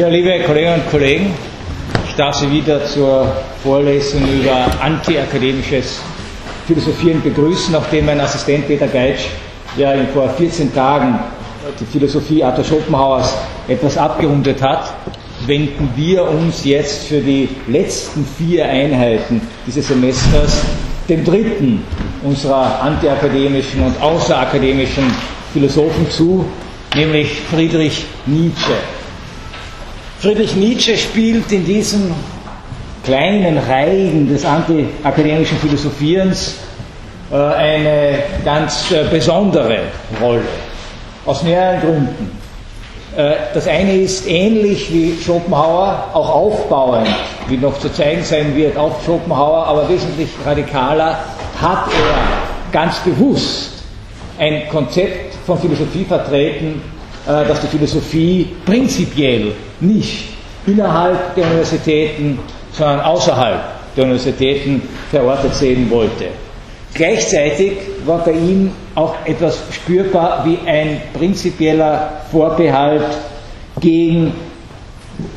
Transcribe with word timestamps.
Ja, 0.00 0.08
liebe 0.08 0.40
Kolleginnen 0.46 0.80
und 0.80 0.90
Kollegen, 0.90 1.34
ich 2.08 2.14
darf 2.14 2.34
Sie 2.34 2.50
wieder 2.50 2.86
zur 2.86 3.30
Vorlesung 3.62 4.22
über 4.32 4.66
antiakademisches 4.80 6.00
Philosophieren 6.66 7.20
begrüßen, 7.22 7.70
nachdem 7.72 8.06
mein 8.06 8.18
Assistent 8.18 8.66
Peter 8.66 8.88
Geitsch 8.88 9.26
ja 9.76 9.92
vor 10.14 10.30
14 10.30 10.74
Tagen 10.74 11.18
die 11.78 11.84
Philosophie 11.84 12.42
Arthur 12.42 12.64
Schopenhauers 12.64 13.36
etwas 13.68 13.98
abgerundet 13.98 14.62
hat, 14.62 14.90
wenden 15.44 15.90
wir 15.94 16.26
uns 16.26 16.64
jetzt 16.64 17.08
für 17.08 17.20
die 17.20 17.50
letzten 17.68 18.24
vier 18.38 18.64
Einheiten 18.64 19.42
dieses 19.66 19.88
Semesters 19.88 20.62
dem 21.10 21.26
dritten 21.26 21.84
unserer 22.22 22.80
antiakademischen 22.80 23.82
und 23.82 24.00
außerakademischen 24.00 25.04
Philosophen 25.52 26.08
zu, 26.08 26.46
nämlich 26.94 27.42
Friedrich 27.50 28.06
Nietzsche. 28.24 28.72
Friedrich 30.20 30.54
Nietzsche 30.54 30.98
spielt 30.98 31.50
in 31.50 31.64
diesen 31.64 32.14
kleinen 33.02 33.56
Reihen 33.56 34.28
des 34.28 34.44
antiakademischen 34.44 35.56
Philosophierens 35.56 36.56
äh, 37.32 37.36
eine 37.36 38.18
ganz 38.44 38.90
äh, 38.90 39.04
besondere 39.10 39.78
Rolle. 40.20 40.42
Aus 41.24 41.42
mehreren 41.42 41.80
Gründen. 41.80 42.38
Äh, 43.16 43.32
das 43.54 43.66
eine 43.66 43.96
ist 43.96 44.28
ähnlich 44.28 44.92
wie 44.92 45.16
Schopenhauer, 45.24 46.10
auch 46.12 46.28
aufbauend, 46.28 47.08
wie 47.48 47.56
noch 47.56 47.80
zu 47.80 47.90
zeigen 47.90 48.22
sein 48.22 48.54
wird, 48.54 48.76
auf 48.76 49.02
Schopenhauer, 49.06 49.64
aber 49.68 49.88
wesentlich 49.88 50.28
radikaler, 50.44 51.18
hat 51.62 51.86
er 51.88 52.70
ganz 52.70 52.98
bewusst 52.98 53.84
ein 54.38 54.68
Konzept 54.68 55.34
von 55.46 55.58
Philosophie 55.58 56.04
vertreten, 56.04 56.82
dass 57.26 57.60
die 57.60 57.66
Philosophie 57.66 58.48
prinzipiell 58.64 59.52
nicht 59.80 60.28
innerhalb 60.66 61.34
der 61.34 61.46
Universitäten, 61.46 62.38
sondern 62.72 63.00
außerhalb 63.00 63.60
der 63.96 64.04
Universitäten 64.04 64.82
verortet 65.10 65.54
sehen 65.54 65.90
wollte. 65.90 66.26
Gleichzeitig 66.94 67.72
war 68.04 68.18
bei 68.24 68.32
ihm 68.32 68.72
auch 68.94 69.14
etwas 69.24 69.58
spürbar 69.72 70.44
wie 70.44 70.58
ein 70.68 71.00
prinzipieller 71.14 72.12
Vorbehalt 72.30 73.04
gegen 73.80 74.32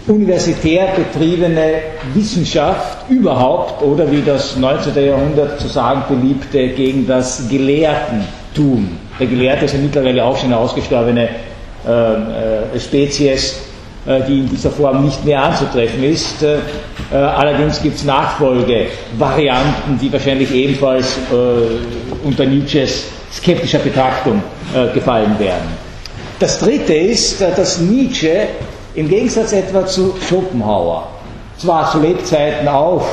universitär 0.07 0.87
betriebene 0.95 1.73
Wissenschaft 2.13 3.09
überhaupt 3.09 3.81
oder 3.81 4.09
wie 4.11 4.21
das 4.21 4.55
19. 4.55 5.05
Jahrhundert 5.05 5.59
zu 5.59 5.67
sagen 5.67 6.03
beliebte, 6.09 6.69
gegen 6.69 7.05
das 7.07 7.47
Gelehrtentum. 7.49 8.97
Der 9.19 9.27
Gelehrte 9.27 9.65
ist 9.65 9.73
ja 9.73 9.79
mittlerweile 9.79 10.23
auch 10.23 10.37
schon 10.37 10.51
eine 10.51 10.57
ausgestorbene 10.57 11.29
äh, 11.85 12.73
äh, 12.75 12.79
Spezies, 12.79 13.61
die 14.05 14.39
in 14.39 14.49
dieser 14.49 14.69
Form 14.69 15.05
nicht 15.05 15.23
mehr 15.23 15.41
anzutreffen 15.43 16.03
ist. 16.03 16.43
Äh, 16.43 16.57
äh, 17.11 17.15
allerdings 17.15 17.81
gibt 17.81 17.95
es 17.95 18.03
Nachfolgevarianten, 18.03 19.97
die 20.01 20.11
wahrscheinlich 20.11 20.53
ebenfalls 20.53 21.17
unter 22.23 22.45
Nietzsches 22.45 23.05
skeptischer 23.31 23.79
Betrachtung 23.79 24.41
gefallen 24.93 25.37
werden. 25.39 25.69
Das 26.39 26.59
Dritte 26.59 26.93
ist, 26.93 27.41
dass 27.41 27.79
Nietzsche 27.79 28.47
im 28.95 29.09
Gegensatz 29.09 29.53
etwa 29.53 29.85
zu 29.85 30.15
Schopenhauer 30.27 31.07
zwar 31.57 31.91
zu 31.91 31.99
Lebzeiten 31.99 32.67
auch 32.67 33.05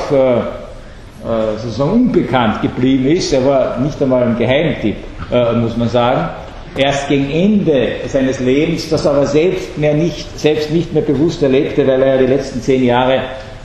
sozusagen 1.61 1.91
unbekannt 1.91 2.61
geblieben 2.61 3.07
ist, 3.07 3.33
er 3.33 3.45
war 3.45 3.77
nicht 3.79 4.01
einmal 4.01 4.23
ein 4.23 4.37
Geheimtipp, 4.37 4.97
muss 5.55 5.77
man 5.77 5.89
sagen, 5.89 6.29
erst 6.75 7.09
gegen 7.09 7.29
Ende 7.29 7.87
seines 8.07 8.39
Lebens, 8.39 8.89
das 8.89 9.05
aber 9.05 9.25
selbst, 9.25 9.77
mehr 9.77 9.93
nicht, 9.93 10.39
selbst 10.39 10.71
nicht 10.71 10.93
mehr 10.93 11.03
bewusst 11.03 11.43
erlebte, 11.43 11.85
weil 11.85 12.01
er 12.01 12.17
die 12.17 12.25
letzten 12.27 12.61
zehn 12.61 12.83
Jahre, 12.83 13.15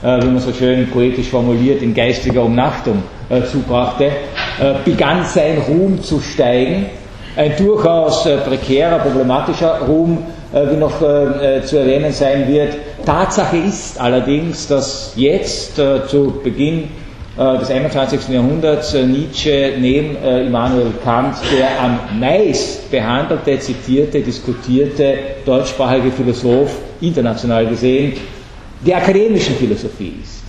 äh, 0.03 0.21
wie 0.21 0.27
man 0.27 0.39
so 0.39 0.51
schön 0.51 0.89
poetisch 0.89 1.27
formuliert, 1.27 1.81
in 1.81 1.93
geistiger 1.93 2.43
Umnachtung 2.43 3.03
äh, 3.29 3.43
zubrachte, 3.43 4.05
äh, 4.05 4.73
begann 4.83 5.23
sein 5.25 5.59
Ruhm 5.67 6.01
zu 6.01 6.19
steigen. 6.19 6.87
Ein 7.35 7.55
durchaus 7.55 8.25
äh, 8.25 8.37
prekärer, 8.37 8.99
problematischer 8.99 9.81
Ruhm, 9.87 10.19
äh, 10.53 10.71
wie 10.71 10.77
noch 10.77 11.01
äh, 11.01 11.61
zu 11.63 11.77
erwähnen 11.77 12.11
sein 12.11 12.47
wird. 12.47 12.73
Tatsache 13.05 13.57
ist 13.57 13.99
allerdings, 14.01 14.67
dass 14.67 15.13
jetzt 15.15 15.75
zu 15.75 16.41
Beginn 16.43 16.89
des 17.37 17.69
21. 17.69 18.29
Jahrhunderts 18.29 18.95
äh, 18.95 19.03
Nietzsche 19.05 19.73
neben 19.79 20.15
äh, 20.23 20.47
Immanuel 20.47 20.91
Kant 21.03 21.35
der 21.55 21.67
am 21.79 22.19
meist 22.19 22.89
behandelte, 22.89 23.59
zitierte, 23.59 24.21
diskutierte 24.21 25.13
deutschsprachige 25.45 26.11
Philosoph, 26.11 26.71
international 26.99 27.67
gesehen, 27.67 28.13
der 28.85 28.97
akademischen 28.97 29.55
Philosophie 29.55 30.13
ist. 30.23 30.43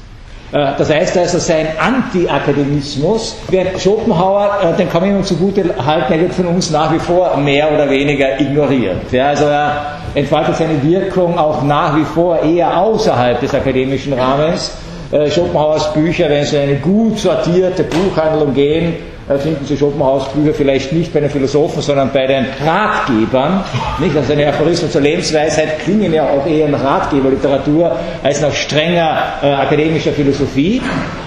Das 0.51 0.89
heißt 0.89 1.19
also, 1.19 1.39
sein 1.39 1.67
Anti-Akademismus, 1.79 3.37
während 3.51 3.79
Schopenhauer, 3.79 4.75
den 4.79 4.89
kann 4.89 5.03
man 5.03 5.19
ihm 5.19 5.23
zugute 5.23 5.63
halten, 5.85 6.11
er 6.15 6.21
wird 6.21 6.33
von 6.33 6.47
uns 6.47 6.71
nach 6.71 6.91
wie 6.91 6.99
vor 6.99 7.37
mehr 7.37 7.71
oder 7.71 7.91
weniger 7.91 8.41
ignoriert. 8.41 9.13
Ja, 9.13 9.29
also 9.29 9.45
er 9.45 9.99
entfaltet 10.15 10.57
seine 10.57 10.83
Wirkung 10.83 11.39
auch 11.39 11.63
nach 11.63 11.95
wie 11.99 12.05
vor 12.05 12.43
eher 12.43 12.79
außerhalb 12.79 13.39
des 13.41 13.55
akademischen 13.55 14.15
Rahmens 14.15 14.69
äh, 14.71 14.88
Schopenhauers 15.11 15.93
Bücher, 15.95 16.29
wenn 16.29 16.45
Sie 16.45 16.57
in 16.57 16.63
eine 16.63 16.77
gut 16.77 17.19
sortierte 17.19 17.85
Buchhandlung 17.85 18.53
gehen, 18.53 18.95
äh, 19.29 19.39
finden 19.39 19.65
Sie 19.67 19.77
Schopenhauers 19.77 20.29
Bücher 20.29 20.55
vielleicht 20.55 20.93
nicht 20.93 21.13
bei 21.13 21.21
den 21.21 21.31
Philosophen, 21.31 21.83
sondern 21.83 22.11
bei 22.13 22.27
den 22.27 22.47
Ratgebern. 22.65 23.63
Nicht? 23.99 24.17
Also 24.17 24.33
eine 24.33 24.49
Aphorismen 24.49 24.91
zur 24.91 25.03
Lebensweisheit 25.03 25.81
klingen 25.81 26.13
ja 26.15 26.25
auch 26.25 26.47
eher 26.47 26.67
in 26.67 26.75
Ratgeberliteratur 26.75 27.93
als 28.23 28.41
nach 28.41 28.55
strenger 28.55 29.19
äh, 29.43 29.47
akademischer 29.53 30.13
Philosophie. 30.13 30.81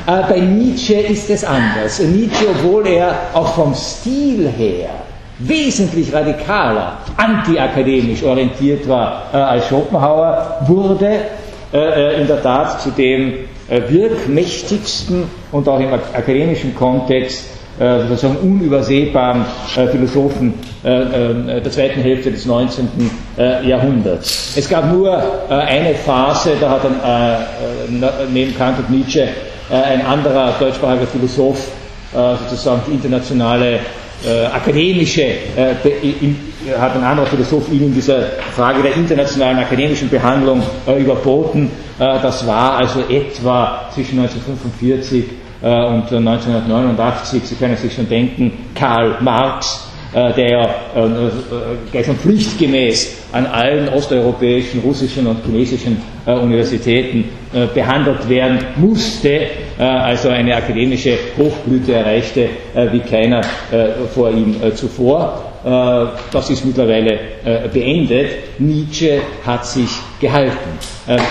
Äh, 0.07 0.11
bei 0.27 0.39
Nietzsche 0.39 0.95
ist 0.95 1.29
es 1.29 1.43
anders. 1.43 1.99
Nietzsche, 1.99 2.45
obwohl 2.49 2.87
er 2.87 3.13
auch 3.33 3.53
vom 3.53 3.73
Stil 3.75 4.49
her 4.57 4.89
wesentlich 5.37 6.13
radikaler, 6.13 6.97
antiakademisch 7.17 8.23
orientiert 8.23 8.87
war 8.87 9.23
äh, 9.33 9.37
als 9.37 9.67
Schopenhauer, 9.67 10.57
wurde 10.67 11.19
äh, 11.73 12.21
in 12.21 12.27
der 12.27 12.41
Tat 12.41 12.81
zu 12.81 12.91
dem 12.91 13.29
äh, 13.29 13.35
wirkmächtigsten 13.71 15.23
und 15.51 15.67
auch 15.67 15.79
im 15.79 15.93
akademischen 15.93 16.75
Kontext 16.75 17.45
äh, 17.79 18.05
sozusagen 18.07 18.37
unübersehbaren 18.37 19.45
äh, 19.75 19.87
Philosophen 19.87 20.53
der 20.83 21.71
zweiten 21.71 22.01
Hälfte 22.01 22.31
des 22.31 22.47
19. 22.47 22.89
Jahrhunderts. 23.63 24.53
Es 24.55 24.67
gab 24.67 24.91
nur 24.91 25.15
eine 25.47 25.93
Phase, 25.93 26.53
da 26.59 26.71
hat 26.71 26.81
dann 26.83 28.33
neben 28.33 28.57
Kant 28.57 28.79
und 28.79 28.89
Nietzsche 28.89 29.27
ein 29.69 30.03
anderer 30.03 30.55
deutschsprachiger 30.59 31.05
Philosoph 31.05 31.67
sozusagen 32.49 32.81
die 32.87 32.93
internationale 32.93 33.79
akademische, 34.53 35.23
hat 36.79 36.95
ein 36.95 37.03
anderer 37.03 37.25
Philosoph 37.25 37.71
ihn 37.71 37.83
in 37.85 37.93
dieser 37.93 38.21
Frage 38.55 38.83
der 38.83 38.95
internationalen 38.95 39.57
akademischen 39.59 40.09
Behandlung 40.09 40.61
überboten. 40.99 41.69
Äh, 41.99 42.19
das 42.21 42.45
war 42.47 42.77
also 42.77 43.01
etwa 43.09 43.89
zwischen 43.93 44.19
1945 44.19 45.25
äh, 45.61 45.65
und 45.67 46.11
1989, 46.11 47.43
Sie 47.45 47.55
können 47.55 47.77
sich 47.77 47.93
schon 47.93 48.07
denken, 48.09 48.53
Karl 48.75 49.17
Marx, 49.21 49.87
äh, 49.87 49.90
der 50.13 50.49
ja 50.49 50.69
gleich 51.91 52.05
schon 52.05 52.17
pflichtgemäß 52.17 53.17
an 53.31 53.45
allen 53.45 53.87
osteuropäischen, 53.89 54.81
russischen 54.81 55.27
und 55.27 55.37
chinesischen 55.45 55.97
Universitäten 56.25 57.25
behandelt 57.73 58.27
werden 58.27 58.59
musste, 58.75 59.47
also 59.77 60.29
eine 60.29 60.55
akademische 60.55 61.17
Hochblüte 61.37 61.93
erreichte 61.93 62.49
wie 62.91 62.99
keiner 62.99 63.41
vor 64.13 64.31
ihm 64.31 64.55
zuvor. 64.75 65.50
Das 65.63 66.49
ist 66.49 66.65
mittlerweile 66.65 67.19
beendet. 67.71 68.59
Nietzsche 68.59 69.21
hat 69.45 69.65
sich 69.65 69.89
gehalten. 70.19 70.57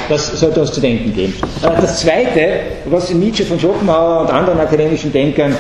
Das 0.09 0.39
sollte 0.39 0.61
uns 0.61 0.73
zu 0.73 0.81
denken 0.81 1.13
geben. 1.15 1.35
Das 1.63 2.01
Zweite, 2.01 2.41
was 2.87 3.13
Nietzsche 3.13 3.45
von 3.45 3.59
Schopenhauer 3.59 4.23
und 4.23 4.31
anderen 4.31 4.61
akademischen 4.61 5.13
Denkern 5.13 5.57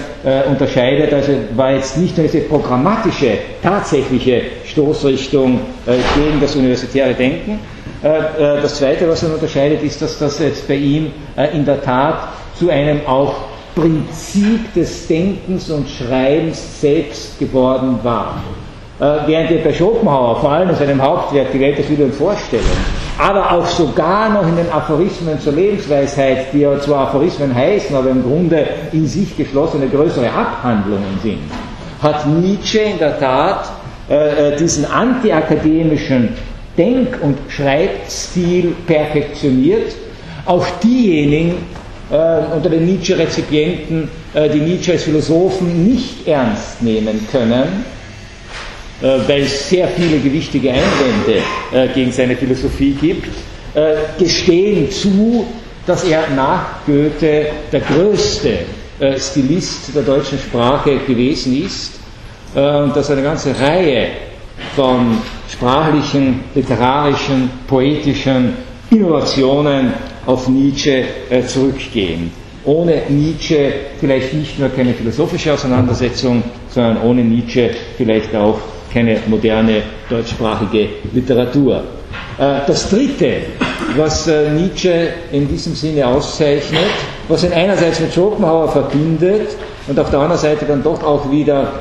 unterscheidet, 0.48 1.12
also 1.12 1.32
war 1.56 1.72
jetzt 1.72 1.96
nicht 1.96 2.16
nur 2.16 2.26
diese 2.26 2.44
programmatische, 2.44 3.38
tatsächliche 3.62 4.42
Stoßrichtung 4.66 5.60
gegen 5.86 6.40
das 6.40 6.54
universitäre 6.54 7.14
Denken, 7.14 7.58
das 8.02 8.76
Zweite, 8.76 9.08
was 9.08 9.22
er 9.22 9.34
unterscheidet, 9.34 9.82
ist, 9.82 10.00
dass 10.00 10.18
das 10.18 10.38
jetzt 10.38 10.66
bei 10.68 10.74
ihm 10.76 11.12
in 11.52 11.64
der 11.64 11.82
Tat 11.82 12.28
zu 12.58 12.70
einem 12.70 13.06
auch 13.06 13.34
Prinzip 13.74 14.74
des 14.74 15.06
Denkens 15.06 15.70
und 15.70 15.88
Schreibens 15.88 16.80
selbst 16.80 17.38
geworden 17.38 17.98
war. 18.02 18.42
Äh, 19.00 19.26
während 19.26 19.48
wir 19.48 19.64
bei 19.64 19.72
Schopenhauer 19.72 20.40
vor 20.40 20.52
allem 20.52 20.68
in 20.68 20.76
seinem 20.76 21.00
Hauptwerk 21.00 21.52
Die 21.52 21.60
Welt 21.60 21.78
des 21.78 21.88
Willen 21.88 22.12
vorstellen, 22.12 22.62
aber 23.16 23.50
auch 23.50 23.66
sogar 23.66 24.28
noch 24.28 24.46
in 24.46 24.56
den 24.56 24.70
Aphorismen 24.70 25.40
zur 25.40 25.54
Lebensweisheit, 25.54 26.52
die 26.52 26.60
ja 26.60 26.78
zwar 26.78 27.08
Aphorismen 27.08 27.54
heißen, 27.54 27.96
aber 27.96 28.10
im 28.10 28.22
Grunde 28.22 28.66
in 28.92 29.06
sich 29.06 29.34
geschlossene 29.34 29.88
größere 29.88 30.30
Abhandlungen 30.30 31.18
sind, 31.22 31.38
hat 32.02 32.26
Nietzsche 32.26 32.80
in 32.80 32.98
der 32.98 33.18
Tat 33.18 33.70
äh, 34.10 34.52
äh 34.52 34.56
diesen 34.58 34.84
antiakademischen 34.84 36.36
Denk- 36.76 37.22
und 37.22 37.38
Schreibstil 37.48 38.74
perfektioniert. 38.86 39.92
Auch 40.44 40.66
diejenigen, 40.82 41.54
äh, 42.10 42.54
unter 42.54 42.68
den 42.68 42.84
Nietzsche-Rezipienten, 42.84 44.10
äh, 44.34 44.50
die 44.50 44.60
Nietzsche 44.60 44.92
als 44.92 45.04
Philosophen 45.04 45.86
nicht 45.86 46.28
ernst 46.28 46.82
nehmen 46.82 47.26
können, 47.32 47.84
weil 49.00 49.42
es 49.42 49.68
sehr 49.68 49.88
viele 49.88 50.18
gewichtige 50.18 50.70
Einwände 50.70 51.42
äh, 51.72 51.88
gegen 51.94 52.12
seine 52.12 52.36
Philosophie 52.36 52.92
gibt, 53.00 53.28
äh, 53.74 53.94
gestehen 54.18 54.90
zu, 54.90 55.46
dass 55.86 56.04
er 56.04 56.28
nach 56.36 56.84
Goethe 56.86 57.46
der 57.72 57.80
größte 57.80 58.58
äh, 58.98 59.18
Stilist 59.18 59.94
der 59.94 60.02
deutschen 60.02 60.38
Sprache 60.38 60.98
gewesen 61.06 61.64
ist 61.64 61.94
und 62.52 62.96
dass 62.96 63.08
eine 63.12 63.22
ganze 63.22 63.54
Reihe 63.60 64.08
von 64.74 65.18
sprachlichen, 65.48 66.40
literarischen, 66.54 67.48
poetischen 67.68 68.54
Innovationen 68.90 69.92
auf 70.26 70.48
Nietzsche 70.48 71.04
äh, 71.30 71.42
zurückgehen. 71.44 72.32
Ohne 72.64 73.02
Nietzsche 73.08 73.72
vielleicht 73.98 74.34
nicht 74.34 74.58
nur 74.58 74.68
keine 74.68 74.92
philosophische 74.94 75.52
Auseinandersetzung, 75.54 76.42
sondern 76.68 77.00
ohne 77.02 77.22
Nietzsche 77.22 77.70
vielleicht 77.96 78.34
auch 78.34 78.58
keine 78.92 79.18
moderne 79.26 79.82
deutschsprachige 80.08 80.88
Literatur. 81.12 81.82
Äh, 82.38 82.60
das 82.66 82.88
Dritte, 82.88 83.42
was 83.96 84.26
äh, 84.26 84.50
Nietzsche 84.50 85.08
in 85.30 85.46
diesem 85.46 85.74
Sinne 85.74 86.06
auszeichnet, 86.06 86.90
was 87.28 87.44
ihn 87.44 87.52
einerseits 87.52 88.00
mit 88.00 88.12
Schopenhauer 88.12 88.68
verbindet 88.68 89.48
und 89.86 89.98
auf 89.98 90.10
der 90.10 90.20
anderen 90.20 90.40
Seite 90.40 90.64
dann 90.64 90.82
doch 90.82 91.02
auch 91.02 91.30
wieder 91.30 91.72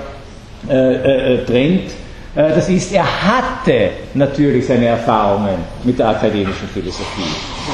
äh, 0.67 1.37
trennt, 1.45 1.91
das 2.35 2.69
ist, 2.69 2.93
er 2.93 3.03
hatte 3.03 3.89
natürlich 4.13 4.67
seine 4.67 4.85
Erfahrungen 4.85 5.55
mit 5.83 5.97
der 5.97 6.09
akademischen 6.09 6.67
Philosophie. 6.71 7.23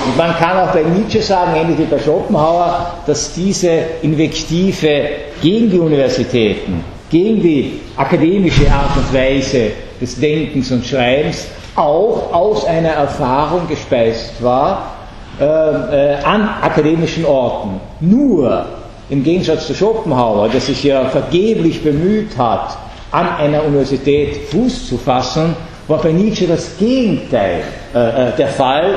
Und 0.08 0.18
man 0.18 0.34
kann 0.38 0.58
auch 0.58 0.72
bei 0.72 0.82
Nietzsche 0.82 1.22
sagen, 1.22 1.56
ähnlich 1.56 1.78
wie 1.78 1.84
bei 1.84 2.00
Schopenhauer, 2.00 2.94
dass 3.06 3.34
diese 3.34 3.70
Invektive 4.02 5.10
gegen 5.42 5.70
die 5.70 5.78
Universitäten, 5.78 6.86
gegen 7.10 7.42
die 7.42 7.80
akademische 7.96 8.72
Art 8.72 8.98
und 8.98 9.14
Weise 9.14 9.72
des 10.02 10.20
Denkens 10.20 10.72
und 10.72 10.86
Schreibens 10.86 11.46
auch 11.76 12.34
aus 12.34 12.66
einer 12.66 12.90
Erfahrung 12.90 13.68
gespeist 13.68 14.42
war 14.42 14.96
äh, 15.40 15.44
äh, 15.44 16.16
an 16.24 16.48
akademischen 16.62 17.26
Orten. 17.26 17.80
Nur 18.00 18.66
im 19.10 19.24
Gegensatz 19.24 19.68
zu 19.68 19.76
Schopenhauer, 19.76 20.50
der 20.50 20.62
sich 20.62 20.84
ja 20.84 21.06
vergeblich 21.06 21.84
bemüht 21.84 22.38
hat, 22.38 22.78
an 23.12 23.28
einer 23.38 23.64
Universität 23.64 24.50
Fuß 24.50 24.88
zu 24.88 24.98
fassen, 24.98 25.56
war 25.88 26.00
bei 26.00 26.12
Nietzsche 26.12 26.48
das 26.48 26.78
Gegenteil 26.78 27.64
äh, 27.94 28.30
äh, 28.30 28.32
der 28.38 28.48
Fall. 28.48 28.96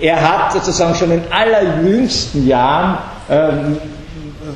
Er 0.00 0.20
hat 0.20 0.52
sozusagen 0.52 0.94
schon 0.94 1.12
in 1.12 1.22
allerjüngsten 1.30 2.48
Jahren 2.48 2.98
ähm, 3.30 3.76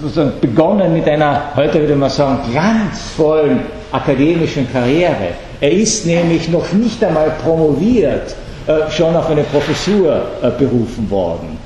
sozusagen 0.00 0.32
begonnen 0.40 0.92
mit 0.92 1.08
einer, 1.08 1.52
heute 1.56 1.80
würde 1.80 1.96
man 1.96 2.10
sagen, 2.10 2.38
glanzvollen 2.50 3.60
akademischen 3.92 4.70
Karriere. 4.72 5.28
Er 5.60 5.72
ist 5.72 6.06
nämlich 6.06 6.48
noch 6.48 6.72
nicht 6.72 7.02
einmal 7.02 7.32
promoviert, 7.42 8.34
äh, 8.66 8.90
schon 8.90 9.16
auf 9.16 9.30
eine 9.30 9.42
Professur 9.44 10.22
äh, 10.42 10.50
berufen 10.50 11.10
worden. 11.10 11.58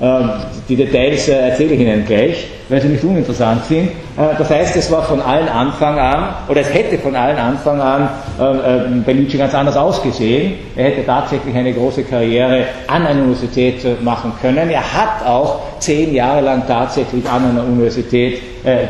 Ähm, 0.00 0.30
die 0.68 0.76
Details 0.76 1.28
äh, 1.28 1.48
erzähle 1.50 1.74
ich 1.74 1.80
Ihnen 1.80 2.04
gleich, 2.04 2.46
weil 2.68 2.80
sie 2.80 2.88
nicht 2.88 3.04
uninteressant 3.04 3.64
sind. 3.64 3.88
Äh, 3.88 4.36
das 4.36 4.50
heißt, 4.50 4.76
es 4.76 4.90
war 4.90 5.02
von 5.02 5.20
allen 5.20 5.48
Anfang 5.48 5.98
an, 5.98 6.34
oder 6.48 6.60
es 6.60 6.72
hätte 6.72 6.98
von 6.98 7.14
allen 7.16 7.38
Anfang 7.38 7.80
an 7.80 8.08
äh, 8.38 9.00
bei 9.04 9.12
Nietzsche 9.12 9.38
ganz 9.38 9.54
anders 9.54 9.76
ausgesehen. 9.76 10.54
Er 10.76 10.86
hätte 10.86 11.04
tatsächlich 11.06 11.54
eine 11.54 11.72
große 11.72 12.04
Karriere 12.04 12.64
an 12.86 13.06
einer 13.06 13.22
Universität 13.22 14.02
machen 14.02 14.32
können. 14.40 14.70
Er 14.70 14.82
hat 14.82 15.26
auch 15.26 15.60
zehn 15.78 16.14
Jahre 16.14 16.40
lang 16.40 16.64
tatsächlich 16.66 17.28
an 17.28 17.50
einer 17.50 17.64
Universität 17.64 18.40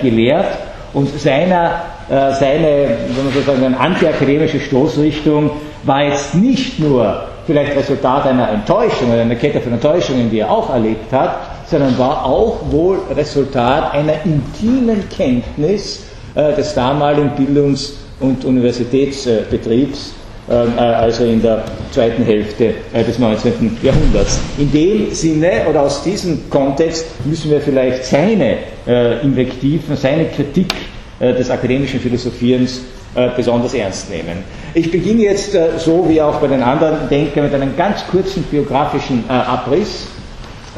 gelehrt 0.03 0.47
und 0.95 1.09
seiner, 1.21 1.83
seine, 2.09 2.89
wenn 3.09 3.25
man 3.25 3.35
so 3.35 3.41
sagen, 3.43 3.75
antiakademische 3.75 4.61
Stoßrichtung 4.61 5.51
war 5.85 6.05
jetzt 6.05 6.35
nicht 6.35 6.81
nur 6.81 7.23
vielleicht 7.47 7.77
Resultat 7.77 8.27
einer 8.27 8.51
Enttäuschung 8.51 9.13
oder 9.13 9.23
einer 9.23 9.35
Kette 9.35 9.61
von 9.61 9.73
Enttäuschungen, 9.73 10.31
die 10.31 10.41
er 10.41 10.51
auch 10.51 10.71
erlebt 10.71 11.13
hat, 11.13 11.37
sondern 11.71 11.99
war 11.99 12.25
auch 12.25 12.59
wohl 12.71 12.99
Resultat 13.15 13.93
einer 13.93 14.25
intimen 14.25 15.09
Kenntnis 15.09 16.05
äh, 16.35 16.55
des 16.55 16.75
damaligen 16.75 17.31
Bildungs- 17.37 17.95
und 18.21 18.45
Universitätsbetriebs, 18.45 20.13
ähm, 20.51 20.73
äh, 20.77 20.81
also 20.81 21.25
in 21.25 21.43
der 21.43 21.65
zweiten 21.91 22.25
Hälfte 22.25 22.75
äh, 22.93 23.05
des 23.05 23.19
19. 23.19 23.79
Jahrhunderts. 23.83 24.41
In 24.57 24.73
dem 24.73 25.13
Sinne 25.13 25.67
oder 25.69 25.83
aus 25.83 26.03
diesem 26.03 26.49
Kontext 26.49 27.07
müssen 27.25 27.51
wir 27.51 27.61
vielleicht 27.61 28.05
seine 28.05 28.57
äh, 28.87 29.21
Invektiven, 29.23 29.97
seine 29.97 30.27
Kritik 30.27 30.73
äh, 31.21 31.35
des 31.35 31.51
akademischen 31.51 32.01
Philosophierens 32.01 32.81
äh, 33.15 33.29
besonders 33.37 33.75
ernst 33.75 34.11
nehmen. 34.11 34.45
Ich 34.75 34.91
beginne 34.91 35.23
jetzt 35.23 35.55
äh, 35.55 35.71
so 35.79 36.09
wie 36.09 36.21
auch 36.21 36.37
bei 36.41 36.47
den 36.47 36.63
anderen 36.63 37.09
Denkern 37.09 37.45
mit 37.45 37.55
einem 37.55 37.77
ganz 37.77 38.07
kurzen 38.11 38.43
biografischen 38.45 39.25
äh, 39.29 39.33
Abriss, 39.33 40.07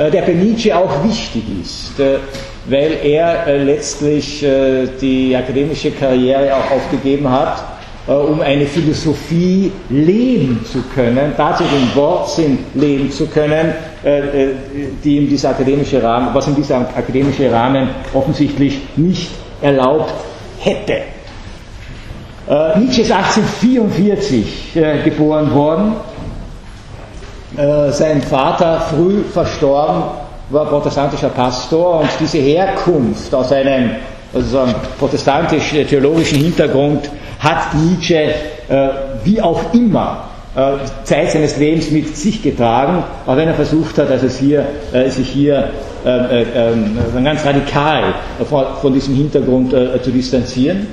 der 0.01 0.23
bei 0.23 0.33
Nietzsche 0.33 0.75
auch 0.77 1.05
wichtig 1.05 1.43
ist, 1.63 1.93
weil 2.67 2.93
er 3.03 3.59
letztlich 3.59 4.45
die 5.01 5.37
akademische 5.37 5.91
Karriere 5.91 6.55
auch 6.55 6.71
aufgegeben 6.71 7.31
hat, 7.31 7.63
um 8.07 8.41
eine 8.41 8.65
Philosophie 8.65 9.71
leben 9.91 10.65
zu 10.65 10.83
können, 10.95 11.35
tatsächlich 11.37 11.83
im 11.83 11.95
Wortsinn 11.95 12.59
leben 12.75 13.11
zu 13.13 13.27
können, 13.27 13.75
die 15.05 15.17
ihm 15.19 15.29
dieser 15.29 15.51
akademische 15.51 16.03
Rahmen, 16.03 16.31
was 16.33 16.49
ihm 16.49 16.57
dieser 16.57 16.79
akademische 16.79 17.53
Rahmen 17.53 17.91
offensichtlich 18.15 18.79
nicht 18.97 19.29
erlaubt 19.61 20.15
hätte. 20.61 21.03
Äh, 22.49 22.79
Nietzsche 22.81 23.03
ist 23.03 23.13
1844 23.13 24.75
äh, 24.77 25.03
geboren 25.05 25.55
worden. 25.55 25.93
Äh, 27.61 27.93
sein 27.93 28.23
Vater, 28.23 28.81
früh 28.81 29.23
verstorben, 29.23 30.05
war 30.49 30.65
protestantischer 30.65 31.29
Pastor 31.29 32.01
und 32.01 32.09
diese 32.19 32.39
Herkunft 32.39 33.35
aus 33.35 33.53
einem 33.53 33.91
also 34.33 34.65
protestantisch-theologischen 34.99 36.39
Hintergrund 36.39 37.11
hat 37.39 37.75
Nietzsche 37.75 38.17
äh, 38.17 38.33
wie 39.25 39.43
auch 39.43 39.75
immer 39.75 40.25
äh, 40.57 40.73
Zeit 41.05 41.33
seines 41.33 41.59
Lebens 41.59 41.91
mit 41.91 42.17
sich 42.17 42.43
getragen, 42.43 43.03
auch 43.27 43.37
wenn 43.37 43.49
er 43.49 43.55
versucht 43.55 43.99
hat, 43.99 44.11
also 44.11 44.27
hier, 44.27 44.65
äh, 44.95 45.11
sich 45.11 45.29
hier 45.29 45.69
äh, 46.07 46.43
äh, 46.43 47.23
ganz 47.23 47.45
radikal 47.45 48.15
von, 48.49 48.65
von 48.81 48.95
diesem 48.95 49.15
Hintergrund 49.17 49.75
zu 50.03 50.11
distanzieren. 50.11 50.87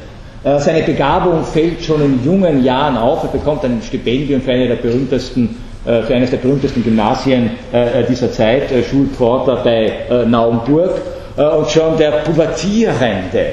Seine 0.44 0.84
Begabung 0.84 1.44
fällt 1.44 1.84
schon 1.84 2.02
in 2.02 2.24
jungen 2.24 2.64
Jahren 2.64 2.96
auf. 2.96 3.24
Er 3.24 3.30
bekommt 3.30 3.66
ein 3.66 3.82
Stipendium 3.86 4.42
für, 4.42 4.52
eine 4.52 4.68
der 4.68 4.76
berühmtesten, 4.76 5.56
für 5.88 6.14
eines 6.14 6.32
der 6.32 6.38
berühmtesten 6.38 6.84
Gymnasien 6.84 7.52
äh, 7.72 8.04
dieser 8.04 8.30
Zeit, 8.32 8.64
Schulpforter 8.90 9.58
bei 9.64 10.26
Naumburg. 10.26 11.02
Und 11.38 11.70
schon 11.70 11.96
der 11.98 12.12
Pubertierende, 12.24 13.52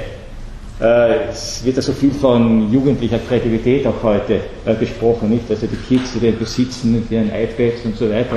es 1.31 1.63
wird 1.63 1.77
ja 1.77 1.83
so 1.83 1.93
viel 1.93 2.13
von 2.13 2.73
jugendlicher 2.73 3.19
Kreativität 3.29 3.87
auch 3.87 4.03
heute 4.03 4.41
gesprochen, 4.81 5.29
nicht? 5.29 5.45
Also 5.51 5.67
die 5.67 5.77
Kids, 5.77 6.15
die 6.15 6.21
den 6.21 6.39
besitzen 6.39 6.95
mit 6.95 7.11
ihren 7.11 7.29
iPads 7.29 7.85
und 7.85 7.99
so 7.99 8.09
weiter, 8.11 8.37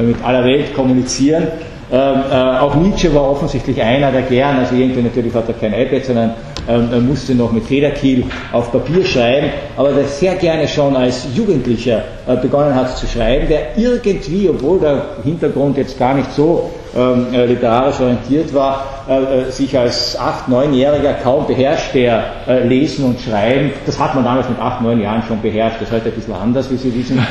mit 0.00 0.16
aller 0.24 0.44
Welt 0.44 0.72
kommunizieren. 0.72 1.48
Ähm, 1.92 2.22
auch 2.60 2.74
Nietzsche 2.74 3.14
war 3.14 3.30
offensichtlich 3.30 3.80
einer, 3.80 4.10
der 4.10 4.22
gern, 4.22 4.58
also 4.58 4.74
irgendwie 4.74 5.02
natürlich 5.02 5.32
hat 5.34 5.48
er 5.48 5.54
kein 5.54 5.72
iPad, 5.72 6.04
sondern 6.04 6.34
ähm, 6.68 6.88
er 6.92 7.00
musste 7.00 7.34
noch 7.34 7.52
mit 7.52 7.64
Federkiel 7.64 8.24
auf 8.52 8.72
Papier 8.72 9.04
schreiben, 9.04 9.50
aber 9.76 9.92
der 9.92 10.04
sehr 10.04 10.34
gerne 10.34 10.66
schon 10.66 10.96
als 10.96 11.26
Jugendlicher 11.34 12.02
äh, 12.26 12.36
begonnen 12.36 12.74
hat 12.74 12.96
zu 12.96 13.06
schreiben, 13.06 13.48
der 13.48 13.76
irgendwie, 13.76 14.48
obwohl 14.48 14.80
der 14.80 15.02
Hintergrund 15.22 15.76
jetzt 15.76 15.98
gar 15.98 16.14
nicht 16.14 16.32
so 16.32 16.70
ähm, 16.96 17.26
äh, 17.32 17.46
literarisch 17.46 18.00
orientiert 18.00 18.52
war, 18.52 18.84
äh, 19.08 19.50
sich 19.50 19.78
als 19.78 20.18
8-, 20.18 20.50
9-Jähriger 20.50 21.14
kaum 21.22 21.46
beherrscht, 21.46 21.94
der 21.94 22.24
Lesen 22.64 23.04
und 23.04 23.20
Schreiben, 23.20 23.70
das 23.84 23.98
hat 23.98 24.14
man 24.14 24.24
damals 24.24 24.48
mit 24.48 24.58
8, 24.58 24.82
9 24.82 25.00
Jahren 25.00 25.22
schon 25.28 25.40
beherrscht, 25.40 25.76
das 25.80 25.88
ist 25.88 25.94
heute 25.94 26.06
ein 26.06 26.14
bisschen 26.14 26.34
anders, 26.34 26.70
wie 26.70 26.76
Sie 26.76 26.94
wissen, 26.94 27.18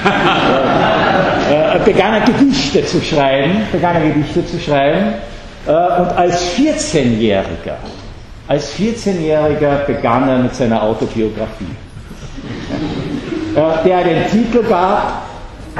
begann 1.86 2.13
er 2.13 2.22
Gedichte 2.22 2.86
zu 2.86 3.01
schreiben, 3.01 3.63
begann 3.72 3.96
er 3.96 4.08
Gedichte 4.10 4.46
zu 4.46 4.60
schreiben, 4.60 5.13
und 5.65 5.74
als 6.15 6.56
14-Jähriger 6.56 7.77
als 8.48 8.74
14-Jähriger 8.78 9.86
begann 9.88 10.30
er 10.30 10.38
mit 10.38 10.56
seiner 10.56 10.84
Autobiografie, 10.84 11.75
der 13.56 14.04
den 14.04 14.28
Titel 14.30 14.64
gab, 14.64 15.24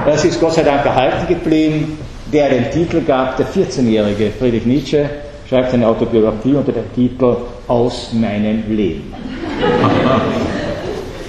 das 0.05 0.25
ist 0.25 0.39
Gott 0.39 0.53
sei 0.53 0.63
Dank 0.63 0.86
erhalten 0.86 1.27
geblieben, 1.27 1.98
der 2.31 2.50
den 2.50 2.72
Titel 2.72 3.01
gab, 3.01 3.38
der 3.38 3.45
14-jährige 3.48 4.31
Friedrich 4.31 4.65
Nietzsche 4.65 5.10
schreibt 5.48 5.72
seine 5.72 5.88
Autobiografie 5.88 6.55
unter 6.55 6.72
dem 6.72 6.91
Titel 6.93 7.36
Aus 7.67 8.12
meinem 8.13 8.63
Leben. 8.75 9.13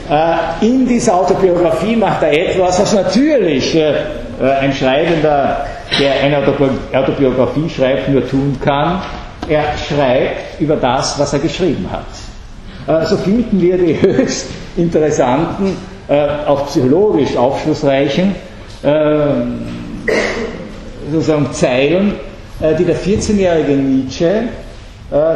Äh, 0.09 0.64
in 0.64 0.87
dieser 0.87 1.16
Autobiografie 1.16 1.97
macht 1.97 2.23
er 2.23 2.33
etwas, 2.33 2.81
was 2.81 2.95
natürlich 2.95 3.75
äh, 3.75 3.93
ein 4.61 4.73
Schreibender, 4.73 5.66
der 5.99 6.23
eine 6.23 6.38
Autobiografie 6.93 7.69
schreibt, 7.69 8.09
nur 8.09 8.25
tun 8.28 8.57
kann 8.64 9.00
er 9.49 9.76
schreibt 9.76 10.61
über 10.61 10.76
das, 10.76 11.19
was 11.19 11.33
er 11.33 11.38
geschrieben 11.38 11.87
hat. 11.91 12.07
Äh, 12.87 13.07
so 13.07 13.17
finden 13.17 13.61
wir 13.61 13.79
die 13.79 14.00
höchst 14.00 14.47
interessanten, 14.76 15.76
äh, 16.09 16.26
auch 16.47 16.67
psychologisch 16.67 17.37
aufschlussreichen 17.37 18.35
äh, 18.83 18.88
sozusagen 21.11 21.53
Zeilen, 21.53 22.15
die 22.61 22.85
der 22.85 22.97
14-jährige 22.97 23.73
Nietzsche 23.73 24.45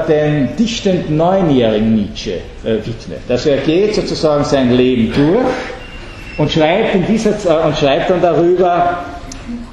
den 0.09 0.49
dichtend 0.59 1.11
neunjährigen 1.11 1.95
Nietzsche 1.95 2.41
widmet. 2.65 3.21
Also 3.29 3.51
er 3.51 3.59
geht 3.59 3.95
sozusagen 3.95 4.45
sein 4.45 4.73
Leben 4.73 5.13
durch 5.13 6.39
und 6.39 6.51
schreibt, 6.51 6.95
in 6.95 7.07
dieser, 7.07 7.65
und 7.65 7.77
schreibt 7.77 8.11
dann 8.11 8.21
darüber, 8.23 9.05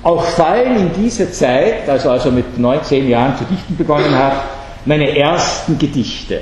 auch 0.04 0.24
fallen 0.24 0.78
in 0.78 1.04
dieser 1.04 1.32
Zeit, 1.32 1.88
also 1.90 2.12
als 2.12 2.26
er 2.26 2.32
mit 2.32 2.58
19 2.58 3.10
Jahren 3.10 3.38
zu 3.38 3.44
dichten 3.46 3.76
begonnen 3.76 4.16
hat, 4.16 4.44
meine 4.86 5.18
ersten 5.18 5.78
Gedichte. 5.78 6.42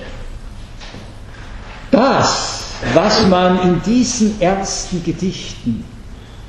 Das, 1.91 2.63
was 2.93 3.25
man 3.27 3.61
in 3.61 3.81
diesen 3.81 4.39
ersten 4.41 5.03
Gedichten 5.03 5.83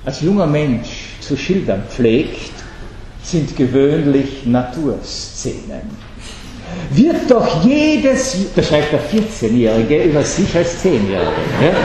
als 0.04 0.20
junger 0.20 0.46
Mensch 0.46 1.14
zu 1.20 1.36
schildern 1.36 1.84
pflegt, 1.88 2.52
sind 3.22 3.56
gewöhnlich 3.56 4.44
Naturszenen. 4.44 6.06
Wird 6.90 7.30
doch 7.30 7.64
jedes, 7.64 8.36
das 8.54 8.68
schreibt 8.68 8.92
der 8.92 9.00
14-Jährige 9.00 10.04
über 10.04 10.22
sich 10.22 10.54
als 10.56 10.84
10-Jährige, 10.84 11.76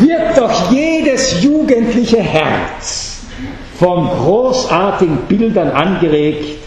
wird 0.00 0.38
doch 0.38 0.70
jedes 0.70 1.42
jugendliche 1.42 2.22
Herz 2.22 3.15
von 3.78 4.08
großartigen 4.08 5.18
Bildern 5.28 5.70
angeregt, 5.70 6.58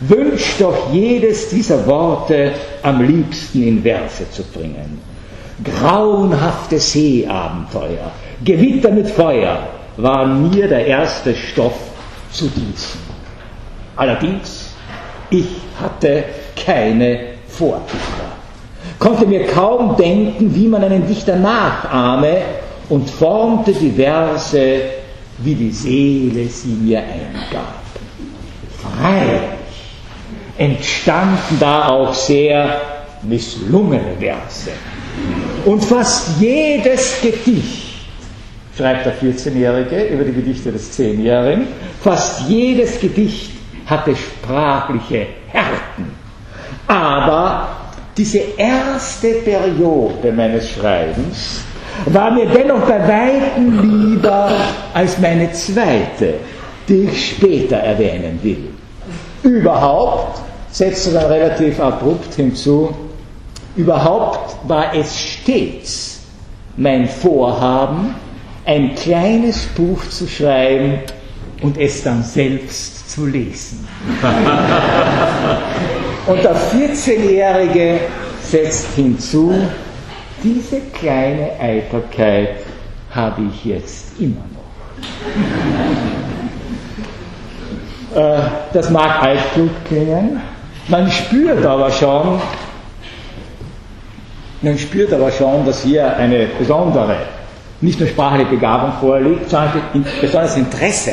wünscht 0.00 0.60
doch 0.60 0.92
jedes 0.92 1.48
dieser 1.50 1.86
Worte 1.86 2.52
am 2.82 3.02
liebsten 3.02 3.62
in 3.62 3.82
Verse 3.82 4.30
zu 4.30 4.42
bringen. 4.44 5.00
Grauenhafte 5.64 6.78
Seeabenteuer, 6.78 8.12
Gewitter 8.44 8.90
mit 8.90 9.08
Feuer 9.08 9.58
waren 9.96 10.50
mir 10.50 10.68
der 10.68 10.86
erste 10.86 11.34
Stoff 11.34 11.74
zu 12.30 12.46
diesen. 12.46 13.00
Allerdings, 13.96 14.70
ich 15.30 15.48
hatte 15.80 16.24
keine 16.64 17.20
Vorbilder, 17.48 18.30
konnte 19.00 19.26
mir 19.26 19.46
kaum 19.46 19.96
denken, 19.96 20.54
wie 20.54 20.68
man 20.68 20.84
einen 20.84 21.08
Dichter 21.08 21.34
nachahme 21.34 22.42
und 22.88 23.10
formte 23.10 23.72
die 23.72 23.90
Verse 23.90 24.80
wie 25.38 25.54
die 25.54 25.70
Seele 25.70 26.48
sie 26.48 26.68
mir 26.68 26.98
eingab. 27.00 27.74
Freilich 28.80 29.40
entstanden 30.56 31.56
da 31.60 31.88
auch 31.88 32.12
sehr 32.14 32.80
misslungene 33.22 34.16
Verse. 34.18 34.70
Und 35.64 35.84
fast 35.84 36.40
jedes 36.40 37.20
Gedicht, 37.20 37.94
schreibt 38.76 39.06
der 39.06 39.16
14-Jährige 39.20 40.04
über 40.06 40.24
die 40.24 40.32
Gedichte 40.32 40.72
des 40.72 40.98
10-Jährigen, 40.98 41.66
fast 42.02 42.48
jedes 42.48 43.00
Gedicht 43.00 43.50
hatte 43.86 44.14
sprachliche 44.14 45.26
Härten. 45.48 46.12
Aber 46.86 47.68
diese 48.16 48.38
erste 48.56 49.34
Periode 49.44 50.32
meines 50.32 50.70
Schreibens 50.70 51.62
war 52.06 52.30
mir 52.30 52.46
dennoch 52.46 52.80
bei 52.80 53.00
weitem 53.00 54.10
lieber 54.10 54.50
als 54.94 55.18
meine 55.18 55.52
zweite, 55.52 56.34
die 56.88 57.04
ich 57.04 57.30
später 57.30 57.76
erwähnen 57.76 58.38
will. 58.42 58.68
Überhaupt, 59.42 60.40
setzt 60.70 61.08
er 61.08 61.20
dann 61.20 61.32
relativ 61.32 61.80
abrupt 61.80 62.34
hinzu, 62.34 62.94
überhaupt 63.76 64.56
war 64.68 64.94
es 64.94 65.18
stets 65.18 66.20
mein 66.76 67.08
Vorhaben, 67.08 68.14
ein 68.64 68.94
kleines 68.94 69.66
Buch 69.66 70.04
zu 70.08 70.28
schreiben 70.28 71.00
und 71.62 71.78
es 71.78 72.02
dann 72.02 72.22
selbst 72.22 73.10
zu 73.10 73.26
lesen. 73.26 73.88
und 76.26 76.44
der 76.44 76.54
14-Jährige 76.54 78.00
setzt 78.42 78.94
hinzu, 78.94 79.54
diese 80.42 80.80
kleine 80.92 81.50
Eitelkeit 81.60 82.56
habe 83.14 83.42
ich 83.50 83.64
jetzt 83.64 84.20
immer 84.20 84.44
noch. 84.54 84.58
Äh, 88.20 88.40
das 88.72 88.90
mag 88.90 89.22
altklug 89.22 89.70
klingen, 89.86 90.40
man 90.88 91.10
spürt 91.10 91.64
aber 91.64 91.90
schon, 91.90 92.40
man 94.62 94.78
spürt 94.78 95.12
aber 95.12 95.30
schon, 95.30 95.66
dass 95.66 95.82
hier 95.82 96.16
eine 96.16 96.46
besondere, 96.58 97.16
nicht 97.80 98.00
nur 98.00 98.08
sprachliche 98.08 98.46
Begabung 98.46 98.92
vorliegt, 99.00 99.50
sondern 99.50 99.82
ein 99.94 100.06
besonderes 100.20 100.56
Interesse 100.56 101.12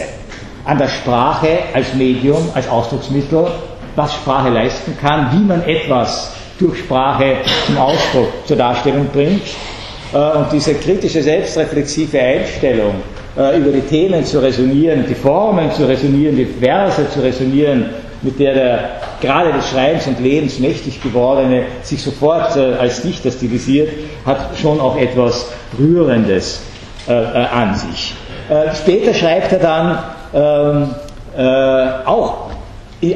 an 0.63 0.77
der 0.77 0.87
Sprache 0.87 1.59
als 1.73 1.93
Medium, 1.93 2.49
als 2.55 2.67
Ausdrucksmittel, 2.69 3.47
was 3.95 4.13
Sprache 4.13 4.49
leisten 4.49 4.97
kann, 4.99 5.29
wie 5.33 5.43
man 5.45 5.61
etwas 5.63 6.33
durch 6.59 6.79
Sprache 6.79 7.37
zum 7.65 7.77
Ausdruck, 7.77 8.29
zur 8.45 8.57
Darstellung 8.57 9.07
bringt. 9.11 9.43
Äh, 10.13 10.37
und 10.37 10.51
diese 10.51 10.73
kritische, 10.75 11.21
selbstreflexive 11.21 12.19
Einstellung, 12.19 12.95
äh, 13.37 13.57
über 13.57 13.71
die 13.71 13.81
Themen 13.81 14.23
zu 14.23 14.39
resonieren, 14.39 15.05
die 15.07 15.15
Formen 15.15 15.71
zu 15.73 15.85
resonieren, 15.87 16.35
die 16.35 16.45
Verse 16.45 17.09
zu 17.11 17.21
resonieren, 17.21 17.89
mit 18.21 18.39
der 18.39 18.53
der 18.53 18.89
gerade 19.21 19.51
des 19.53 19.69
Schreibens 19.69 20.07
und 20.07 20.19
Lebens 20.19 20.59
mächtig 20.59 21.01
gewordene 21.01 21.63
sich 21.83 22.01
sofort 22.01 22.55
äh, 22.55 22.75
als 22.79 23.01
Dichter 23.01 23.31
stilisiert, 23.31 23.89
hat 24.25 24.57
schon 24.61 24.79
auch 24.79 24.97
etwas 24.97 25.47
Rührendes 25.77 26.61
an 27.07 27.75
sich. 27.75 28.15
Später 28.73 29.13
schreibt 29.13 29.51
er 29.51 29.59
dann 29.59 29.99
ähm, 30.33 30.95
auch 32.03 32.44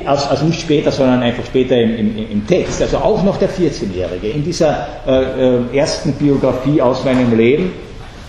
also 0.05 0.45
nicht 0.45 0.61
später, 0.61 0.91
sondern 0.91 1.21
einfach 1.21 1.45
später 1.45 1.79
im, 1.79 1.97
im, 1.97 2.31
im 2.31 2.47
Text, 2.47 2.81
also 2.81 2.97
auch 2.97 3.23
noch 3.23 3.37
der 3.37 3.49
14-Jährige. 3.49 4.29
In 4.29 4.43
dieser 4.43 4.87
äh, 5.07 5.57
äh, 5.57 5.77
ersten 5.77 6.13
Biografie 6.13 6.81
aus 6.81 7.03
meinem 7.03 7.35
Leben 7.35 7.71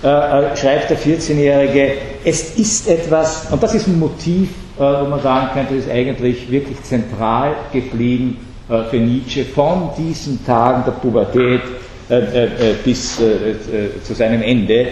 äh, 0.02 0.06
äh 0.06 0.56
schreibt 0.56 0.90
der 0.90 0.98
14-Jährige, 0.98 1.92
es 2.24 2.56
ist 2.56 2.88
etwas, 2.88 3.46
und 3.50 3.62
das 3.62 3.74
ist 3.74 3.86
ein 3.86 3.98
Motiv, 3.98 4.48
äh, 4.78 4.80
wo 4.80 5.08
man 5.08 5.20
sagen 5.20 5.48
könnte, 5.54 5.74
ist 5.74 5.90
eigentlich 5.90 6.50
wirklich 6.50 6.82
zentral 6.82 7.54
geblieben 7.72 8.38
äh, 8.68 8.84
für 8.84 8.96
Nietzsche 8.98 9.44
von 9.44 9.90
diesen 9.98 10.44
Tagen 10.44 10.84
der 10.84 10.92
Pubertät 10.92 11.62
bis 12.84 13.18
zu 13.18 14.14
seinem 14.14 14.42
Ende. 14.42 14.88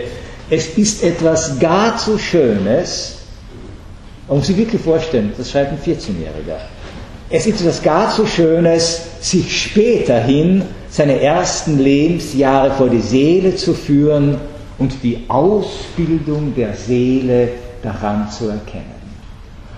Es 0.50 0.78
ist 0.78 1.02
etwas 1.02 1.58
gar 1.58 1.96
zu 1.96 2.16
Schönes, 2.16 3.17
man 4.28 4.38
muss 4.38 4.46
sich 4.46 4.56
wirklich 4.56 4.82
vorstellen, 4.82 5.32
das 5.36 5.50
schreibt 5.50 5.72
ein 5.72 5.78
14-Jähriger. 5.78 6.58
Es 7.30 7.46
ist 7.46 7.60
etwas 7.60 7.82
gar 7.82 8.10
zu 8.10 8.26
Schönes, 8.26 9.02
sich 9.20 9.62
späterhin 9.62 10.62
seine 10.90 11.20
ersten 11.20 11.78
Lebensjahre 11.78 12.70
vor 12.72 12.88
die 12.88 13.00
Seele 13.00 13.54
zu 13.56 13.74
führen 13.74 14.36
und 14.78 14.92
die 15.02 15.18
Ausbildung 15.28 16.54
der 16.54 16.74
Seele 16.74 17.48
daran 17.82 18.30
zu 18.30 18.48
erkennen. 18.48 18.98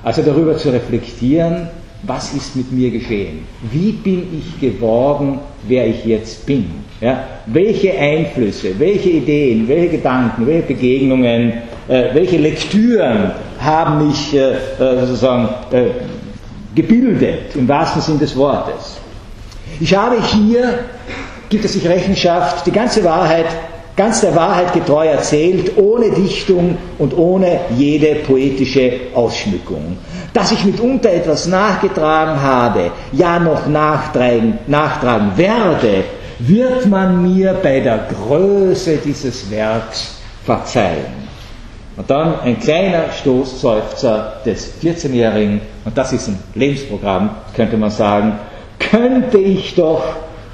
Also 0.02 0.23
darüber 0.23 0.57
zu 0.57 0.71
reflektieren, 0.71 1.69
was 2.02 2.33
ist 2.33 2.57
mit 2.57 2.73
mir 2.73 2.90
geschehen? 2.90 3.40
Wie 3.71 3.92
bin 3.92 4.26
ich 4.38 4.61
geworden, 4.61 5.38
wer 5.69 5.87
ich 5.87 6.04
jetzt 6.04 6.47
bin? 6.47 6.66
Ja? 7.00 7.25
Welche 7.47 7.92
Einflüsse, 7.99 8.78
welche 8.78 9.11
Ideen, 9.11 9.69
welche 9.69 9.97
Gedanken, 9.97 10.47
welche 10.47 10.69
Begegnungen, 10.69 11.52
äh, 11.88 12.14
welche 12.14 12.38
Lektüren 12.38 13.33
haben 13.61 14.07
mich 14.09 14.35
äh, 14.35 14.52
äh 14.52 15.07
sozusagen 15.07 15.49
äh, 15.71 15.90
gebildet, 16.75 17.55
im 17.55 17.69
wahrsten 17.69 18.02
Sinn 18.02 18.19
des 18.19 18.37
Wortes? 18.37 18.97
Ich 19.81 19.95
habe 19.95 20.17
hier, 20.23 20.81
gibt 21.49 21.64
es 21.64 21.73
sich 21.73 21.87
Rechenschaft, 21.87 22.67
die 22.67 22.73
ganze 22.73 23.02
Wahrheit 23.05 23.47
ganz 24.00 24.23
der 24.23 24.35
Wahrheit 24.35 24.73
getreu 24.73 25.07
erzählt, 25.09 25.76
ohne 25.76 26.11
Dichtung 26.11 26.79
und 26.97 27.14
ohne 27.17 27.61
jede 27.76 28.14
poetische 28.26 28.93
Ausschmückung. 29.14 29.99
Dass 30.33 30.52
ich 30.52 30.64
mitunter 30.64 31.11
etwas 31.11 31.47
nachgetragen 31.47 32.40
habe, 32.40 32.93
ja 33.12 33.38
noch 33.38 33.67
nachtragen, 33.67 34.59
nachtragen 34.67 35.33
werde, 35.37 36.05
wird 36.38 36.87
man 36.87 37.23
mir 37.23 37.52
bei 37.62 37.81
der 37.81 38.07
Größe 38.09 38.97
dieses 39.05 39.50
Werks 39.50 40.14
verzeihen. 40.47 41.20
Und 42.00 42.09
dann 42.09 42.40
ein 42.40 42.59
kleiner 42.59 43.12
Stoßseufzer 43.12 44.40
des 44.47 44.73
14-Jährigen, 44.83 45.61
und 45.85 45.99
das 45.99 46.14
ist 46.14 46.28
ein 46.28 46.38
Lebensprogramm, 46.54 47.28
könnte 47.54 47.76
man 47.76 47.90
sagen, 47.90 48.38
könnte 48.78 49.37
ich 49.37 49.75
doch 49.75 50.02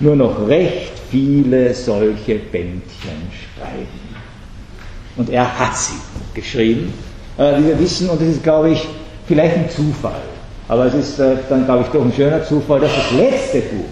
nur 0.01 0.17
noch 0.17 0.49
recht 0.49 0.91
viele 1.09 1.73
solche 1.73 2.35
Bändchen 2.41 3.31
schreiben. 3.31 3.87
Und 5.17 5.31
er 5.31 5.57
hat 5.57 5.77
sie 5.77 5.95
geschrieben, 6.35 6.93
äh, 7.39 7.61
wie 7.61 7.67
wir 7.69 7.79
wissen, 7.79 8.11
und 8.11 8.21
das 8.21 8.27
ist, 8.27 8.43
glaube 8.43 8.71
ich, 8.71 8.85
vielleicht 9.29 9.55
ein 9.57 9.71
Zufall. 9.71 10.23
Aber 10.67 10.87
es 10.87 10.95
ist 10.95 11.21
äh, 11.21 11.37
dann, 11.49 11.65
glaube 11.65 11.83
ich, 11.83 11.89
doch 11.93 12.05
ein 12.05 12.13
schöner 12.13 12.43
Zufall, 12.43 12.81
dass 12.81 12.91
das 12.93 13.13
letzte 13.13 13.61
Buch, 13.61 13.85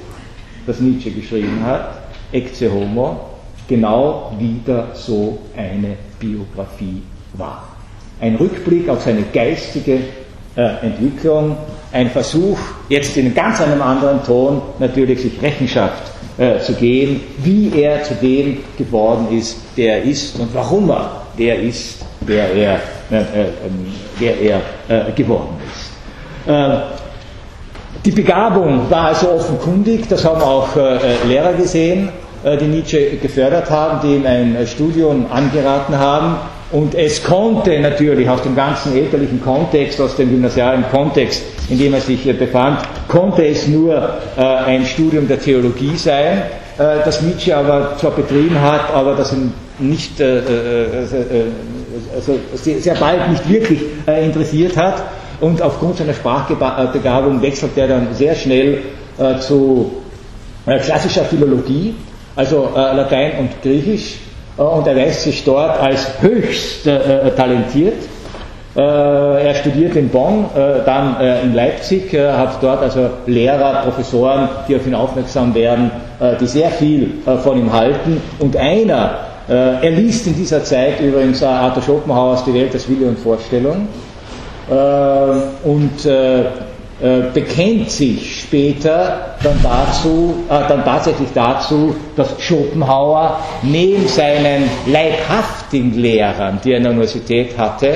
das 0.66 0.80
Nietzsche 0.80 1.12
geschrieben 1.12 1.62
hat, 1.64 1.98
Ecce 2.32 2.68
Homo, 2.68 3.30
genau 3.68 4.32
wieder 4.40 4.88
so 4.94 5.38
eine 5.56 5.96
Biografie 6.18 7.00
war. 7.34 7.64
Ein 8.20 8.36
Rückblick 8.36 8.88
auf 8.88 9.02
seine 9.02 9.22
geistige 9.32 9.98
äh, 10.56 10.62
Entwicklung, 10.82 11.56
ein 11.92 12.10
Versuch, 12.10 12.58
jetzt 12.88 13.16
in 13.16 13.34
ganz 13.34 13.60
einem 13.60 13.82
anderen 13.82 14.22
Ton 14.24 14.62
natürlich 14.78 15.22
sich 15.22 15.40
Rechenschaft 15.42 16.02
äh, 16.38 16.60
zu 16.60 16.74
geben, 16.74 17.20
wie 17.38 17.70
er 17.80 18.02
zu 18.02 18.14
dem 18.14 18.58
geworden 18.76 19.28
ist, 19.36 19.56
der 19.76 19.98
er 19.98 20.04
ist 20.04 20.38
und 20.38 20.54
warum 20.54 20.90
er 20.90 21.22
der 21.38 21.60
ist, 21.60 22.04
der 22.26 22.52
er, 22.52 22.74
äh, 23.10 23.16
äh, 23.16 23.46
der 24.20 24.40
er 24.40 24.60
äh, 24.88 25.12
geworden 25.12 25.56
ist. 25.72 26.48
Äh, 26.48 26.76
die 28.04 28.10
Begabung 28.10 28.90
war 28.90 29.06
also 29.06 29.30
offenkundig, 29.30 30.08
das 30.08 30.24
haben 30.24 30.42
auch 30.42 30.76
äh, 30.76 30.98
Lehrer 31.26 31.54
gesehen, 31.54 32.10
die 32.60 32.66
Nietzsche 32.66 33.16
gefördert 33.16 33.70
haben, 33.70 34.06
die 34.06 34.16
ihm 34.16 34.26
ein 34.26 34.66
Studium 34.66 35.24
angeraten 35.32 35.98
haben. 35.98 36.36
Und 36.74 36.96
es 36.96 37.22
konnte 37.22 37.78
natürlich 37.78 38.28
aus 38.28 38.42
dem 38.42 38.56
ganzen 38.56 38.96
elterlichen 38.96 39.40
Kontext, 39.40 40.00
aus 40.00 40.16
dem 40.16 40.28
gymnasialen 40.28 40.84
Kontext, 40.90 41.40
in 41.70 41.78
dem 41.78 41.94
er 41.94 42.00
sich 42.00 42.24
befand, 42.36 42.80
konnte 43.06 43.46
es 43.46 43.68
nur 43.68 43.94
äh, 44.36 44.40
ein 44.40 44.84
Studium 44.84 45.28
der 45.28 45.38
Theologie 45.38 45.96
sein, 45.96 46.38
äh, 46.76 46.96
das 47.04 47.22
Nietzsche 47.22 47.56
aber 47.56 47.96
zwar 47.96 48.10
betrieben 48.10 48.60
hat, 48.60 48.92
aber 48.92 49.14
das 49.14 49.32
ihn 49.32 49.52
nicht, 49.78 50.18
äh, 50.18 50.42
also 52.12 52.40
sehr 52.56 52.96
bald 52.96 53.30
nicht 53.30 53.48
wirklich 53.48 53.78
interessiert 54.06 54.76
hat. 54.76 55.00
Und 55.40 55.62
aufgrund 55.62 55.98
seiner 55.98 56.14
Sprachbegabung 56.14 57.40
wechselt 57.40 57.76
er 57.76 57.86
dann 57.86 58.08
sehr 58.14 58.34
schnell 58.34 58.78
zu 59.40 59.92
klassischer 60.64 61.24
Philologie, 61.24 61.94
also 62.34 62.70
Latein 62.74 63.32
und 63.38 63.62
Griechisch, 63.62 64.16
und 64.56 64.86
erweist 64.86 65.22
sich 65.22 65.44
dort 65.44 65.80
als 65.80 66.06
höchst 66.20 66.84
talentiert 66.84 67.94
äh, 68.76 68.80
er 69.46 69.54
studiert 69.54 69.94
in 69.94 70.08
Bonn, 70.08 70.46
äh, 70.56 70.84
dann 70.84 71.20
äh, 71.20 71.42
in 71.42 71.54
Leipzig, 71.54 72.12
hat 72.12 72.60
dort 72.60 72.82
also 72.82 73.08
Lehrer, 73.26 73.82
Professoren, 73.84 74.48
die 74.66 74.74
auf 74.74 74.86
ihn 74.86 74.94
aufmerksam 74.94 75.54
werden, 75.54 75.90
die 76.40 76.46
sehr 76.46 76.70
viel 76.70 77.12
von 77.42 77.58
ihm 77.58 77.72
halten. 77.72 78.22
Und 78.38 78.56
einer, 78.56 79.18
er 79.48 79.90
liest 79.90 80.26
in 80.26 80.34
dieser 80.36 80.62
Zeit 80.64 81.00
übrigens 81.00 81.42
Arthur 81.42 81.82
Schopenhauers 81.82 82.44
Die 82.44 82.54
Welt 82.54 82.72
als 82.72 82.88
Wille 82.88 83.08
und 83.08 83.18
Vorstellung 83.18 83.88
und 85.64 86.08
bekennt 87.00 87.90
sich 87.90 88.40
später 88.42 89.34
dann 89.42 89.58
dazu, 89.62 90.34
dann 90.48 90.84
tatsächlich 90.84 91.28
dazu, 91.34 91.94
dass 92.16 92.40
Schopenhauer 92.40 93.40
neben 93.62 94.06
seinen 94.06 94.70
leibhaftigen 94.86 95.92
Lehrern, 95.94 96.60
die 96.64 96.70
er 96.70 96.76
in 96.78 96.84
der 96.84 96.92
Universität 96.92 97.58
hatte, 97.58 97.94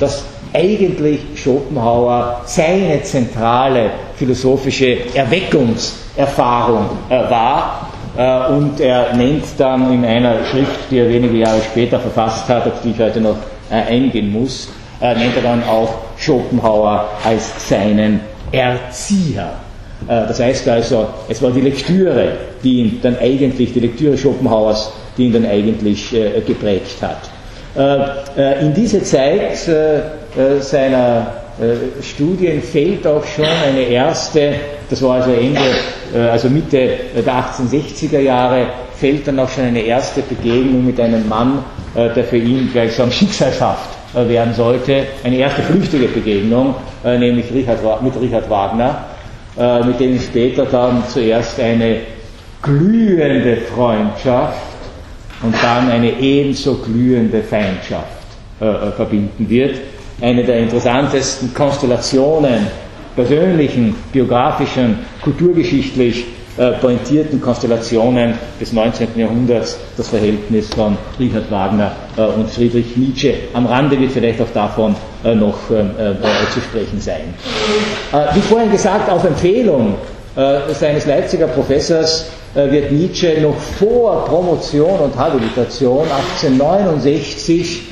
dass 0.00 0.24
eigentlich 0.52 1.20
Schopenhauer 1.36 2.40
seine 2.46 3.02
zentrale 3.02 3.90
philosophische 4.16 5.14
Erweckungserfahrung 5.14 6.86
äh, 7.08 7.30
war. 7.30 7.88
Äh, 8.16 8.52
und 8.52 8.80
er 8.80 9.14
nennt 9.14 9.44
dann 9.58 9.92
in 9.92 10.04
einer 10.04 10.44
Schrift, 10.50 10.90
die 10.90 10.98
er 10.98 11.08
wenige 11.08 11.36
Jahre 11.36 11.60
später 11.62 11.98
verfasst 12.00 12.48
hat, 12.48 12.66
auf 12.66 12.80
die 12.82 12.90
ich 12.90 12.98
heute 12.98 13.20
noch 13.20 13.36
äh, 13.70 13.74
eingehen 13.74 14.32
muss, 14.32 14.68
nennt 15.00 15.36
er 15.36 15.42
dann 15.42 15.62
auch 15.62 15.94
Schopenhauer 16.16 17.06
als 17.24 17.68
seinen 17.68 18.18
Erzieher. 18.52 19.50
Das 20.06 20.38
heißt 20.38 20.68
also, 20.68 21.08
es 21.28 21.42
war 21.42 21.50
die 21.50 21.60
Lektüre, 21.60 22.32
die 22.62 22.78
ihn 22.80 23.00
dann 23.02 23.18
eigentlich, 23.18 23.72
die 23.72 23.80
Lektüre 23.80 24.16
Schopenhauers, 24.16 24.92
die 25.16 25.24
ihn 25.24 25.32
dann 25.32 25.44
eigentlich 25.44 26.14
geprägt 26.46 27.02
hat. 27.02 27.18
Äh, 27.78 27.98
äh, 28.36 28.60
in 28.60 28.74
diese 28.74 29.02
Zeit 29.02 29.68
äh, 29.68 30.60
seiner 30.60 31.34
Studien 32.02 32.62
fällt 32.62 33.04
auch 33.04 33.24
schon 33.26 33.44
eine 33.44 33.80
erste, 33.80 34.52
das 34.88 35.02
war 35.02 35.16
also 35.16 35.32
Ende, 35.32 35.60
also 36.30 36.48
Mitte 36.48 36.90
der 37.16 37.24
1860er 37.24 38.20
Jahre, 38.20 38.66
fällt 38.94 39.26
dann 39.26 39.40
auch 39.40 39.48
schon 39.48 39.64
eine 39.64 39.80
erste 39.80 40.22
Begegnung 40.22 40.86
mit 40.86 41.00
einem 41.00 41.28
Mann, 41.28 41.64
der 41.96 42.22
für 42.22 42.36
ihn 42.36 42.70
gleichsam 42.72 43.10
schicksalshaft 43.10 43.97
werden 44.14 44.54
sollte. 44.54 45.06
Eine 45.22 45.36
erste 45.36 45.62
flüchtige 45.62 46.08
Begegnung, 46.08 46.74
nämlich 47.04 47.52
Richard, 47.52 48.02
mit 48.02 48.18
Richard 48.20 48.48
Wagner, 48.48 49.04
mit 49.84 50.00
dem 50.00 50.18
später 50.18 50.64
dann 50.64 51.02
zuerst 51.08 51.60
eine 51.60 51.98
glühende 52.62 53.56
Freundschaft 53.58 54.58
und 55.42 55.54
dann 55.62 55.90
eine 55.90 56.18
ebenso 56.18 56.74
glühende 56.76 57.42
Feindschaft 57.42 58.06
äh, 58.60 58.66
äh, 58.66 58.92
verbinden 58.92 59.48
wird. 59.48 59.76
Eine 60.20 60.42
der 60.44 60.58
interessantesten 60.58 61.54
Konstellationen, 61.54 62.66
persönlichen, 63.14 63.94
biografischen, 64.12 64.98
kulturgeschichtlich 65.22 66.26
äh, 66.58 66.72
pointierten 66.72 67.40
Konstellationen 67.40 68.34
des 68.60 68.72
19. 68.72 69.10
Jahrhunderts, 69.14 69.78
das 69.96 70.08
Verhältnis 70.08 70.68
von 70.74 70.98
Richard 71.20 71.48
Wagner 71.52 71.92
äh, 72.16 72.22
und 72.22 72.50
Friedrich 72.50 72.96
Nietzsche. 72.96 73.34
Am 73.54 73.66
Rande 73.66 73.96
wird 73.98 74.10
vielleicht 74.10 74.40
auch 74.40 74.50
davon 74.52 74.96
äh, 75.22 75.36
noch 75.36 75.70
ähm, 75.70 75.90
äh, 75.96 76.14
zu 76.52 76.60
sprechen 76.60 77.00
sein. 77.00 77.32
wie 78.34 78.40
vorhin 78.40 78.72
gesagt, 78.72 79.08
auf 79.08 79.24
Empfehlung 79.24 79.94
seines 80.72 81.04
Leipziger 81.06 81.48
Professors 81.48 82.26
wird 82.54 82.92
Nietzsche 82.92 83.40
noch 83.40 83.56
vor 83.56 84.24
Promotion 84.24 85.00
und 85.00 85.16
Habilitation 85.16 86.06
1869 86.38 87.82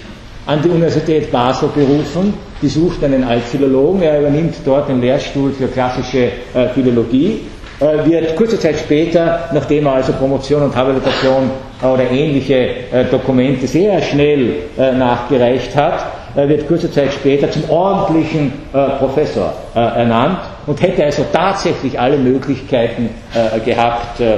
an 0.46 0.62
die 0.62 0.68
Universität 0.68 1.32
Basel 1.32 1.68
berufen. 1.74 2.34
Die 2.62 2.68
sucht 2.68 3.02
einen 3.02 3.24
Altphilologen, 3.24 4.02
er 4.02 4.20
übernimmt 4.20 4.54
dort 4.64 4.88
den 4.88 5.00
Lehrstuhl 5.00 5.52
für 5.52 5.66
klassische 5.66 6.30
Philologie, 6.74 7.40
wird 7.78 8.36
kurze 8.36 8.58
Zeit 8.58 8.78
später, 8.78 9.50
nachdem 9.52 9.86
er 9.86 9.94
also 9.94 10.12
Promotion 10.12 10.62
und 10.62 10.74
Habilitation 10.74 11.50
oder 11.82 12.10
ähnliche 12.10 12.68
Dokumente 13.10 13.66
sehr 13.66 14.00
schnell 14.00 14.54
nachgereicht 14.76 15.76
hat, 15.76 16.06
wird 16.34 16.66
kurze 16.68 16.90
Zeit 16.90 17.12
später 17.12 17.50
zum 17.50 17.68
ordentlichen 17.68 18.50
Professor 18.98 19.52
ernannt 19.74 20.38
und 20.66 20.80
hätte 20.82 21.04
also 21.04 21.24
tatsächlich 21.32 21.98
alle 21.98 22.16
Möglichkeiten 22.18 23.10
äh, 23.34 23.60
gehabt, 23.60 24.20
äh, 24.20 24.36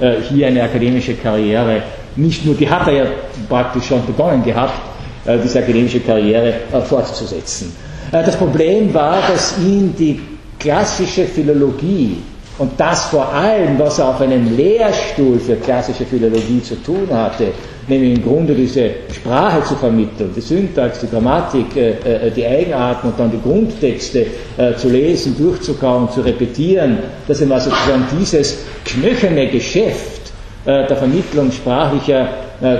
äh, 0.00 0.20
hier 0.28 0.46
eine 0.46 0.62
akademische 0.62 1.14
Karriere, 1.14 1.82
nicht 2.16 2.46
nur, 2.46 2.54
die 2.54 2.68
hat 2.68 2.86
er 2.86 2.92
ja 2.92 3.04
praktisch 3.48 3.86
schon 3.86 4.04
begonnen 4.06 4.44
gehabt, 4.44 4.74
äh, 5.26 5.36
diese 5.42 5.58
akademische 5.58 6.00
Karriere 6.00 6.54
äh, 6.72 6.80
fortzusetzen. 6.80 7.74
Äh, 8.12 8.22
das 8.24 8.36
Problem 8.36 8.94
war, 8.94 9.18
dass 9.28 9.58
ihn 9.58 9.94
die 9.98 10.20
klassische 10.58 11.24
Philologie 11.24 12.18
und 12.58 12.72
das 12.78 13.06
vor 13.06 13.32
allem, 13.32 13.78
was 13.78 13.98
er 13.98 14.08
auf 14.10 14.20
einem 14.20 14.56
Lehrstuhl 14.56 15.38
für 15.40 15.56
klassische 15.56 16.04
Philologie 16.04 16.62
zu 16.62 16.76
tun 16.76 17.08
hatte, 17.10 17.48
nämlich 17.88 18.16
im 18.18 18.22
Grunde 18.22 18.54
diese 18.54 18.90
Sprache 19.12 19.64
zu 19.64 19.74
vermitteln, 19.74 20.32
die 20.34 20.40
Syntax, 20.40 21.00
die 21.00 21.08
Grammatik, 21.08 21.66
die 21.74 22.46
Eigenarten 22.46 23.08
und 23.08 23.18
dann 23.18 23.32
die 23.32 23.40
Grundtexte 23.42 24.26
zu 24.76 24.88
lesen, 24.88 25.36
durchzukauen, 25.36 26.10
zu 26.12 26.20
repetieren, 26.20 26.98
dass 27.26 27.40
ihm 27.40 27.50
also 27.50 27.70
sozusagen 27.70 28.04
dieses 28.18 28.58
knöcherne 28.84 29.48
Geschäft 29.48 30.32
der 30.64 30.96
Vermittlung 30.96 31.50
sprachlicher 31.50 32.28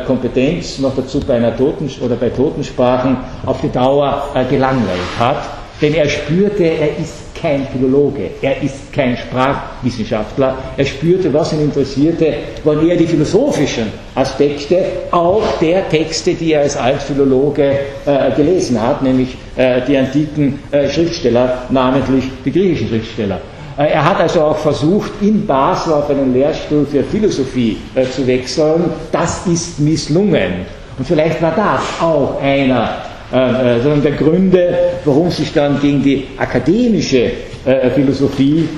Kompetenz 0.06 0.78
noch 0.78 0.94
dazu 0.94 1.18
bei 1.20 1.34
einer 1.34 1.56
Toten 1.56 1.90
oder 2.00 2.14
bei 2.14 2.30
Totensprachen 2.30 3.16
auf 3.44 3.60
die 3.60 3.70
Dauer 3.70 4.28
gelangweilt 4.48 5.18
hat, 5.18 5.42
denn 5.82 5.94
er 5.94 6.08
spürte, 6.08 6.62
er 6.62 6.96
ist 6.96 7.23
kein 7.44 7.66
Philologe, 7.66 8.30
er 8.40 8.62
ist 8.62 8.90
kein 8.90 9.18
Sprachwissenschaftler. 9.18 10.56
Er 10.78 10.86
spürte, 10.86 11.30
was 11.34 11.52
ihn 11.52 11.60
interessierte, 11.60 12.32
waren 12.64 12.88
eher 12.88 12.96
die 12.96 13.06
philosophischen 13.06 13.92
Aspekte 14.14 14.82
auch 15.10 15.42
der 15.60 15.86
Texte, 15.90 16.32
die 16.32 16.54
er 16.54 16.62
als 16.62 16.74
Altphilologe 16.78 17.70
äh, 18.06 18.30
gelesen 18.34 18.80
hat, 18.80 19.02
nämlich 19.02 19.36
äh, 19.56 19.82
die 19.86 19.94
antiken 19.98 20.58
äh, 20.70 20.88
Schriftsteller, 20.88 21.64
namentlich 21.68 22.24
die 22.46 22.50
griechischen 22.50 22.88
Schriftsteller. 22.88 23.42
Äh, 23.76 23.88
er 23.88 24.04
hat 24.06 24.20
also 24.20 24.40
auch 24.40 24.56
versucht, 24.56 25.12
in 25.20 25.46
Basel 25.46 25.92
auf 25.92 26.08
einen 26.08 26.32
Lehrstuhl 26.32 26.86
für 26.86 27.02
Philosophie 27.02 27.76
äh, 27.94 28.06
zu 28.06 28.26
wechseln. 28.26 28.84
Das 29.12 29.46
ist 29.46 29.80
misslungen. 29.80 30.64
Und 30.96 31.06
vielleicht 31.06 31.42
war 31.42 31.52
das 31.54 31.82
auch 32.00 32.40
einer 32.40 33.02
äh, 33.32 33.76
äh, 33.78 33.80
sondern 33.80 34.02
der 34.02 34.12
Gründe, 34.12 34.78
warum 35.04 35.30
sich 35.30 35.52
dann 35.52 35.80
gegen 35.80 36.02
die 36.02 36.28
akademische 36.36 37.32
äh, 37.64 37.90
Philosophie 37.90 38.68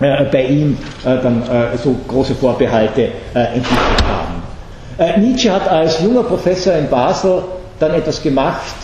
bei 0.00 0.44
ihm 0.44 0.78
dann 1.02 1.42
so 1.82 1.96
große 2.06 2.36
Vorbehalte 2.36 3.08
entwickelt 3.34 4.04
haben. 4.06 5.20
Nietzsche 5.20 5.52
hat 5.52 5.66
als 5.66 6.00
junger 6.00 6.22
Professor 6.22 6.74
in 6.74 6.88
Basel 6.88 7.42
dann 7.80 7.94
etwas 7.94 8.22
gemacht, 8.22 8.76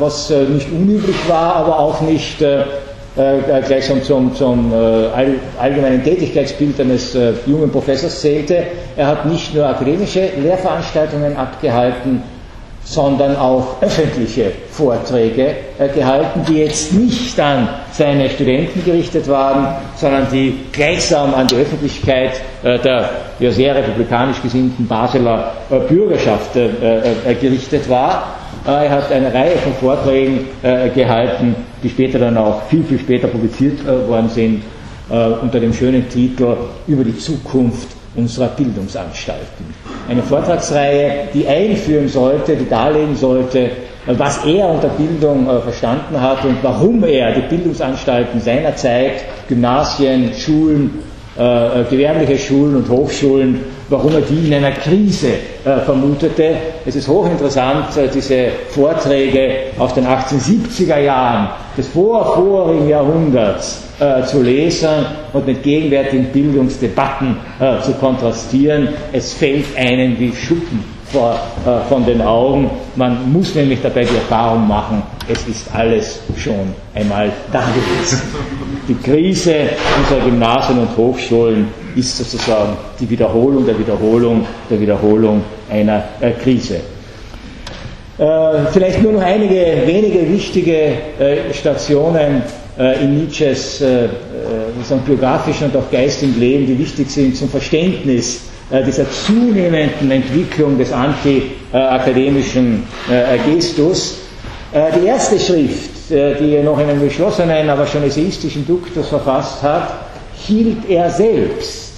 was 0.00 0.30
nicht 0.30 0.72
unüblich 0.72 1.28
war, 1.28 1.56
aber 1.56 1.78
auch 1.78 2.00
nicht 2.00 2.42
gleichsam 3.66 4.02
zum, 4.02 4.34
zum 4.34 4.72
allgemeinen 5.60 6.02
Tätigkeitsbild 6.02 6.80
eines 6.80 7.18
jungen 7.44 7.70
Professors 7.70 8.22
zählte. 8.22 8.62
Er 8.96 9.08
hat 9.08 9.26
nicht 9.26 9.54
nur 9.54 9.66
akademische 9.66 10.30
Lehrveranstaltungen 10.42 11.36
abgehalten, 11.36 12.22
sondern 12.84 13.36
auch 13.36 13.80
öffentliche 13.80 14.52
Vorträge 14.70 15.54
äh, 15.78 15.88
gehalten, 15.88 16.44
die 16.48 16.58
jetzt 16.58 16.92
nicht 16.92 17.38
an 17.38 17.68
seine 17.92 18.28
Studenten 18.28 18.84
gerichtet 18.84 19.28
waren, 19.28 19.76
sondern 19.96 20.26
die 20.32 20.54
gleichsam 20.72 21.34
an 21.34 21.46
die 21.46 21.56
Öffentlichkeit 21.56 22.40
äh, 22.62 22.78
der 22.78 23.10
sehr 23.52 23.74
republikanisch 23.74 24.40
gesinnten 24.42 24.86
Basler 24.86 25.52
äh, 25.70 25.78
Bürgerschaft 25.80 26.54
gerichtet 26.54 27.88
war. 27.88 28.36
Er 28.64 28.90
hat 28.90 29.10
eine 29.10 29.32
Reihe 29.34 29.56
von 29.56 29.72
Vorträgen 29.74 30.46
gehalten, 30.94 31.56
die 31.82 31.88
später 31.88 32.20
dann 32.20 32.36
auch 32.36 32.62
viel, 32.68 32.84
viel 32.84 33.00
später 33.00 33.26
publiziert 33.26 33.84
worden 34.06 34.28
sind, 34.28 34.62
unter 35.08 35.58
dem 35.58 35.72
schönen 35.74 36.08
Titel 36.08 36.56
über 36.86 37.02
die 37.02 37.18
Zukunft 37.18 37.91
unserer 38.14 38.48
Bildungsanstalten. 38.48 39.66
Eine 40.08 40.22
Vortragsreihe, 40.22 41.28
die 41.32 41.46
einführen 41.46 42.08
sollte, 42.08 42.56
die 42.56 42.68
darlegen 42.68 43.16
sollte, 43.16 43.70
was 44.06 44.44
er 44.44 44.68
unter 44.68 44.88
Bildung 44.88 45.48
äh, 45.48 45.60
verstanden 45.60 46.20
hat 46.20 46.44
und 46.44 46.58
warum 46.62 47.04
er 47.04 47.32
die 47.32 47.42
Bildungsanstalten 47.42 48.40
seiner 48.40 48.74
Zeit, 48.74 49.24
Gymnasien, 49.48 50.32
Schulen, 50.34 50.90
äh, 51.38 51.80
äh, 51.80 51.84
gewerbliche 51.88 52.36
Schulen 52.36 52.76
und 52.76 52.90
Hochschulen, 52.90 53.60
warum 53.88 54.12
er 54.12 54.20
die 54.20 54.48
in 54.48 54.52
einer 54.52 54.72
Krise 54.72 55.28
äh, 55.64 55.78
vermutete. 55.80 56.56
Es 56.84 56.94
ist 56.94 57.08
hochinteressant, 57.08 57.86
diese 58.14 58.48
Vorträge 58.68 59.70
aus 59.78 59.94
den 59.94 60.06
1870er 60.06 60.98
Jahren 60.98 61.48
des 61.78 61.88
vorvorigen 61.88 62.86
Jahrhunderts 62.86 63.82
äh, 64.02 64.24
zu 64.26 64.42
lesen 64.42 65.06
und 65.32 65.46
mit 65.46 65.62
gegenwärtigen 65.62 66.26
Bildungsdebatten 66.26 67.36
äh, 67.60 67.80
zu 67.82 67.92
kontrastieren. 67.92 68.88
Es 69.12 69.32
fällt 69.32 69.66
einen 69.76 70.18
wie 70.18 70.32
Schuppen 70.34 70.82
vor, 71.12 71.38
äh, 71.64 71.88
von 71.88 72.04
den 72.04 72.20
Augen. 72.20 72.70
Man 72.96 73.32
muss 73.32 73.54
nämlich 73.54 73.80
dabei 73.80 74.02
die 74.02 74.16
Erfahrung 74.16 74.66
machen, 74.66 75.02
es 75.28 75.46
ist 75.46 75.72
alles 75.72 76.20
schon 76.36 76.74
einmal 76.94 77.30
da 77.52 77.60
gewesen. 77.60 78.22
Die 78.88 78.94
Krise 78.94 79.54
unserer 79.98 80.24
Gymnasien 80.24 80.78
und 80.80 80.96
Hochschulen 80.96 81.68
ist 81.94 82.18
sozusagen 82.18 82.76
die 82.98 83.08
Wiederholung 83.08 83.64
der 83.64 83.78
Wiederholung 83.78 84.44
der 84.68 84.80
Wiederholung 84.80 85.42
einer 85.70 86.02
äh, 86.20 86.32
Krise. 86.32 86.80
Äh, 88.18 88.66
vielleicht 88.72 89.02
nur 89.02 89.12
noch 89.12 89.22
einige 89.22 89.82
wenige 89.86 90.28
wichtige 90.28 90.92
äh, 91.18 91.52
Stationen 91.52 92.42
in 92.76 93.18
Nietzsches 93.20 93.82
äh, 93.82 94.04
äh, 94.06 94.08
biografischen 95.04 95.66
und 95.68 95.76
auch 95.76 95.90
geistigen 95.90 96.38
Leben, 96.40 96.66
die 96.66 96.78
wichtig 96.78 97.10
sind 97.10 97.36
zum 97.36 97.48
Verständnis 97.48 98.40
dieser 98.86 99.04
zunehmenden 99.10 100.10
Entwicklung 100.10 100.78
des 100.78 100.90
anti-akademischen 100.92 102.84
Gestus. 103.44 104.16
Die 104.72 105.06
erste 105.06 105.38
Schrift, 105.38 106.08
die 106.08 106.54
er 106.54 106.62
noch 106.62 106.78
in 106.78 106.88
einem 106.88 107.02
geschlossenen, 107.02 107.68
aber 107.68 107.86
schon 107.86 108.02
essayistischen 108.02 108.66
Duktus 108.66 109.08
verfasst 109.08 109.62
hat, 109.62 109.92
hielt 110.46 110.88
er 110.88 111.10
selbst 111.10 111.92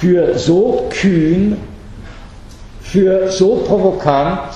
für 0.00 0.36
so 0.36 0.88
kühn, 0.90 1.56
für 2.80 3.30
so 3.30 3.62
provokant, 3.64 4.50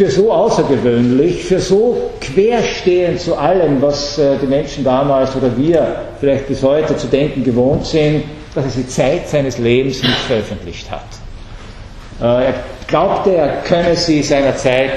für 0.00 0.10
so 0.10 0.32
außergewöhnlich, 0.32 1.44
für 1.44 1.58
so 1.58 2.10
querstehend 2.22 3.20
zu 3.20 3.36
allem, 3.36 3.82
was 3.82 4.16
äh, 4.16 4.38
die 4.40 4.46
Menschen 4.46 4.82
damals 4.82 5.36
oder 5.36 5.54
wir 5.58 5.94
vielleicht 6.18 6.48
bis 6.48 6.62
heute 6.62 6.96
zu 6.96 7.06
denken 7.06 7.44
gewohnt 7.44 7.84
sind, 7.84 8.24
dass 8.54 8.64
er 8.64 8.70
die 8.70 8.88
Zeit 8.88 9.28
seines 9.28 9.58
Lebens 9.58 10.02
nicht 10.02 10.20
veröffentlicht 10.20 10.90
hat. 10.90 11.04
Äh, 12.18 12.46
er 12.46 12.54
glaubte, 12.86 13.34
er 13.34 13.60
könne 13.60 13.94
sie 13.94 14.22
seiner 14.22 14.56
Zeit 14.56 14.90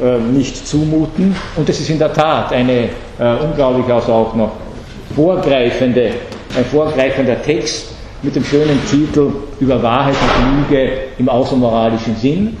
äh, 0.00 0.16
nicht 0.18 0.66
zumuten 0.66 1.36
und 1.56 1.68
es 1.68 1.80
ist 1.80 1.90
in 1.90 1.98
der 1.98 2.14
Tat 2.14 2.50
eine 2.50 2.88
unglaublich 3.18 3.92
also 3.92 4.12
auch 4.12 4.34
noch 4.34 4.52
vorgreifende, 5.14 6.12
ein 6.56 6.64
vorgreifender 6.64 7.42
Text 7.42 7.88
mit 8.22 8.34
dem 8.34 8.44
schönen 8.44 8.80
Titel 8.88 9.30
über 9.60 9.82
Wahrheit 9.82 10.14
und 10.14 10.70
Lüge 10.70 10.90
im 11.18 11.28
außermoralischen 11.28 12.16
Sinn. 12.16 12.56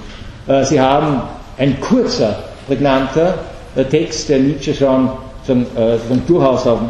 Sie 0.64 0.80
haben 0.80 1.22
ein 1.58 1.80
kurzer, 1.80 2.44
prägnanter 2.66 3.34
äh, 3.74 3.84
Text, 3.84 4.28
der 4.28 4.38
Nietzsche 4.38 4.74
schon 4.74 5.10
äh, 5.48 5.96
durchaus 6.26 6.66
auf, 6.66 6.80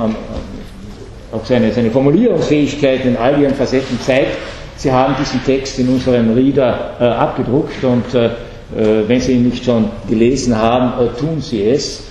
auf 1.33 1.47
seine, 1.47 1.73
seine 1.73 1.91
Formulierungsfähigkeit 1.91 3.05
in 3.05 3.17
all 3.17 3.41
ihren 3.41 3.55
Facetten 3.55 3.99
zeigt. 4.01 4.37
Sie 4.77 4.93
haben 4.93 5.15
diesen 5.19 5.45
Text 5.45 5.79
in 5.79 5.89
unserem 5.89 6.33
Reader 6.35 6.97
äh, 7.01 7.05
abgedruckt 7.05 7.83
und 7.83 8.15
äh, 8.15 8.27
äh 8.27 9.09
wenn 9.09 9.21
Sie 9.21 9.33
ihn 9.33 9.45
nicht 9.45 9.65
schon 9.65 9.91
gelesen 10.09 10.57
haben, 10.57 11.05
äh, 11.05 11.09
tun 11.19 11.41
Sie 11.41 11.65
es. 11.65 12.05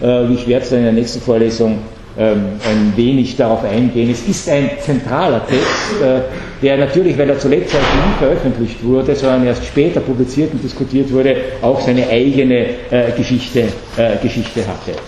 ich 0.00 0.48
werde 0.48 0.64
es 0.64 0.70
dann 0.70 0.78
in 0.78 0.84
der 0.84 0.92
nächsten 0.94 1.20
Vorlesung 1.20 1.72
ähm, 1.72 1.99
ein 2.24 2.92
wenig 2.96 3.36
darauf 3.36 3.64
eingehen. 3.64 4.10
Es 4.10 4.28
ist 4.28 4.48
ein 4.48 4.70
zentraler 4.80 5.46
Text, 5.46 6.02
äh, 6.02 6.20
der 6.62 6.76
natürlich, 6.76 7.16
weil 7.16 7.30
er 7.30 7.38
zu 7.38 7.48
Lebzeiten 7.48 7.78
nie 7.80 8.18
veröffentlicht 8.18 8.84
wurde, 8.84 9.14
sondern 9.16 9.46
erst 9.46 9.64
später 9.64 10.00
publiziert 10.00 10.52
und 10.52 10.62
diskutiert 10.62 11.10
wurde, 11.12 11.36
auch 11.62 11.80
seine 11.80 12.08
eigene 12.08 12.66
äh, 12.90 13.12
Geschichte, 13.16 13.60
äh, 13.96 14.16
Geschichte 14.22 14.60
hatte. 14.60 14.98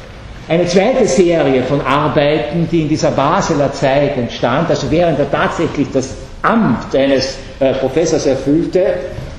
Eine 0.49 0.67
zweite 0.67 1.07
Serie 1.07 1.63
von 1.63 1.81
Arbeiten, 1.83 2.67
die 2.73 2.83
in 2.83 2.89
dieser 2.89 3.11
Basler 3.11 3.73
Zeit 3.73 4.17
entstand, 4.17 4.71
also 4.71 4.91
während 4.91 5.19
er 5.19 5.31
tatsächlich 5.31 5.89
das 5.93 6.15
Amt 6.43 6.95
eines 6.97 7.39
Professors 7.81 8.27
erfüllte, 8.27 8.83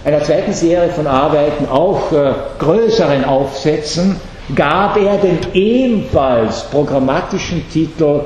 einer 0.05 0.23
zweiten 0.23 0.53
Serie 0.53 0.89
von 0.89 1.05
Arbeiten, 1.05 1.67
auch 1.67 2.09
größeren 2.57 3.25
Aufsätzen, 3.25 4.15
gab 4.56 4.97
er 4.97 5.17
den 5.17 5.39
ebenfalls 5.53 6.63
programmatischen 6.69 7.63
Titel 7.71 8.21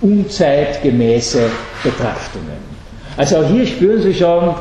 unzeitgemäße 0.00 1.48
Betrachtungen. 1.82 2.72
Also 3.16 3.36
auch 3.38 3.46
hier 3.46 3.66
spüren 3.66 4.02
Sie 4.02 4.14
schon, 4.14 4.54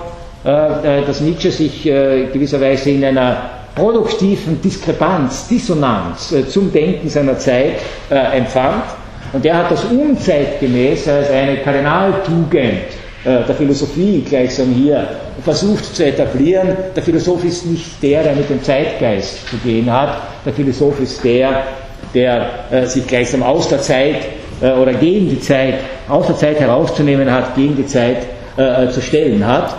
äh, 0.45 0.99
äh, 0.99 1.05
dass 1.05 1.21
Nietzsche 1.21 1.51
sich 1.51 1.85
äh, 1.85 2.27
gewisserweise 2.31 2.91
in 2.91 3.03
einer 3.05 3.49
produktiven 3.75 4.61
Diskrepanz, 4.61 5.47
Dissonanz 5.47 6.33
zum 6.49 6.71
Denken 6.73 7.07
seiner 7.07 7.37
Zeit 7.39 7.77
empfand. 8.09 8.83
Und 9.31 9.45
er 9.45 9.59
hat 9.59 9.71
das 9.71 9.85
unzeitgemäß 9.85 11.07
als 11.07 11.29
eine 11.31 11.55
Kardinaltugend 11.59 12.81
der 13.23 13.55
Philosophie 13.55 14.23
gleichsam 14.27 14.73
hier 14.73 15.07
versucht 15.43 15.95
zu 15.95 16.05
etablieren. 16.05 16.69
Der 16.95 17.03
Philosoph 17.03 17.43
ist 17.43 17.65
nicht 17.65 18.01
der, 18.01 18.23
der 18.23 18.35
mit 18.35 18.49
dem 18.49 18.63
Zeitgeist 18.63 19.47
zu 19.49 19.57
gehen 19.57 19.91
hat. 19.91 20.21
Der 20.45 20.53
Philosoph 20.53 20.99
ist 20.99 21.23
der, 21.23 21.63
der 22.13 22.49
äh, 22.71 22.85
sich 22.85 23.05
gleichsam 23.07 23.43
aus 23.43 23.69
der 23.69 23.81
Zeit 23.81 24.17
äh, 24.61 24.71
oder 24.71 24.93
gegen 24.93 25.29
die 25.29 25.39
Zeit, 25.39 25.75
aus 26.09 26.27
der 26.27 26.37
Zeit 26.37 26.59
herauszunehmen 26.59 27.31
hat, 27.31 27.55
gegen 27.55 27.75
die 27.75 27.85
Zeit 27.85 28.17
äh, 28.57 28.89
zu 28.89 29.01
stellen 29.01 29.45
hat. 29.45 29.75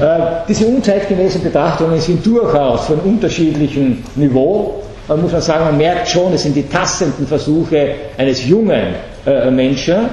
Äh, 0.00 0.46
diese 0.48 0.66
unzeitgemäßen 0.66 1.42
Betrachtungen 1.42 2.00
sind 2.00 2.24
durchaus 2.24 2.86
von 2.86 2.98
unterschiedlichem 3.00 4.02
Niveau. 4.14 4.82
Da 5.06 5.16
muss 5.16 5.32
man 5.32 5.42
sagen, 5.42 5.64
man 5.64 5.76
merkt 5.76 6.08
schon, 6.08 6.32
es 6.32 6.42
sind 6.44 6.56
die 6.56 6.66
tastenden 6.66 7.26
Versuche 7.26 7.94
eines 8.16 8.46
jungen 8.46 8.94
äh, 9.26 9.50
Menschen. 9.50 10.08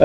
Äh, 0.00 0.04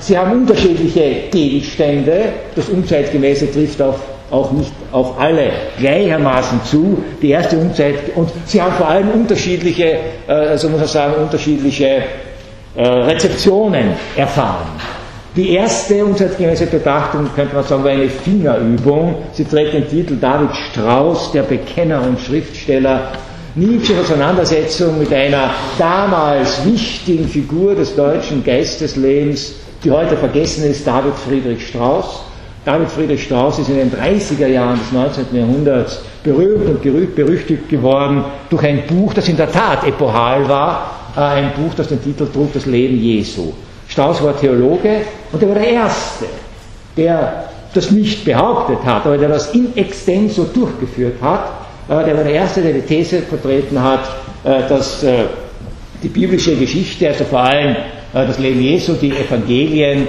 sie 0.00 0.18
haben 0.18 0.32
unterschiedliche 0.32 1.28
Gegenstände. 1.30 2.24
Das 2.56 2.68
Unzeitgemäße 2.68 3.50
trifft 3.52 3.80
auf 3.80 4.00
auch 4.32 4.50
nicht 4.50 4.72
auf 4.92 5.20
alle 5.20 5.50
gleichermaßen 5.78 6.64
zu. 6.64 7.04
Die 7.20 7.30
erste 7.30 7.58
Unzeit, 7.58 7.96
und 8.16 8.30
sie 8.46 8.60
haben 8.60 8.72
vor 8.72 8.88
allem 8.88 9.10
unterschiedliche, 9.10 9.98
äh, 10.26 10.56
so 10.56 10.70
muss 10.70 10.80
man 10.80 10.88
sagen, 10.88 11.14
unterschiedliche 11.22 12.02
äh, 12.74 12.82
Rezeptionen 12.82 13.90
erfahren. 14.16 14.68
Die 15.36 15.52
erste 15.54 16.04
unzeitgemäße 16.04 16.66
Betrachtung, 16.66 17.28
könnte 17.34 17.54
man 17.54 17.64
sagen, 17.64 17.84
war 17.84 17.90
eine 17.90 18.08
Fingerübung. 18.08 19.16
Sie 19.32 19.44
trägt 19.44 19.74
den 19.74 19.88
Titel 19.88 20.16
David 20.16 20.50
Strauß, 20.70 21.32
der 21.32 21.42
Bekenner 21.42 22.02
und 22.02 22.18
Schriftsteller. 22.20 23.12
Nietzsche 23.54 24.00
Auseinandersetzung 24.00 24.98
mit 24.98 25.12
einer 25.12 25.50
damals 25.78 26.64
wichtigen 26.64 27.28
Figur 27.28 27.74
des 27.74 27.94
deutschen 27.94 28.42
Geisteslebens, 28.42 29.52
die 29.84 29.90
heute 29.90 30.16
vergessen 30.16 30.64
ist, 30.64 30.86
David 30.86 31.12
Friedrich 31.16 31.68
Strauß. 31.68 32.22
David 32.64 32.88
Friedrich 32.88 33.24
Strauß 33.24 33.58
ist 33.58 33.68
in 33.68 33.76
den 33.76 33.92
30er 33.92 34.46
Jahren 34.46 34.78
des 34.78 34.90
19. 34.90 35.26
Jahrhunderts 35.32 36.00
berühmt 36.24 36.66
und 36.66 37.14
berüchtigt 37.14 37.68
geworden 37.68 38.24
durch 38.48 38.64
ein 38.64 38.86
Buch, 38.86 39.12
das 39.12 39.28
in 39.28 39.36
der 39.36 39.52
Tat 39.52 39.86
epochal 39.86 40.48
war, 40.48 40.90
äh, 41.14 41.20
ein 41.20 41.52
Buch, 41.54 41.74
das 41.76 41.88
den 41.88 42.02
Titel 42.02 42.26
trug, 42.32 42.54
Das 42.54 42.64
Leben 42.64 42.96
Jesu. 42.96 43.52
Strauß 43.88 44.22
war 44.22 44.40
Theologe 44.40 45.02
und 45.30 45.42
er 45.42 45.48
war 45.50 45.56
der 45.56 45.68
Erste, 45.68 46.24
der 46.96 47.44
das 47.74 47.90
nicht 47.90 48.24
behauptet 48.24 48.78
hat, 48.86 49.04
aber 49.04 49.18
der 49.18 49.28
das 49.28 49.52
in 49.52 49.76
extenso 49.76 50.44
durchgeführt 50.44 51.20
hat. 51.20 51.61
Äh, 51.88 52.04
der 52.04 52.16
war 52.16 52.24
der 52.24 52.34
Erste, 52.34 52.62
der 52.62 52.72
die 52.72 52.82
These 52.82 53.22
vertreten 53.22 53.82
hat, 53.82 54.04
äh, 54.44 54.68
dass 54.68 55.04
die 56.02 56.08
biblische 56.08 56.56
Geschichte, 56.56 57.08
also 57.08 57.24
vor 57.24 57.40
allem 57.40 57.76
das 58.12 58.38
Leben 58.40 58.60
Jesu, 58.60 58.94
die 58.94 59.12
Evangelien, 59.12 60.08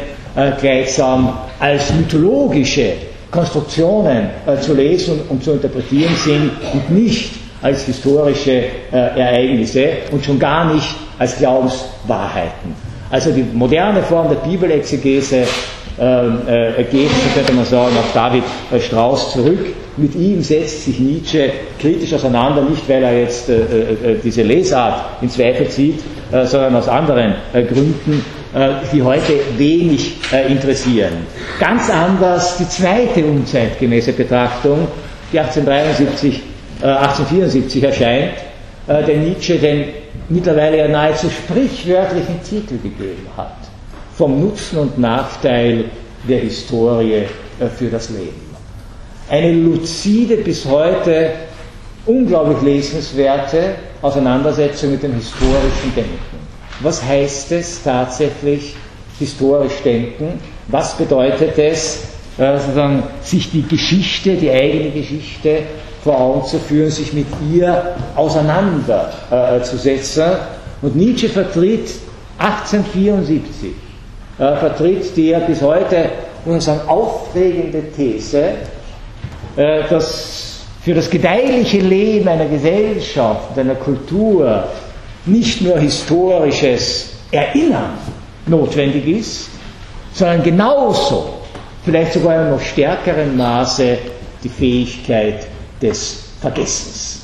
gleichsam 0.59 1.37
als 1.59 1.93
mythologische 1.93 2.93
Konstruktionen 3.33 4.29
äh, 4.45 4.59
zu 4.61 4.75
lesen 4.75 5.21
und 5.27 5.43
zu 5.43 5.53
interpretieren 5.53 6.15
sind 6.23 6.51
und 6.71 6.91
nicht 6.91 7.31
als 7.63 7.85
historische 7.85 8.51
äh, 8.51 8.65
Ereignisse 8.91 9.89
und 10.11 10.23
schon 10.23 10.37
gar 10.37 10.71
nicht 10.71 10.87
als 11.17 11.37
Glaubenswahrheiten. 11.37 12.75
Also 13.09 13.31
die 13.31 13.43
moderne 13.53 14.03
Form 14.03 14.29
der 14.29 14.35
Bibelexegese 14.35 15.45
ähm, 15.99 16.41
äh, 16.47 16.83
geht, 16.83 17.09
so 17.09 17.29
könnte 17.33 17.53
man 17.53 17.65
sagen, 17.65 17.95
auf 17.97 18.13
David 18.13 18.43
äh, 18.71 18.79
Strauß 18.79 19.33
zurück. 19.33 19.65
Mit 19.95 20.15
ihm 20.15 20.41
setzt 20.41 20.85
sich 20.85 20.99
Nietzsche 20.99 21.51
kritisch 21.79 22.13
auseinander, 22.13 22.63
nicht 22.63 22.87
weil 22.89 23.03
er 23.03 23.19
jetzt 23.19 23.49
äh, 23.49 23.53
äh, 23.61 24.17
diese 24.23 24.41
Lesart 24.41 25.21
in 25.21 25.29
Zweifel 25.29 25.67
zieht, 25.69 25.99
sondern 26.31 26.75
aus 26.77 26.87
anderen 26.87 27.35
Gründen, 27.53 28.25
die 28.91 29.03
heute 29.03 29.33
wenig 29.55 30.15
interessieren. 30.49 31.27
Ganz 31.59 31.91
anders 31.91 32.57
die 32.57 32.67
zweite 32.67 33.23
unzeitgemäße 33.23 34.13
Betrachtung, 34.13 34.87
die 35.31 35.39
1873, 35.39 36.41
1874 36.81 37.83
erscheint, 37.83 38.33
der 38.87 39.17
Nietzsche 39.17 39.59
den 39.59 39.85
mittlerweile 40.29 40.77
ja 40.77 40.87
nahezu 40.87 41.29
sprichwörtlichen 41.29 42.41
Titel 42.41 42.79
gegeben 42.81 43.27
hat 43.37 43.57
vom 44.17 44.39
Nutzen 44.39 44.79
und 44.79 44.97
Nachteil 44.97 45.85
der 46.27 46.39
Historie 46.39 47.23
äh, 47.59 47.67
für 47.75 47.89
das 47.89 48.09
Leben. 48.09 48.52
Eine 49.29 49.51
luzide 49.53 50.37
bis 50.37 50.65
heute 50.65 51.31
unglaublich 52.05 52.61
lesenswerte 52.61 53.75
Auseinandersetzung 54.01 54.91
mit 54.91 55.03
dem 55.03 55.13
historischen 55.13 55.93
Denken. 55.95 56.19
Was 56.81 57.01
heißt 57.03 57.51
es 57.53 57.81
tatsächlich, 57.83 58.75
historisch 59.19 59.81
denken? 59.85 60.39
Was 60.67 60.97
bedeutet 60.97 61.57
es, 61.57 62.01
äh, 62.37 62.57
sozusagen, 62.57 63.03
sich 63.21 63.49
die 63.51 63.61
Geschichte, 63.61 64.35
die 64.35 64.51
eigene 64.51 64.89
Geschichte 64.91 65.59
vor 66.03 66.19
Augen 66.19 66.45
zu 66.45 66.59
führen, 66.59 66.91
sich 66.91 67.13
mit 67.13 67.27
ihr 67.53 67.95
auseinanderzusetzen? 68.15 70.31
Und 70.81 70.97
Nietzsche 70.97 71.29
vertritt 71.29 71.89
1874 72.39 73.69
äh, 74.39 74.55
vertritt, 74.57 75.15
die 75.15 75.29
ja 75.29 75.39
bis 75.39 75.61
heute 75.61 76.09
unsere 76.45 76.89
aufregende 76.89 77.83
These, 77.95 78.55
äh, 79.55 79.83
dass 79.89 80.59
für 80.83 80.93
das 80.93 81.09
gedeihliche 81.09 81.79
Leben 81.79 82.27
einer 82.27 82.45
Gesellschaft, 82.45 83.57
einer 83.57 83.75
Kultur 83.75 84.65
nicht 85.25 85.61
nur 85.61 85.79
historisches 85.79 87.11
Erinnern 87.31 87.97
notwendig 88.45 89.07
ist, 89.07 89.49
sondern 90.13 90.43
genauso, 90.43 91.35
vielleicht 91.85 92.13
sogar 92.13 92.43
in 92.43 92.51
noch 92.51 92.61
stärkerem 92.61 93.37
Maße, 93.37 93.97
die 94.43 94.49
Fähigkeit 94.49 95.47
des 95.81 96.23
Vergessens. 96.41 97.21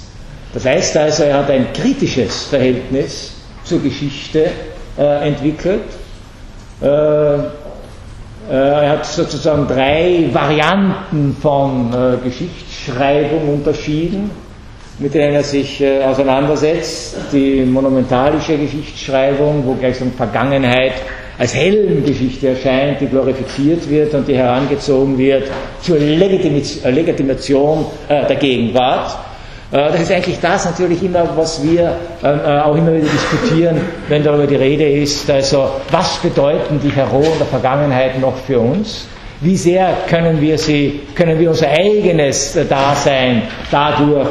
Das 0.54 0.66
heißt 0.66 0.98
also, 0.98 1.24
er 1.24 1.40
hat 1.40 1.52
ein 1.52 1.72
kritisches 1.74 2.46
Verhältnis 2.46 3.34
zur 3.66 3.82
Geschichte 3.84 4.52
äh, 4.98 5.28
entwickelt 5.28 5.82
äh, 6.82 6.86
er 8.50 8.90
hat 8.90 9.06
sozusagen 9.06 9.68
drei 9.68 10.28
Varianten 10.34 11.36
von 11.42 11.94
äh, 11.94 12.18
Geschichtsschreibung 12.28 13.54
unterschieden, 13.54 14.32
mit 14.98 15.14
denen 15.14 15.34
er 15.36 15.44
sich 15.44 15.84
auseinandersetzt. 16.06 17.16
Die 17.32 17.64
monumentalische 17.64 18.58
Geschichtsschreibung, 18.58 19.64
wo 19.66 19.74
gleich 19.76 19.98
so 19.98 20.04
eine 20.06 20.14
Vergangenheit 20.14 20.94
als 21.38 21.56
Heldengeschichte 21.56 22.50
erscheint, 22.50 23.00
die 23.00 23.06
glorifiziert 23.08 23.90
wird 23.90 24.14
und 24.14 24.28
die 24.28 24.36
herangezogen 24.36 25.18
wird 25.18 25.50
zur 25.82 25.98
Legitimation 25.98 27.86
der 28.10 28.36
Gegenwart. 28.36 29.18
Äh, 29.72 29.92
das 29.92 30.02
ist 30.02 30.12
eigentlich 30.12 30.40
das 30.40 30.66
natürlich 30.66 31.04
immer, 31.04 31.28
was 31.36 31.62
wir 31.64 31.96
ähm, 32.24 32.40
äh, 32.46 32.60
auch 32.60 32.76
immer 32.76 32.94
wieder 32.94 33.08
diskutieren, 33.08 33.82
wenn 34.08 34.24
darüber 34.24 34.48
die 34.48 34.56
Rede 34.56 34.90
ist. 34.90 35.30
Also, 35.30 35.70
was 35.92 36.18
bedeuten 36.18 36.80
die 36.84 36.92
Heroen 36.92 37.38
der 37.38 37.48
Vergangenheit 37.48 38.20
noch 38.20 38.36
für 38.48 38.60
uns? 38.60 39.06
Wie 39.42 39.56
sehr 39.56 39.96
können 40.10 40.42
wir 40.42 40.58
sie, 40.58 41.02
können 41.16 41.40
wir 41.40 41.50
unser 41.50 41.70
eigenes 41.70 42.58
Dasein 42.68 43.44
dadurch 43.72 44.28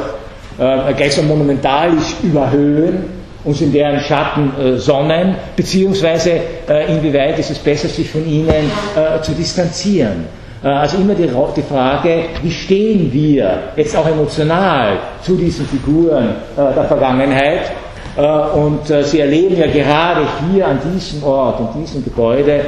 äh, 0.59 0.93
gleich 0.93 1.15
so 1.15 1.23
monumentalisch 1.23 2.15
überhöhen, 2.21 3.05
uns 3.43 3.61
in 3.61 3.71
deren 3.71 4.01
Schatten 4.01 4.51
äh, 4.61 4.77
sonnen, 4.77 5.35
beziehungsweise 5.55 6.31
äh, 6.67 6.91
inwieweit 6.93 7.39
ist 7.39 7.49
es 7.49 7.57
besser, 7.59 7.87
sich 7.87 8.09
von 8.11 8.27
ihnen 8.27 8.49
äh, 8.95 9.21
zu 9.23 9.31
distanzieren? 9.31 10.25
Äh, 10.63 10.67
also 10.67 10.97
immer 10.97 11.15
die, 11.15 11.29
die, 11.55 11.61
Frage, 11.61 12.23
wie 12.41 12.51
stehen 12.51 13.11
wir 13.13 13.59
jetzt 13.75 13.95
auch 13.95 14.07
emotional 14.07 14.97
zu 15.21 15.35
diesen 15.35 15.65
Figuren 15.67 16.29
äh, 16.57 16.73
der 16.75 16.83
Vergangenheit? 16.85 17.71
Äh, 18.17 18.21
und 18.57 18.87
Sie 18.87 19.19
erleben 19.19 19.57
ja 19.57 19.67
gerade 19.67 20.21
hier 20.51 20.67
an 20.67 20.79
diesem 20.93 21.23
Ort, 21.23 21.59
in 21.59 21.81
diesem 21.81 22.03
Gebäude, 22.03 22.61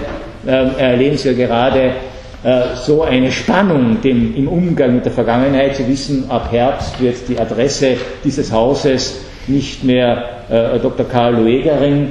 erleben 0.45 1.17
Sie 1.17 1.30
ja 1.30 1.36
gerade 1.36 1.91
so 2.84 3.04
eine 3.04 3.32
Spannung 3.32 4.01
dem, 4.01 4.36
im 4.36 4.47
Umgang 4.47 4.95
mit 4.95 5.06
der 5.06 5.12
Vergangenheit. 5.12 5.75
Sie 5.75 5.88
wissen, 5.88 6.25
ab 6.32 6.47
Herbst 6.51 6.99
wird 6.99 7.17
die 7.27 7.38
Adresse 7.38 7.97
dieses 8.23 8.51
Hauses 8.51 9.23
nicht 9.45 9.84
mehr 9.84 10.23
Dr. 10.82 11.06
Karl 11.08 11.36
Luegerring 11.36 12.08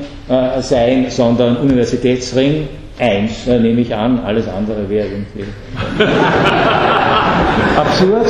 sein, 0.61 1.07
sondern 1.09 1.57
Universitätsring 1.57 2.69
eins, 3.01 3.47
nehme 3.47 3.81
ich 3.81 3.95
an, 3.95 4.21
alles 4.25 4.47
andere 4.49 4.89
wäre 4.89 5.07
irgendwie 5.07 5.45
absurd. 7.77 8.27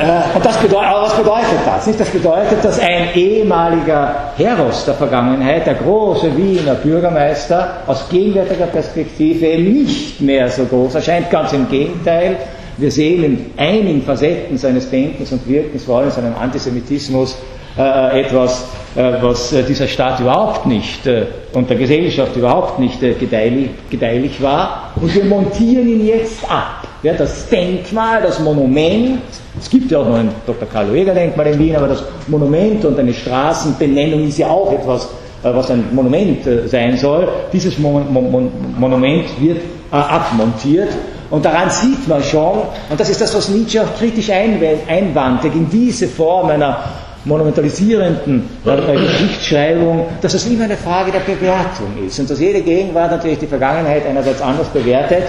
Äh, 0.00 0.36
und 0.36 0.44
das 0.44 0.56
bedeutet, 0.56 0.88
aber 0.88 1.02
was 1.02 1.16
bedeutet 1.16 1.58
das? 1.64 1.86
Nicht? 1.86 2.00
Das 2.00 2.08
bedeutet, 2.10 2.64
dass 2.64 2.80
ein 2.80 3.14
ehemaliger 3.14 4.32
Heros 4.36 4.84
der 4.86 4.94
Vergangenheit, 4.94 5.66
der 5.66 5.74
große 5.74 6.36
Wiener 6.36 6.74
Bürgermeister, 6.74 7.82
aus 7.86 8.08
gegenwärtiger 8.08 8.66
Perspektive 8.66 9.56
nicht 9.60 10.20
mehr 10.20 10.48
so 10.48 10.64
groß 10.64 10.96
erscheint, 10.96 11.30
ganz 11.30 11.52
im 11.52 11.68
Gegenteil. 11.68 12.36
Wir 12.76 12.90
sehen 12.90 13.22
in 13.22 13.50
einigen 13.56 14.02
Facetten 14.02 14.58
seines 14.58 14.90
Denkens 14.90 15.30
und 15.30 15.48
Wirkens, 15.48 15.84
vor 15.84 16.00
allem 16.00 16.10
seinem 16.10 16.34
Antisemitismus, 16.40 17.36
äh, 17.78 18.20
etwas, 18.22 18.64
was 18.94 19.52
äh, 19.52 19.64
dieser 19.64 19.88
Staat 19.88 20.20
überhaupt 20.20 20.66
nicht 20.66 21.06
äh, 21.06 21.26
und 21.52 21.68
der 21.68 21.76
Gesellschaft 21.76 22.36
überhaupt 22.36 22.78
nicht 22.78 23.02
äh, 23.02 23.14
gedeihlich, 23.14 23.70
gedeihlich, 23.90 24.40
war. 24.40 24.92
Und 25.00 25.12
wir 25.14 25.24
montieren 25.24 25.88
ihn 25.88 26.06
jetzt 26.06 26.48
ab. 26.48 26.86
Ja, 27.02 27.12
das 27.14 27.48
Denkmal, 27.48 28.22
das 28.22 28.38
Monument, 28.38 29.20
es 29.60 29.68
gibt 29.68 29.90
ja 29.90 29.98
auch 29.98 30.06
noch 30.06 30.16
ein 30.16 30.30
Dr. 30.46 30.68
Karl 30.68 30.88
Lueger 30.88 31.12
Denkmal 31.12 31.48
in 31.48 31.58
Wien, 31.58 31.76
aber 31.76 31.88
das 31.88 32.04
Monument 32.28 32.84
und 32.84 32.98
eine 32.98 33.12
Straßenbenennung 33.12 34.28
ist 34.28 34.38
ja 34.38 34.48
auch 34.48 34.72
etwas, 34.72 35.06
äh, 35.42 35.54
was 35.54 35.70
ein 35.70 35.86
Monument 35.92 36.46
sein 36.66 36.96
soll. 36.96 37.28
Dieses 37.52 37.78
Mon 37.78 38.12
Mon 38.12 38.50
Monument 38.78 39.24
wird 39.40 39.60
abmontiert. 39.90 40.88
Und 41.30 41.44
daran 41.44 41.68
sieht 41.70 42.06
man 42.06 42.22
schon, 42.22 42.58
und 42.90 43.00
das 43.00 43.10
ist 43.10 43.20
das, 43.20 43.34
was 43.34 43.48
Nietzsche 43.48 43.82
auch 43.82 43.98
kritisch 43.98 44.30
einwandte, 44.30 45.48
gegen 45.48 45.68
diese 45.68 46.06
Form 46.06 46.48
einer 46.48 46.78
monumentalisierenden 47.24 48.48
äh, 48.64 48.96
Geschichtsschreibung, 48.96 50.06
dass 50.20 50.34
es 50.34 50.46
immer 50.46 50.64
eine 50.64 50.76
Frage 50.76 51.10
der 51.10 51.20
Bewertung 51.20 52.06
ist 52.06 52.18
und 52.18 52.28
dass 52.28 52.38
jede 52.38 52.60
Gegenwart 52.60 53.10
natürlich 53.10 53.38
die 53.38 53.46
Vergangenheit 53.46 54.06
einerseits 54.06 54.42
anders 54.42 54.68
bewertet 54.68 55.24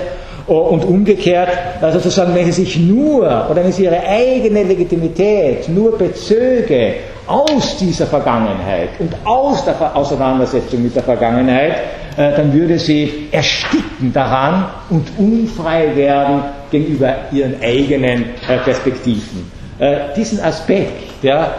und 0.47 0.85
umgekehrt, 0.85 1.49
also 1.81 1.97
sozusagen, 1.97 2.35
wenn 2.35 2.45
sie 2.45 2.63
sich 2.63 2.77
nur 2.77 3.23
oder 3.49 3.63
wenn 3.63 3.71
sie 3.71 3.85
ihre 3.85 4.05
eigene 4.05 4.63
Legitimität 4.63 5.67
nur 5.69 5.97
bezöge 5.97 6.95
aus 7.25 7.77
dieser 7.77 8.05
Vergangenheit 8.05 8.89
und 8.99 9.11
aus 9.23 9.65
der 9.65 9.95
Auseinandersetzung 9.95 10.83
mit 10.83 10.95
der 10.95 11.01
Vergangenheit, 11.01 11.77
äh, 12.17 12.35
dann 12.35 12.53
würde 12.53 12.77
sie 12.77 13.29
ersticken 13.31 14.13
daran 14.13 14.65
und 14.91 15.07
unfrei 15.17 15.95
werden 15.95 16.43
gegenüber 16.69 17.15
ihren 17.31 17.55
eigenen 17.61 18.25
Perspektiven. 18.63 19.51
Diesen 20.15 20.39
Aspekt, 20.41 21.21
ja, 21.21 21.51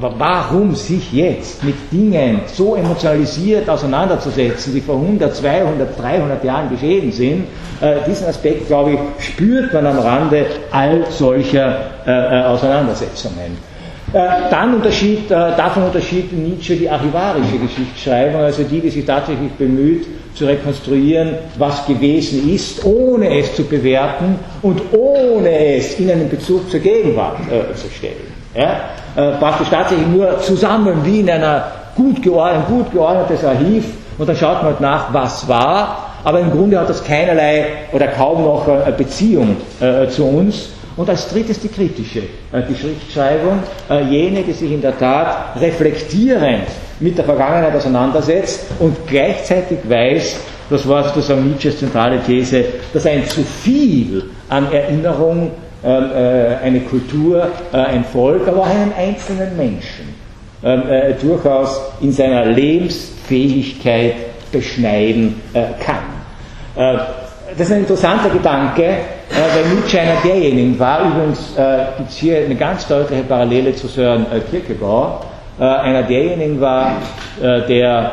warum 0.00 0.74
sich 0.74 1.12
jetzt 1.12 1.62
mit 1.64 1.74
Dingen 1.90 2.40
so 2.46 2.76
emotionalisiert 2.76 3.68
auseinanderzusetzen, 3.68 4.74
die 4.74 4.80
vor 4.80 4.96
100, 4.96 5.34
200, 5.34 6.00
300 6.00 6.44
Jahren 6.44 6.70
geschehen 6.70 7.12
sind, 7.12 7.46
äh, 7.80 7.96
diesen 8.06 8.26
Aspekt, 8.26 8.68
glaube 8.68 8.92
ich, 8.92 9.24
spürt 9.24 9.72
man 9.72 9.86
am 9.86 9.98
Rande 9.98 10.46
all 10.70 11.04
solcher 11.10 11.78
äh, 12.06 12.10
äh 12.10 12.44
Auseinandersetzungen. 12.44 13.70
Dann 14.12 14.74
unterschied, 14.74 15.30
davon 15.30 15.84
unterschied 15.84 16.32
Nietzsche 16.32 16.74
die 16.74 16.90
archivarische 16.90 17.58
Geschichtsschreibung, 17.58 18.40
also 18.40 18.64
die, 18.64 18.80
die 18.80 18.90
sich 18.90 19.04
tatsächlich 19.04 19.52
bemüht, 19.52 20.04
zu 20.34 20.46
rekonstruieren, 20.46 21.34
was 21.58 21.86
gewesen 21.86 22.52
ist, 22.52 22.84
ohne 22.84 23.38
es 23.38 23.54
zu 23.54 23.64
bewerten 23.64 24.36
und 24.62 24.80
ohne 24.92 25.76
es 25.76 25.98
in 26.00 26.10
einen 26.10 26.28
Bezug 26.28 26.70
zur 26.70 26.80
Gegenwart 26.80 27.38
äh, 27.50 27.74
zu 27.74 27.88
stellen. 27.88 28.29
Ja? 28.54 28.80
Äh, 29.16 29.32
praktisch 29.38 29.68
tatsächlich 29.68 30.08
nur 30.08 30.40
zusammen 30.40 31.04
wie 31.04 31.20
in 31.20 31.30
einer 31.30 31.64
gut 31.96 32.22
geordnet, 32.22 32.66
gut 32.68 32.92
geordnetes 32.92 33.44
Archiv 33.44 33.84
und 34.18 34.28
dann 34.28 34.36
schaut 34.36 34.56
man 34.56 34.66
halt 34.66 34.80
nach, 34.80 35.12
was 35.12 35.48
war, 35.48 36.10
aber 36.24 36.40
im 36.40 36.50
Grunde 36.50 36.78
hat 36.78 36.88
das 36.88 37.02
keinerlei 37.02 37.66
oder 37.92 38.08
kaum 38.08 38.42
noch 38.42 38.68
eine 38.68 38.92
Beziehung 38.92 39.56
äh, 39.80 40.06
zu 40.08 40.24
uns. 40.24 40.70
Und 40.96 41.08
als 41.08 41.28
drittes 41.28 41.60
die 41.60 41.68
kritische 41.68 42.22
äh, 42.52 42.62
Geschichtsschreibung, 42.68 43.60
äh, 43.88 44.02
jene, 44.04 44.42
die 44.42 44.52
sich 44.52 44.70
in 44.70 44.82
der 44.82 44.98
Tat 44.98 45.56
reflektierend 45.58 46.64
mit 46.98 47.16
der 47.16 47.24
Vergangenheit 47.24 47.74
auseinandersetzt 47.74 48.66
und 48.80 48.96
gleichzeitig 49.06 49.78
weiß, 49.88 50.36
das 50.68 50.86
war 50.86 51.04
sozusagen 51.04 51.48
Nietzsches 51.48 51.78
zentrale 51.78 52.20
These, 52.20 52.64
dass 52.92 53.06
ein 53.06 53.24
zu 53.26 53.42
viel 53.42 54.24
an 54.48 54.70
Erinnerung 54.70 55.46
äh, 55.46 55.69
eine 55.82 56.80
Kultur, 56.80 57.48
ein 57.72 58.04
Volk, 58.04 58.46
aber 58.46 58.60
auch 58.60 58.66
einen 58.66 58.92
einzelnen 58.92 59.56
Menschen 59.56 60.14
ähm, 60.62 60.82
durchaus 61.22 61.80
in 62.02 62.12
seiner 62.12 62.44
Lebensfähigkeit 62.44 64.14
beschneiden 64.52 65.40
kann. 65.54 66.20
Das 67.56 67.66
ist 67.66 67.72
ein 67.72 67.80
interessanter 67.80 68.30
Gedanke, 68.30 68.84
äh, 68.84 68.96
weil 69.30 69.74
Nietzsche 69.74 70.00
einer 70.00 70.20
derjenigen 70.22 70.78
war, 70.78 71.04
übrigens 71.04 71.56
äh, 71.56 71.86
gibt 71.98 72.10
es 72.10 72.16
hier 72.16 72.44
eine 72.44 72.54
ganz 72.54 72.86
deutliche 72.86 73.22
Parallele 73.24 73.74
zu 73.74 73.88
Sören 73.88 74.26
äh, 74.32 74.40
Kierkegaard, 74.40 75.24
äh, 75.58 75.64
einer 75.64 76.04
derjenigen 76.04 76.60
war, 76.60 76.92
äh, 77.42 77.66
der 77.66 78.12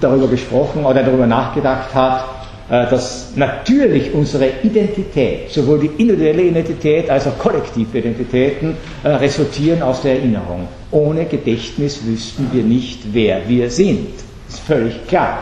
darüber 0.00 0.28
gesprochen 0.28 0.84
oder 0.84 1.02
darüber 1.02 1.26
nachgedacht 1.26 1.94
hat, 1.94 2.20
äh, 2.20 2.37
dass 2.68 3.32
natürlich 3.34 4.12
unsere 4.12 4.50
Identität, 4.62 5.50
sowohl 5.50 5.78
die 5.80 5.90
individuelle 6.02 6.42
Identität 6.42 7.08
als 7.08 7.26
auch 7.26 7.38
kollektive 7.38 7.98
Identitäten, 7.98 8.76
äh, 9.02 9.08
resultieren 9.08 9.82
aus 9.82 10.02
der 10.02 10.16
Erinnerung. 10.16 10.68
Ohne 10.90 11.24
Gedächtnis 11.24 12.04
wüssten 12.04 12.48
wir 12.52 12.62
nicht, 12.62 13.00
wer 13.12 13.48
wir 13.48 13.70
sind. 13.70 14.08
Das 14.46 14.54
ist 14.58 14.66
völlig 14.66 15.06
klar. 15.06 15.38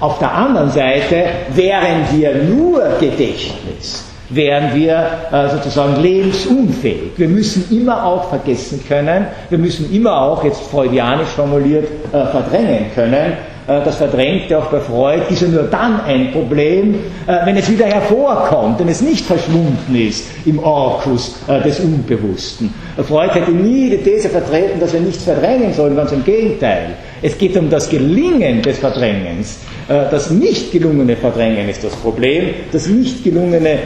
Auf 0.00 0.18
der 0.18 0.32
anderen 0.32 0.70
Seite 0.70 1.24
wären 1.54 2.04
wir 2.12 2.34
nur 2.34 2.82
Gedächtnis, 3.00 4.04
wären 4.28 4.74
wir 4.74 5.08
äh, 5.32 5.48
sozusagen 5.48 6.02
lebensunfähig. 6.02 7.12
Wir 7.16 7.28
müssen 7.28 7.64
immer 7.70 8.04
auch 8.04 8.28
vergessen 8.28 8.82
können, 8.86 9.26
wir 9.48 9.56
müssen 9.58 9.90
immer 9.94 10.20
auch, 10.20 10.44
jetzt 10.44 10.60
freudianisch 10.70 11.28
formuliert, 11.28 11.88
äh, 12.12 12.26
verdrängen 12.26 12.90
können. 12.94 13.32
Äh, 13.66 13.84
das 13.84 13.96
Verdrängte 13.96 14.58
auch 14.58 14.66
bei 14.66 14.80
Freud 14.80 15.22
ist 15.28 15.42
ja 15.42 15.48
nur 15.48 15.64
dann 15.64 16.00
ein 16.02 16.32
Problem, 16.32 16.94
äh, 17.26 17.44
wenn 17.44 17.56
es 17.56 17.70
wieder 17.70 17.86
hervorkommt, 17.86 18.78
wenn 18.78 18.88
es 18.88 19.00
nicht 19.00 19.24
verschwunden 19.24 19.94
ist 19.94 20.24
im 20.44 20.58
Orkus 20.58 21.36
äh, 21.48 21.60
des 21.62 21.80
Unbewussten. 21.80 22.72
Freud 23.06 23.30
hätte 23.34 23.50
nie 23.50 23.90
die 23.90 23.98
These 23.98 24.28
vertreten, 24.28 24.80
dass 24.80 24.92
wir 24.92 25.00
nichts 25.00 25.24
verdrängen 25.24 25.72
sollen, 25.74 25.96
ganz 25.96 26.12
im 26.12 26.24
Gegenteil. 26.24 26.94
Es 27.22 27.36
geht 27.36 27.56
um 27.56 27.68
das 27.68 27.88
Gelingen 27.90 28.62
des 28.62 28.78
Verdrängens. 28.78 29.58
Das 29.86 30.30
nicht 30.30 30.72
gelungene 30.72 31.14
Verdrängen 31.14 31.68
ist 31.68 31.84
das 31.84 31.94
Problem, 31.96 32.50
das 32.72 32.86
nicht 32.88 33.22
gelungene 33.22 33.78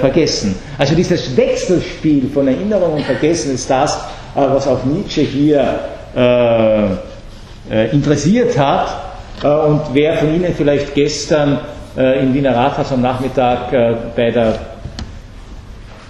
Vergessen. 0.00 0.54
Also 0.78 0.94
dieses 0.94 1.36
Wechselspiel 1.36 2.30
von 2.32 2.48
Erinnerung 2.48 2.94
und 2.94 3.02
Vergessen 3.02 3.54
ist 3.54 3.68
das, 3.68 4.00
was 4.34 4.66
auch 4.66 4.84
Nietzsche 4.84 5.20
hier 5.20 5.80
interessiert 7.92 8.58
hat. 8.58 8.88
und 9.42 9.80
wer 9.92 10.16
von 10.18 10.34
Ihnen 10.34 10.54
vielleicht 10.54 10.94
gestern 10.94 11.58
in 11.96 12.32
Wiener 12.34 12.54
Rathaus 12.56 12.92
am 12.92 13.02
Nachmittag 13.02 13.70
bei 14.16 14.30
der 14.30 14.54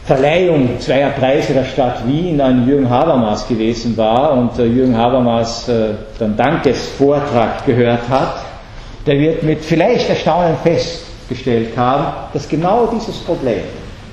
Verleihung 0.04 0.80
zweier 0.80 1.10
Preise 1.10 1.52
der 1.54 1.64
Stadt 1.64 2.06
Wien 2.06 2.40
an 2.40 2.66
Jürgen 2.66 2.90
Habermas 2.90 3.46
gewesen 3.46 3.96
war 3.96 4.32
und 4.32 4.56
Jürgen 4.58 4.96
Habermas 4.96 5.70
dann 6.18 6.36
Dankesvortrag 6.36 7.64
gehört 7.66 8.08
hat, 8.08 8.34
der 9.06 9.18
wird 9.18 9.42
mit 9.42 9.64
vielleicht 9.64 10.08
Erstaunen 10.08 10.56
festgestellt 10.62 11.76
haben, 11.76 12.06
dass 12.32 12.48
genau 12.48 12.86
dieses 12.92 13.16
Problem 13.18 13.62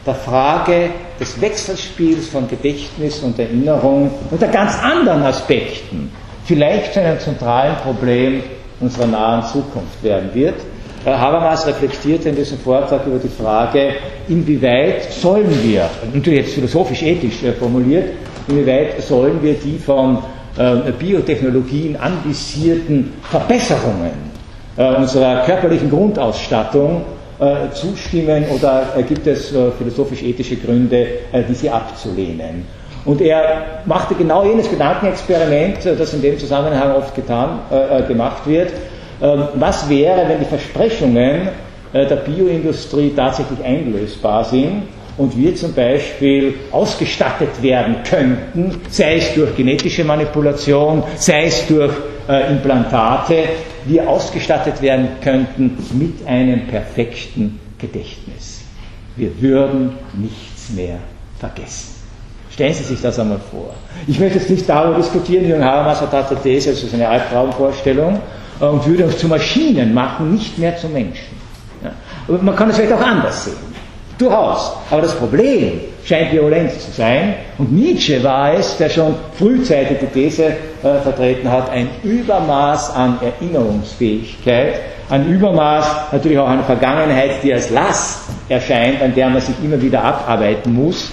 der 0.05 0.15
Frage 0.15 0.89
des 1.19 1.39
Wechselspiels 1.41 2.29
von 2.29 2.47
Gedächtnis 2.47 3.19
und 3.19 3.37
Erinnerung 3.37 4.11
unter 4.31 4.47
ganz 4.47 4.81
anderen 4.81 5.23
Aspekten 5.23 6.11
vielleicht 6.49 6.93
zu 6.93 6.99
einem 6.99 7.19
zentralen 7.19 7.75
Problem 7.75 8.41
unserer 8.79 9.05
nahen 9.05 9.43
Zukunft 9.43 10.01
werden 10.01 10.31
wird. 10.33 10.55
Habermas 11.05 11.67
reflektierte 11.67 12.29
in 12.29 12.35
diesem 12.35 12.57
Vortrag 12.57 13.05
über 13.05 13.19
die 13.19 13.29
Frage, 13.29 13.93
inwieweit 14.27 15.13
sollen 15.13 15.47
wir, 15.63 15.87
natürlich 16.11 16.39
jetzt 16.39 16.55
philosophisch-ethisch 16.55 17.43
äh, 17.43 17.53
formuliert, 17.53 18.05
inwieweit 18.47 18.99
sollen 19.03 19.41
wir 19.43 19.53
die 19.53 19.77
von 19.77 20.17
äh, 20.57 20.91
Biotechnologien 20.97 21.95
anvisierten 21.95 23.13
Verbesserungen 23.29 24.11
äh, 24.75 24.95
unserer 24.95 25.43
körperlichen 25.45 25.89
Grundausstattung 25.89 27.03
zustimmen 27.73 28.43
oder 28.53 28.83
gibt 29.07 29.25
es 29.25 29.53
philosophisch-ethische 29.77 30.57
Gründe, 30.57 31.07
diese 31.49 31.71
abzulehnen? 31.71 32.65
Und 33.05 33.21
er 33.21 33.81
machte 33.85 34.15
genau 34.15 34.45
jenes 34.45 34.69
Gedankenexperiment, 34.69 35.85
das 35.85 36.13
in 36.13 36.21
dem 36.21 36.37
Zusammenhang 36.37 36.95
oft 36.95 37.15
getan, 37.15 37.59
äh, 37.71 38.03
gemacht 38.03 38.45
wird. 38.45 38.71
Ähm, 39.21 39.43
was 39.55 39.89
wäre, 39.89 40.27
wenn 40.27 40.39
die 40.39 40.45
Versprechungen 40.45 41.49
äh, 41.93 42.05
der 42.05 42.17
Bioindustrie 42.17 43.11
tatsächlich 43.15 43.63
einlösbar 43.63 44.45
sind 44.45 44.83
und 45.17 45.37
wir 45.37 45.55
zum 45.55 45.73
Beispiel 45.73 46.53
ausgestattet 46.71 47.61
werden 47.61 47.97
könnten, 48.09 48.79
sei 48.89 49.17
es 49.17 49.33
durch 49.33 49.55
genetische 49.55 50.03
Manipulation, 50.03 51.03
sei 51.15 51.45
es 51.45 51.67
durch 51.67 51.91
äh, 52.29 52.51
Implantate, 52.51 53.43
wir 53.85 54.07
ausgestattet 54.07 54.81
werden 54.81 55.07
könnten 55.21 55.77
mit 55.93 56.25
einem 56.25 56.67
perfekten 56.67 57.59
Gedächtnis. 57.77 58.61
Wir 59.15 59.41
würden 59.41 59.93
nichts 60.13 60.69
mehr 60.69 60.99
vergessen. 61.39 61.98
Stellen 62.59 62.73
Sie 62.73 62.83
sich 62.83 63.01
das 63.01 63.17
einmal 63.17 63.39
vor. 63.51 63.73
Ich 64.05 64.19
möchte 64.19 64.37
jetzt 64.37 64.49
nicht 64.49 64.67
darüber 64.67 64.97
diskutieren, 64.97 65.47
Jürgen 65.47 65.63
Habermas 65.63 66.01
hat 66.01 66.13
eine 66.13 66.41
These, 66.41 66.71
also 66.71 66.87
eine 66.93 67.07
Albtraumvorstellung, 67.07 68.19
äh, 68.59 68.65
und 68.65 68.85
würde 68.85 69.05
uns 69.05 69.17
zu 69.17 69.29
Maschinen 69.29 69.93
machen, 69.93 70.33
nicht 70.33 70.57
mehr 70.57 70.75
zu 70.75 70.89
Menschen. 70.89 71.37
Ja. 71.81 71.91
Aber 72.27 72.37
man 72.39 72.53
kann 72.57 72.69
es 72.69 72.75
vielleicht 72.75 72.91
auch 72.91 72.99
anders 72.99 73.45
sehen. 73.45 73.55
Durchaus. 74.17 74.73
Aber 74.91 75.03
das 75.03 75.15
Problem 75.15 75.79
scheint 76.03 76.33
Violenz 76.33 76.85
zu 76.85 76.91
sein. 76.91 77.35
Und 77.57 77.71
Nietzsche 77.71 78.21
war 78.25 78.53
es, 78.53 78.75
der 78.75 78.89
schon 78.89 79.15
frühzeitig 79.37 79.99
die 80.01 80.07
These 80.07 80.47
äh, 80.47 80.99
vertreten 81.01 81.49
hat, 81.49 81.69
ein 81.69 81.87
Übermaß 82.03 82.93
an 82.93 83.19
Erinnerungsfähigkeit, 83.21 84.81
ein 85.09 85.29
Übermaß 85.29 86.11
natürlich 86.11 86.37
auch 86.37 86.49
an 86.49 86.65
Vergangenheit, 86.65 87.41
die 87.41 87.53
als 87.53 87.69
Last 87.69 88.23
erscheint, 88.49 89.01
an 89.01 89.15
der 89.15 89.29
man 89.29 89.39
sich 89.39 89.55
immer 89.63 89.81
wieder 89.81 90.03
abarbeiten 90.03 90.73
muss, 90.73 91.09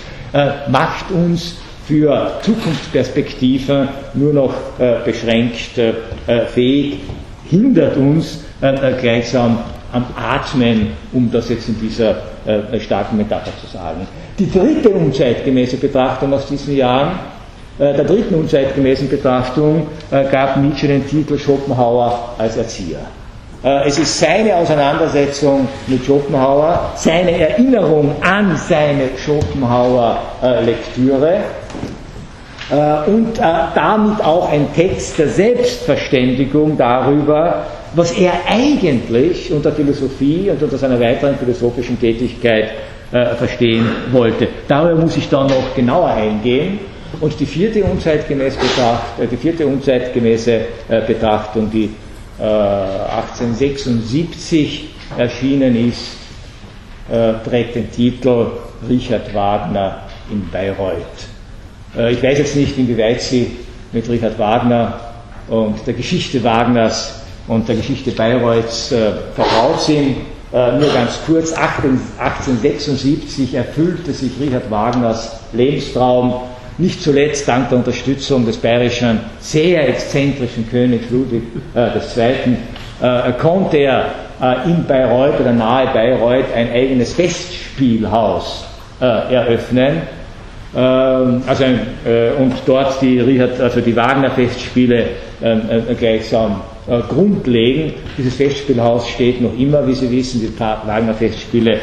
macht 0.68 1.10
uns 1.10 1.56
für 1.86 2.32
Zukunftsperspektiven 2.42 3.88
nur 4.14 4.32
noch 4.32 4.54
äh, 4.78 4.96
beschränkt 5.04 5.78
äh, 5.78 5.92
fähig, 6.46 6.98
hindert 7.48 7.96
uns 7.96 8.44
äh, 8.60 8.74
äh, 8.74 9.00
gleichsam 9.00 9.58
am 9.92 10.04
Atmen, 10.16 10.88
um 11.12 11.30
das 11.30 11.48
jetzt 11.48 11.68
in 11.68 11.78
dieser 11.80 12.16
äh, 12.44 12.80
starken 12.80 13.16
Metapher 13.16 13.52
zu 13.60 13.66
sagen. 13.68 14.06
Die 14.38 14.50
dritte 14.50 14.90
unzeitgemäße 14.90 15.76
Betrachtung 15.76 16.32
aus 16.32 16.46
diesen 16.48 16.76
Jahren, 16.76 17.12
äh, 17.78 17.94
der 17.94 18.04
dritten 18.04 18.34
unzeitgemäßen 18.34 19.08
Betrachtung, 19.08 19.86
äh, 20.10 20.24
gab 20.30 20.56
Nietzsche 20.56 20.88
den 20.88 21.06
Titel 21.06 21.38
Schopenhauer 21.38 22.34
als 22.36 22.56
Erzieher. 22.56 23.00
Äh, 23.66 23.88
es 23.88 23.98
ist 23.98 24.18
seine 24.20 24.54
Auseinandersetzung 24.54 25.66
mit 25.88 26.04
Schopenhauer, 26.04 26.92
seine 26.94 27.32
Erinnerung 27.32 28.14
an 28.22 28.56
seine 28.56 29.08
Schopenhauer-Lektüre 29.18 31.40
äh, 32.70 33.10
und 33.10 33.36
äh, 33.38 33.42
damit 33.74 34.24
auch 34.24 34.52
ein 34.52 34.72
Text 34.72 35.18
der 35.18 35.30
Selbstverständigung 35.30 36.78
darüber, 36.78 37.64
was 37.96 38.12
er 38.12 38.34
eigentlich 38.48 39.52
unter 39.52 39.72
Philosophie 39.72 40.48
und 40.48 40.62
unter 40.62 40.78
seiner 40.78 41.00
weiteren 41.00 41.36
philosophischen 41.36 41.98
Tätigkeit 41.98 42.70
verstehen 43.38 43.86
wollte. 44.10 44.48
Darüber 44.66 45.02
muss 45.02 45.16
ich 45.16 45.28
dann 45.28 45.46
noch 45.46 45.76
genauer 45.76 46.08
eingehen. 46.08 46.80
Und 47.20 47.38
die 47.38 47.46
vierte 47.46 47.84
unzeitgemäße, 47.84 48.58
Betracht, 48.58 49.30
die 49.30 49.36
vierte 49.36 49.64
unzeitgemäße 49.64 50.62
Betrachtung, 51.06 51.70
die 51.70 51.88
1876 52.38 54.84
äh, 55.16 55.20
erschienen 55.22 55.88
ist, 55.88 56.02
äh, 57.10 57.32
trägt 57.48 57.74
den 57.76 57.90
Titel 57.90 58.48
Richard 58.88 59.32
Wagner 59.34 60.02
in 60.30 60.46
Bayreuth. 60.50 61.00
Äh, 61.96 62.12
ich 62.12 62.22
weiß 62.22 62.36
jetzt 62.38 62.54
nicht, 62.56 62.76
inwieweit 62.76 63.22
Sie 63.22 63.52
mit 63.92 64.06
Richard 64.08 64.38
Wagner 64.38 65.00
und 65.48 65.86
der 65.86 65.94
Geschichte 65.94 66.42
Wagners 66.44 67.22
und 67.48 67.66
der 67.68 67.76
Geschichte 67.76 68.10
Bayreuths 68.10 68.92
vertraut 69.34 69.80
sind. 69.80 70.16
Nur 70.50 70.92
ganz 70.92 71.20
kurz, 71.24 71.52
1876 71.52 73.54
erfüllte 73.54 74.12
sich 74.12 74.32
Richard 74.40 74.68
Wagners 74.70 75.36
Lebenstraum 75.52 76.34
nicht 76.78 77.02
zuletzt 77.02 77.48
dank 77.48 77.68
der 77.70 77.78
Unterstützung 77.78 78.44
des 78.44 78.56
bayerischen, 78.56 79.20
sehr 79.40 79.88
exzentrischen 79.88 80.68
Königs 80.68 81.10
Ludwig 81.10 81.42
äh, 81.74 81.88
II. 82.16 82.56
Äh, 83.00 83.32
konnte 83.40 83.78
er 83.78 84.06
äh, 84.40 84.68
in 84.68 84.84
Bayreuth 84.84 85.40
oder 85.40 85.52
nahe 85.52 85.86
Bayreuth 85.92 86.52
ein 86.54 86.70
eigenes 86.72 87.14
Festspielhaus 87.14 88.66
äh, 89.00 89.34
eröffnen. 89.34 90.02
Ähm, 90.74 91.42
also, 91.46 91.64
äh, 91.64 92.32
und 92.38 92.52
dort 92.66 93.00
die, 93.00 93.40
also 93.60 93.80
die 93.80 93.96
Wagner-Festspiele 93.96 95.04
ähm, 95.42 95.62
äh, 95.88 95.94
gleichsam 95.94 96.60
grundlegen. 97.08 97.94
Dieses 98.16 98.36
Festspielhaus 98.36 99.08
steht 99.08 99.40
noch 99.40 99.58
immer, 99.58 99.84
wie 99.88 99.94
Sie 99.94 100.08
wissen, 100.08 100.40
die 100.40 100.56
Wagner-Festspiele 100.60 101.80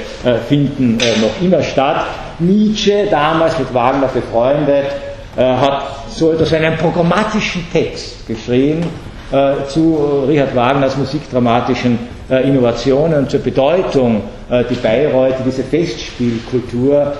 finden 0.47 0.95
noch 0.95 1.45
immer 1.45 1.61
statt. 1.61 2.05
Nietzsche, 2.39 3.07
damals 3.09 3.57
mit 3.59 3.73
Wagner 3.73 4.07
befreundet, 4.07 4.85
äh, 5.35 5.41
hat 5.41 5.83
so 6.09 6.31
etwas 6.31 6.53
einen 6.53 6.77
programmatischen 6.77 7.65
Text 7.71 8.27
geschrieben 8.27 8.83
äh, 9.31 9.67
zu 9.67 10.25
Richard 10.27 10.55
Wagners 10.55 10.95
musikdramatischen 10.95 11.97
äh, 12.29 12.47
Innovationen 12.47 13.27
zur 13.27 13.39
Bedeutung, 13.39 14.21
die 14.69 14.75
Bayreuth, 14.75 15.35
diese 15.47 15.63
Festspielkultur 15.63 17.13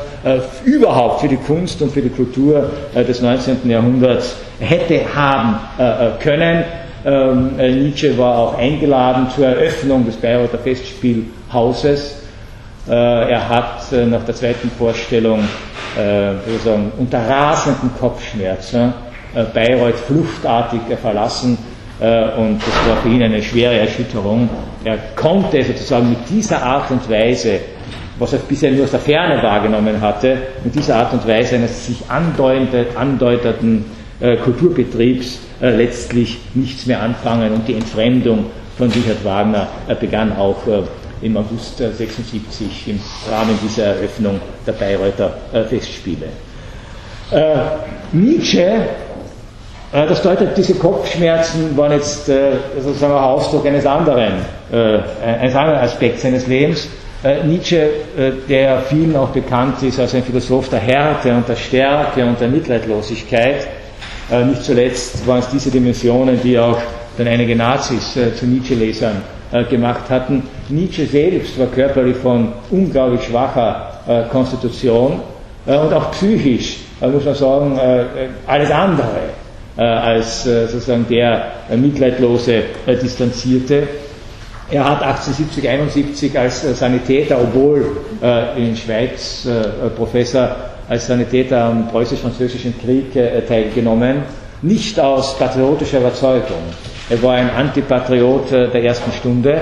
überhaupt 0.66 1.22
für 1.22 1.28
die 1.28 1.38
Kunst 1.38 1.82
und 1.82 1.92
für 1.92 2.02
die 2.02 2.10
Kultur 2.10 2.70
des 2.94 3.22
19. 3.22 3.68
Jahrhunderts 3.68 4.36
hätte 4.60 5.02
haben 5.16 5.56
können. 6.20 6.64
Ähm, 7.06 7.56
Nietzsche 7.58 8.16
war 8.20 8.38
auch 8.38 8.58
eingeladen 8.60 9.28
zur 9.36 9.48
Eröffnung 9.48 10.06
des 10.06 10.16
Bayreuther 10.18 10.60
Festspielhauses 10.60 12.23
er 12.88 13.48
hat 13.48 13.92
äh, 13.94 14.06
nach 14.06 14.24
der 14.26 14.36
zweiten 14.36 14.70
Vorstellung 14.72 15.40
äh, 15.98 16.34
sozusagen 16.46 16.92
unter 16.98 17.20
rasenden 17.28 17.92
Kopfschmerzen 18.00 18.94
Bayreuth 19.52 19.96
fluchtartig 19.96 20.82
verlassen 21.02 21.58
und 22.00 22.60
das 22.60 22.88
war 22.88 22.98
für 22.98 23.10
ihn 23.10 23.24
eine 23.24 23.42
schwere 23.42 23.80
Erschütterung. 23.80 24.48
Er 24.84 24.98
konnte 25.16 25.64
sozusagen 25.64 26.10
mit 26.10 26.20
dieser 26.30 26.62
Art 26.62 26.92
und 26.92 27.10
Weise, 27.10 27.60
was 28.20 28.34
er 28.34 28.40
bisher 28.40 28.72
nur 28.72 28.84
aus 28.84 28.92
der 28.92 29.00
Ferne 29.00 29.42
wahrgenommen 29.42 30.00
hatte, 30.00 30.38
mit 30.64 30.76
dieser 30.76 30.98
Art 30.98 31.14
und 31.14 31.28
Weise 31.28 31.56
eines 31.56 31.88
sich 31.88 31.98
andeuteten 32.10 33.86
Kulturbetriebs 34.20 35.40
letztlich 35.62 36.38
nichts 36.54 36.86
mehr 36.86 37.02
anfangen 37.02 37.54
und 37.54 37.68
die 37.68 37.74
Entfremdung 37.74 38.46
von 38.78 38.92
Richard 38.92 39.26
Wagner 39.26 39.68
begann 40.00 40.38
auch 40.38 40.58
im 41.24 41.38
August 41.38 41.78
76 41.78 42.88
im 42.88 43.00
Rahmen 43.32 43.58
dieser 43.64 43.86
Eröffnung 43.96 44.40
der 44.68 44.74
Bayreuther 44.74 45.34
äh, 45.54 45.64
Festspiele. 45.64 46.28
Äh, 47.32 47.56
Nietzsche, 48.12 48.60
äh, 48.62 50.08
das 50.08 50.22
deutet, 50.22 50.58
diese 50.58 50.76
Kopfschmerzen 50.76 51.76
waren 51.78 51.94
jetzt 51.94 52.26
sozusagen 52.26 53.14
ein 53.14 53.24
Ausdruck 53.24 53.66
eines 53.66 53.86
anderen, 53.86 54.34
eines 54.72 55.56
anderen 55.56 55.80
Aspekts 55.80 56.24
seines 56.24 56.48
Lebens. 56.48 56.88
Nietzsche, 57.46 57.90
der 58.50 58.82
vielen 58.82 59.16
auch 59.16 59.30
bekannt 59.30 59.82
ist 59.84 59.98
als 60.00 60.14
ein 60.14 60.24
Philosoph 60.24 60.68
der 60.70 60.80
Härte 60.80 61.34
und 61.34 61.48
der 61.48 61.56
Stärke 61.56 62.26
und 62.26 62.42
der 62.42 62.50
Mitleidlosigkeit, 62.50 63.68
nicht 64.46 64.64
zuletzt 64.64 65.26
waren 65.26 65.40
es 65.40 65.48
diese 65.48 65.70
Dimensionen, 65.72 66.38
die 66.44 66.60
auch 66.60 66.80
dann 67.18 67.28
einige 67.28 67.56
Nazis 67.56 68.14
zu 68.14 68.46
Nietzsche-Lesern 68.46 69.22
äh, 69.54 69.66
gemacht 69.66 70.10
hatten. 70.10 70.42
Nietzsche 70.70 71.06
selbst 71.06 71.60
war 71.60 71.68
körperlich 71.68 72.18
von 72.18 72.54
unglaublich 72.72 73.22
schwacher 73.22 74.00
äh, 74.08 74.24
Konstitution 74.32 75.20
äh, 75.68 75.78
und 75.78 75.94
auch 75.94 76.10
psychisch, 76.10 76.78
muss 77.00 77.24
man 77.24 77.36
sagen, 77.36 77.80
alles 78.48 78.72
andere 78.72 79.20
als 79.76 80.44
sozusagen 80.44 81.06
der 81.10 81.48
mitleidlose, 81.76 82.64
distanzierte. 82.88 83.84
Er 84.72 84.86
hat 84.86 85.02
1870, 85.02 85.68
71 85.68 86.40
als 86.40 86.80
Sanitäter, 86.80 87.42
obwohl 87.42 87.98
in 88.56 88.78
Schweiz 88.78 89.46
Professor 89.98 90.56
als 90.88 91.08
Sanitäter 91.08 91.66
am 91.66 91.90
preußisch-französischen 91.90 92.76
Krieg 92.80 93.12
teilgenommen, 93.48 94.22
nicht 94.64 95.00
aus 95.00 95.38
patriotischer 95.38 96.00
Überzeugung, 96.00 96.64
er 97.10 97.22
war 97.22 97.34
ein 97.36 97.50
Antipatriot 97.50 98.52
äh, 98.52 98.70
der 98.70 98.84
ersten 98.84 99.12
Stunde, 99.12 99.62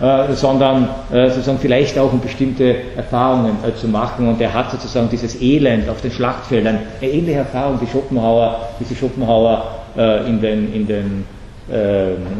äh, 0.00 0.32
sondern 0.32 0.88
äh, 1.12 1.28
sozusagen 1.28 1.58
vielleicht 1.58 1.98
auch 1.98 2.12
um 2.12 2.20
bestimmte 2.20 2.76
Erfahrungen 2.96 3.56
zu 3.76 3.88
machen. 3.88 4.26
Und 4.26 4.40
er 4.40 4.54
hat 4.54 4.70
sozusagen 4.70 5.08
dieses 5.10 5.40
Elend 5.40 5.88
auf 5.88 6.00
den 6.00 6.10
Schlachtfeldern, 6.10 6.78
eine 7.00 7.10
ähnliche 7.10 7.40
Erfahrung 7.40 7.80
wie 7.80 7.86
Schopenhauer, 7.86 8.68
wie 8.78 8.84
sie 8.84 8.96
Schopenhauer 8.96 9.74
in 10.28 10.40
den, 10.40 10.72
in 10.72 10.86
den 10.86 11.24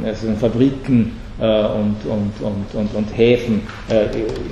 also 0.06 0.28
Fabriken 0.38 1.16
und, 1.38 1.96
und, 2.04 2.32
und, 2.40 2.74
und, 2.74 2.94
und 2.94 3.16
Häfen 3.16 3.62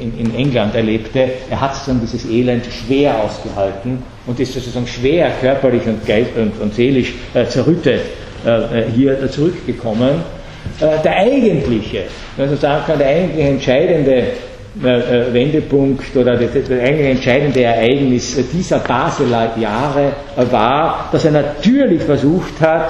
in, 0.01 0.19
in 0.19 0.35
England 0.37 0.75
erlebte. 0.77 1.31
Er 1.51 1.61
hat 1.61 1.75
sozusagen 1.75 2.01
dieses 2.01 2.31
Elend 2.31 2.65
schwer 2.67 3.21
ausgehalten 3.21 4.03
und 4.27 4.39
ist 4.39 4.55
sozusagen 4.55 4.87
schwer 4.87 5.33
körperlich 5.41 5.85
und, 5.87 6.07
geist 6.07 6.31
und, 6.37 6.75
seelisch 6.75 7.15
zerrüttet 7.49 8.03
äh, 8.47 8.85
hier 8.95 9.29
zurückgekommen. 9.31 10.23
Äh, 10.81 11.03
der 11.03 11.17
eigentliche, 11.17 12.05
also 12.39 12.55
sagen 12.55 12.85
kann, 12.87 12.99
der 12.99 13.09
eigentliche 13.09 13.49
entscheidende 13.49 14.13
äh, 14.85 15.33
Wendepunkt 15.33 16.17
oder 16.17 16.37
das 16.37 16.51
eigentlich 16.71 17.11
entscheidende 17.11 17.63
Ereignis 17.63 18.37
dieser 18.53 18.79
Basler 18.79 19.57
Jahre 19.59 20.13
war, 20.51 21.09
dass 21.11 21.25
er 21.25 21.33
natürlich 21.33 22.03
versucht 22.03 22.61
hat, 22.61 22.89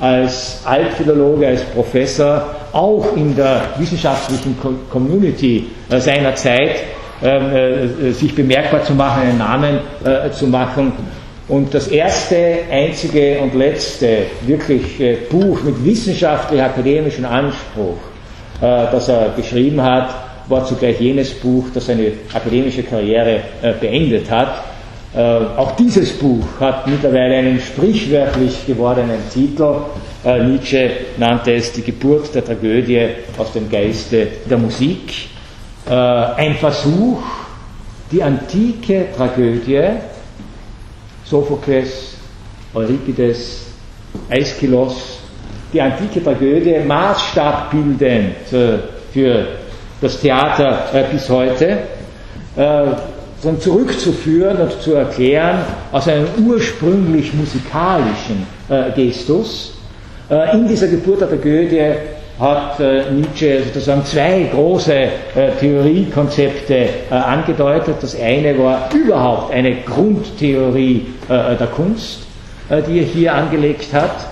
als 0.00 0.62
Altphilologe, 0.64 1.48
als 1.48 1.62
Professor, 1.64 2.46
auch 2.74 3.16
in 3.16 3.34
der 3.36 3.62
wissenschaftlichen 3.78 4.56
Community 4.90 5.66
seiner 5.88 6.34
Zeit 6.34 6.76
ähm, 7.22 8.12
sich 8.12 8.34
bemerkbar 8.34 8.84
zu 8.84 8.92
machen, 8.94 9.22
einen 9.22 9.38
Namen 9.38 9.78
zu 10.32 10.46
machen 10.48 10.92
und 11.46 11.74
das 11.74 11.88
erste, 11.88 12.60
einzige 12.70 13.38
und 13.40 13.54
letzte 13.54 14.22
wirklich 14.46 14.98
äh, 14.98 15.16
Buch 15.30 15.62
mit 15.62 15.84
wissenschaftlich-akademischem 15.84 17.26
Anspruch, 17.26 17.98
äh, 18.62 18.86
das 18.90 19.08
er 19.08 19.34
geschrieben 19.36 19.82
hat, 19.82 20.14
war 20.48 20.64
zugleich 20.64 20.98
jenes 21.00 21.34
Buch, 21.34 21.66
das 21.74 21.86
seine 21.86 22.12
akademische 22.32 22.82
Karriere 22.82 23.40
äh, 23.62 23.72
beendet 23.78 24.30
hat. 24.30 24.64
Auch 25.16 25.76
dieses 25.76 26.10
Buch 26.18 26.44
hat 26.58 26.88
mittlerweile 26.88 27.36
einen 27.36 27.60
sprichwörtlich 27.60 28.66
gewordenen 28.66 29.20
Titel. 29.32 29.76
Nietzsche 30.24 30.90
nannte 31.18 31.52
es 31.52 31.72
die 31.72 31.82
Geburt 31.82 32.34
der 32.34 32.44
Tragödie 32.44 33.08
aus 33.36 33.52
dem 33.52 33.68
Geiste 33.68 34.26
der 34.48 34.56
Musik. 34.56 35.28
Ein 35.86 36.54
Versuch, 36.54 37.22
die 38.10 38.22
antike 38.22 39.06
Tragödie 39.14 39.82
Sophokles, 41.24 42.14
Euripides, 42.72 43.66
Aeschylus, 44.30 45.18
die 45.72 45.80
antike 45.82 46.24
Tragödie 46.24 46.78
maßstabbildend 46.86 48.34
für 49.12 49.48
das 50.00 50.20
Theater 50.20 51.06
bis 51.12 51.28
heute, 51.28 51.78
zurückzuführen 53.60 54.56
und 54.56 54.80
zu 54.80 54.94
erklären 54.94 55.58
aus 55.92 56.08
einem 56.08 56.28
ursprünglich 56.46 57.34
musikalischen 57.34 58.46
Gestus. 58.96 59.73
In 60.30 60.66
dieser 60.66 60.88
Geburt 60.88 61.20
der 61.20 61.28
Tragödie 61.28 61.92
hat 62.38 62.80
äh, 62.80 63.10
Nietzsche 63.12 63.62
sozusagen 63.62 64.04
zwei 64.04 64.48
große 64.52 64.92
äh, 64.92 65.08
Theoriekonzepte 65.60 66.74
äh, 67.10 67.14
angedeutet. 67.14 67.96
Das 68.00 68.18
eine 68.20 68.58
war 68.58 68.88
überhaupt 68.92 69.52
eine 69.52 69.76
Grundtheorie 69.82 71.06
äh, 71.28 71.56
der 71.56 71.68
Kunst, 71.68 72.22
äh, 72.68 72.82
die 72.82 72.98
er 72.98 73.04
hier 73.04 73.34
angelegt 73.34 73.92
hat. 73.92 74.26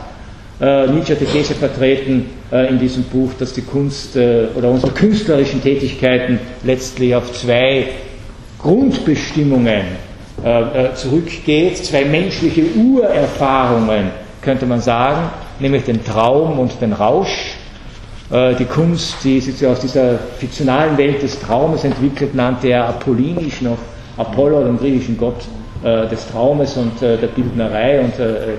Äh, 0.61 0.89
Nietzsche 0.89 1.13
hat 1.15 1.21
die 1.21 1.27
These 1.27 1.55
vertreten 1.55 2.27
in 2.69 2.79
diesem 2.79 3.05
Buch, 3.05 3.31
dass 3.39 3.55
die 3.55 3.63
Kunst 3.63 4.15
oder 4.15 4.69
unsere 4.69 4.93
künstlerischen 4.93 5.63
Tätigkeiten 5.63 6.39
letztlich 6.65 7.15
auf 7.15 7.33
zwei 7.33 7.87
Grundbestimmungen 8.59 9.85
zurückgeht, 10.95 11.79
zwei 11.79 12.05
menschliche 12.05 12.65
Urerfahrungen, 12.77 14.11
könnte 14.43 14.67
man 14.67 14.83
sagen, 14.83 15.31
nämlich 15.63 15.85
den 15.85 16.05
Traum 16.05 16.59
und 16.59 16.81
den 16.81 16.93
Rausch 16.93 17.57
äh, 18.33 18.55
die 18.55 18.65
Kunst, 18.65 19.17
die 19.25 19.41
sich 19.41 19.67
aus 19.67 19.81
dieser 19.81 20.19
fiktionalen 20.39 20.97
Welt 20.97 21.23
des 21.23 21.39
Traumes 21.39 21.85
entwickelt, 21.85 22.35
nannte 22.35 22.69
er 22.69 22.89
apollinisch 22.89 23.61
noch 23.61 23.77
Apollo, 24.17 24.65
den 24.65 24.79
griechischen 24.79 25.19
Gott 25.19 25.43
äh, 25.85 26.09
des 26.09 26.27
Traumes 26.29 26.77
und 26.79 27.03
äh, 27.03 27.19
der 27.19 27.27
Bildnerei 27.27 28.01
und 28.01 28.19
der, 28.19 28.59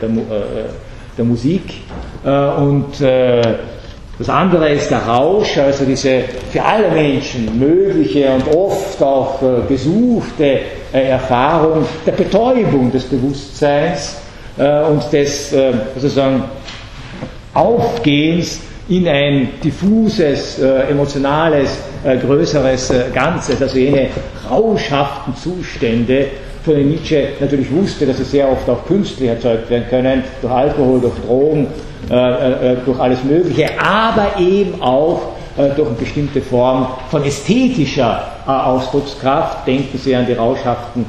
der 1.18 1.26
Musik. 1.26 1.82
Und 2.24 3.02
das 4.18 4.30
andere 4.30 4.70
ist 4.70 4.90
der 4.90 5.00
Rausch, 5.00 5.58
also 5.58 5.84
diese 5.86 6.22
für 6.52 6.64
alle 6.64 6.90
Menschen 6.90 7.60
mögliche 7.60 8.32
und 8.32 8.56
oft 8.56 9.04
auch 9.04 9.40
gesuchte 9.68 10.62
Erfahrung 10.92 11.86
der 12.06 12.14
Betäubung 12.14 12.92
des 12.92 13.04
Bewusstseins 13.04 14.16
und 14.58 15.04
des 15.12 15.54
sozusagen 15.96 16.46
Aufgehens 17.54 18.60
in 18.90 19.08
ein 19.08 19.50
diffuses, 19.64 20.60
äh, 20.60 20.90
emotionales, 20.90 21.78
äh, 22.04 22.18
größeres 22.18 22.90
äh, 22.90 23.04
Ganzes, 23.14 23.62
also 23.62 23.78
jene 23.78 24.10
rauschhaften 24.50 25.36
Zustände, 25.36 26.28
von 26.64 26.76
denen 26.76 26.92
Nietzsche 26.92 27.30
natürlich 27.40 27.72
wusste, 27.72 28.06
dass 28.06 28.18
sie 28.18 28.24
sehr 28.24 28.52
oft 28.52 28.70
auch 28.70 28.86
künstlich 28.86 29.30
erzeugt 29.30 29.70
werden 29.70 29.86
können, 29.90 30.24
durch 30.42 30.54
Alkohol, 30.54 31.00
durch 31.00 31.16
Drogen, 31.26 31.68
äh, 32.10 32.74
äh, 32.74 32.78
durch 32.86 33.00
alles 33.00 33.24
Mögliche, 33.24 33.70
aber 33.80 34.38
eben 34.40 34.82
auch 34.82 35.22
äh, 35.58 35.70
durch 35.76 35.88
eine 35.88 35.98
bestimmte 35.98 36.42
Form 36.42 36.88
von 37.10 37.24
ästhetischer 37.24 38.24
Ausdruckskraft. 38.46 39.66
Denken 39.66 39.98
Sie 39.98 40.14
an 40.14 40.26
die 40.26 40.34
rauschhaften 40.34 41.06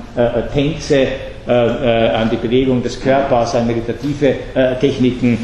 Tänze, 0.53 0.97
äh, 0.97 1.03
äh, 1.03 1.09
an 1.47 2.31
die 2.31 2.37
Bewegung 2.37 2.83
des 2.83 3.01
Körpers, 3.01 3.55
an 3.55 3.67
meditative 3.67 4.35
äh, 4.55 4.77
Techniken 4.77 5.39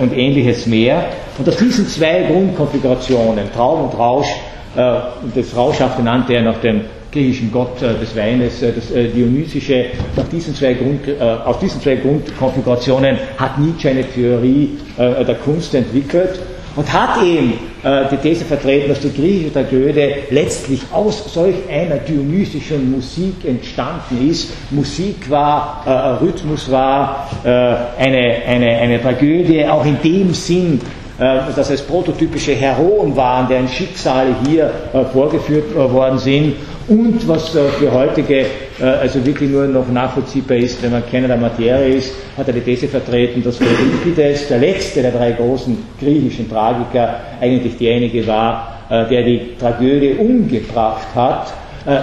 und 0.00 0.16
ähnliches 0.16 0.66
mehr. 0.66 1.04
Und 1.38 1.48
aus 1.48 1.56
diesen 1.56 1.86
zwei 1.86 2.22
Grundkonfigurationen, 2.22 3.52
Traum 3.52 3.84
und 3.84 3.98
Rausch, 3.98 4.28
das 4.74 5.54
Rauschhafte 5.54 6.02
nannte 6.02 6.34
er 6.34 6.42
nach 6.42 6.58
dem 6.58 6.80
griechischen 7.12 7.52
Gott 7.52 7.80
des 7.80 8.16
Weines, 8.16 8.60
das 8.60 8.88
Dionysische, 8.88 9.86
nach 10.16 10.26
diesen 10.28 10.54
zwei 10.54 10.72
Grund, 10.74 11.00
aus 11.20 11.58
diesen 11.58 11.80
zwei 11.82 11.96
Grundkonfigurationen 11.96 13.18
hat 13.36 13.58
Nietzsche 13.58 13.90
eine 13.90 14.04
Theorie 14.04 14.78
der 14.98 15.36
Kunst 15.44 15.74
entwickelt 15.74 16.40
und 16.76 16.92
hat 16.92 17.22
eben 17.22 17.54
äh, 17.82 18.04
die 18.10 18.16
These 18.16 18.44
vertreten, 18.44 18.88
dass 18.88 19.00
die 19.00 19.12
griechische 19.12 19.52
Tragödie 19.52 20.14
letztlich 20.30 20.80
aus 20.92 21.32
solch 21.32 21.56
einer 21.70 21.96
dionysischen 21.96 22.90
Musik 22.90 23.44
entstanden 23.44 24.28
ist. 24.28 24.50
Musik 24.70 25.30
war, 25.30 25.82
äh, 25.86 26.24
Rhythmus 26.24 26.70
war 26.70 27.28
äh, 27.44 27.48
eine, 27.48 28.42
eine, 28.46 28.76
eine 28.78 29.00
Tragödie, 29.00 29.64
auch 29.66 29.84
in 29.84 30.00
dem 30.02 30.34
Sinn, 30.34 30.80
äh, 31.18 31.38
dass 31.54 31.70
es 31.70 31.82
prototypische 31.82 32.54
Heroen 32.54 33.14
waren, 33.14 33.46
deren 33.48 33.68
Schicksale 33.68 34.34
hier 34.46 34.70
äh, 34.92 35.04
vorgeführt 35.12 35.70
äh, 35.72 35.92
worden 35.92 36.18
sind 36.18 36.56
und 36.88 37.26
was 37.26 37.48
für 37.50 37.92
heutige 37.92 38.46
also 38.80 39.24
wirklich 39.24 39.50
nur 39.50 39.66
noch 39.66 39.88
nachvollziehbar 39.88 40.56
ist, 40.58 40.82
wenn 40.82 40.92
man 40.92 41.06
Kenner 41.08 41.28
der 41.28 41.36
Materie 41.36 41.94
ist, 41.96 42.12
hat 42.36 42.46
er 42.48 42.52
die 42.54 42.60
These 42.60 42.88
vertreten, 42.88 43.42
dass 43.42 43.60
Euripides, 43.60 44.48
der 44.48 44.58
letzte 44.58 45.02
der 45.02 45.12
drei 45.12 45.32
großen 45.32 45.76
griechischen 46.00 46.48
Tragiker, 46.50 47.20
eigentlich 47.40 47.76
derjenige 47.78 48.26
war, 48.26 48.78
der 48.90 49.22
die 49.22 49.56
Tragödie 49.58 50.14
umgebracht 50.18 51.06
hat, 51.14 51.52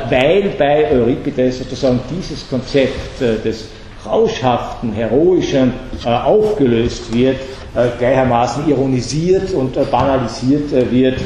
weil 0.10 0.50
bei 0.58 0.92
Euripides 0.92 1.60
sozusagen 1.60 2.00
dieses 2.10 2.50
Konzept 2.50 3.20
des 3.20 3.68
rauschhaften, 4.06 4.94
heroischen 4.94 5.74
aufgelöst 6.06 7.14
wird, 7.14 7.38
äh, 7.74 7.88
gleichermaßen 7.98 8.68
ironisiert 8.68 9.54
und 9.54 9.78
äh, 9.78 9.86
banalisiert 9.90 10.74
äh, 10.74 10.92
wird, 10.92 11.20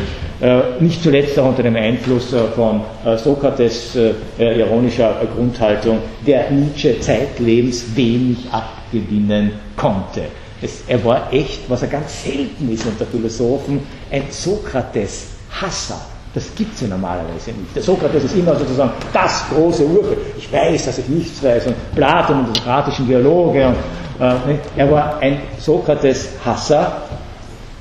nicht 0.81 1.01
zuletzt 1.01 1.39
auch 1.39 1.47
unter 1.47 1.63
dem 1.63 1.77
Einfluss 1.77 2.35
von 2.57 2.81
Sokrates 3.15 3.97
ironischer 4.37 5.15
Grundhaltung, 5.33 5.99
der 6.27 6.51
Nietzsche 6.51 6.99
zeitlebens 6.99 7.85
wenig 7.95 8.39
abgewinnen 8.51 9.53
konnte. 9.77 10.23
Es, 10.61 10.83
er 10.89 11.05
war 11.05 11.31
echt, 11.31 11.69
was 11.69 11.83
er 11.83 11.87
ganz 11.87 12.25
selten 12.25 12.69
ist 12.69 12.85
unter 12.85 13.05
Philosophen, 13.05 13.79
ein 14.11 14.23
Sokrates-Hasser. 14.29 16.01
Das 16.35 16.53
gibt 16.55 16.75
es 16.75 16.81
ja 16.81 16.87
normalerweise 16.89 17.51
nicht. 17.51 17.73
Der 17.75 17.81
Sokrates 17.81 18.25
ist 18.25 18.35
immer 18.35 18.55
sozusagen 18.55 18.91
das 19.13 19.45
große 19.49 19.85
Urbild. 19.85 20.19
Ich 20.37 20.51
weiß, 20.51 20.85
dass 20.85 20.97
ich 20.97 21.07
nichts 21.07 21.41
weiß. 21.41 21.67
Und 21.67 21.75
Platon 21.95 22.39
und 22.39 22.53
die 22.53 22.59
sokratischen 22.59 23.07
Dialoge 23.07 23.67
und 23.67 23.75
äh, 24.19 24.57
er 24.77 24.91
war 24.91 25.17
ein 25.19 25.39
Sokrates-Hasser 25.59 27.01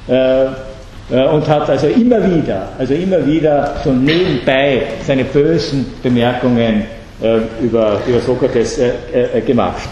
äh, 0.08 0.44
äh, 0.44 1.28
und 1.32 1.48
hat 1.48 1.68
also 1.70 1.86
immer 1.86 2.18
wieder, 2.24 2.68
also 2.78 2.94
immer 2.94 3.24
wieder 3.24 3.74
so 3.84 3.92
nebenbei 3.92 4.82
seine 5.06 5.24
bösen 5.24 5.86
Bemerkungen 6.02 6.86
über, 7.62 8.00
über 8.06 8.20
Sokrates 8.20 8.78
gemacht. 9.46 9.82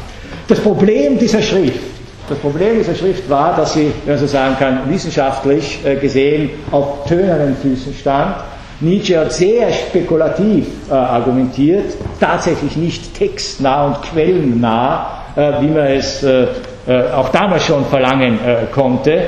Das 0.48 0.58
Problem 0.58 1.16
dieser 1.18 1.40
Schrift, 1.40 1.78
das 2.28 2.36
Problem 2.38 2.78
dieser 2.78 2.96
Schrift 2.96 3.30
war, 3.30 3.56
dass 3.56 3.74
sie, 3.74 3.92
wenn 4.04 4.14
man 4.14 4.20
so 4.20 4.26
sagen 4.26 4.56
kann, 4.58 4.80
wissenschaftlich 4.90 5.78
gesehen 6.00 6.50
auf 6.72 7.06
tönernen 7.06 7.56
Füßen 7.56 7.94
stand. 7.94 8.34
Nietzsche 8.82 9.16
hat 9.18 9.32
sehr 9.32 9.72
spekulativ 9.72 10.66
äh, 10.90 10.94
argumentiert, 10.94 11.94
tatsächlich 12.18 12.76
nicht 12.76 13.14
textnah 13.14 13.86
und 13.86 14.02
quellennah, 14.02 15.22
äh, 15.36 15.52
wie 15.60 15.68
man 15.68 15.86
es 15.86 16.22
äh, 16.24 16.46
äh, 16.88 17.10
auch 17.14 17.28
damals 17.28 17.64
schon 17.64 17.84
verlangen 17.86 18.38
konnte. 18.74 19.22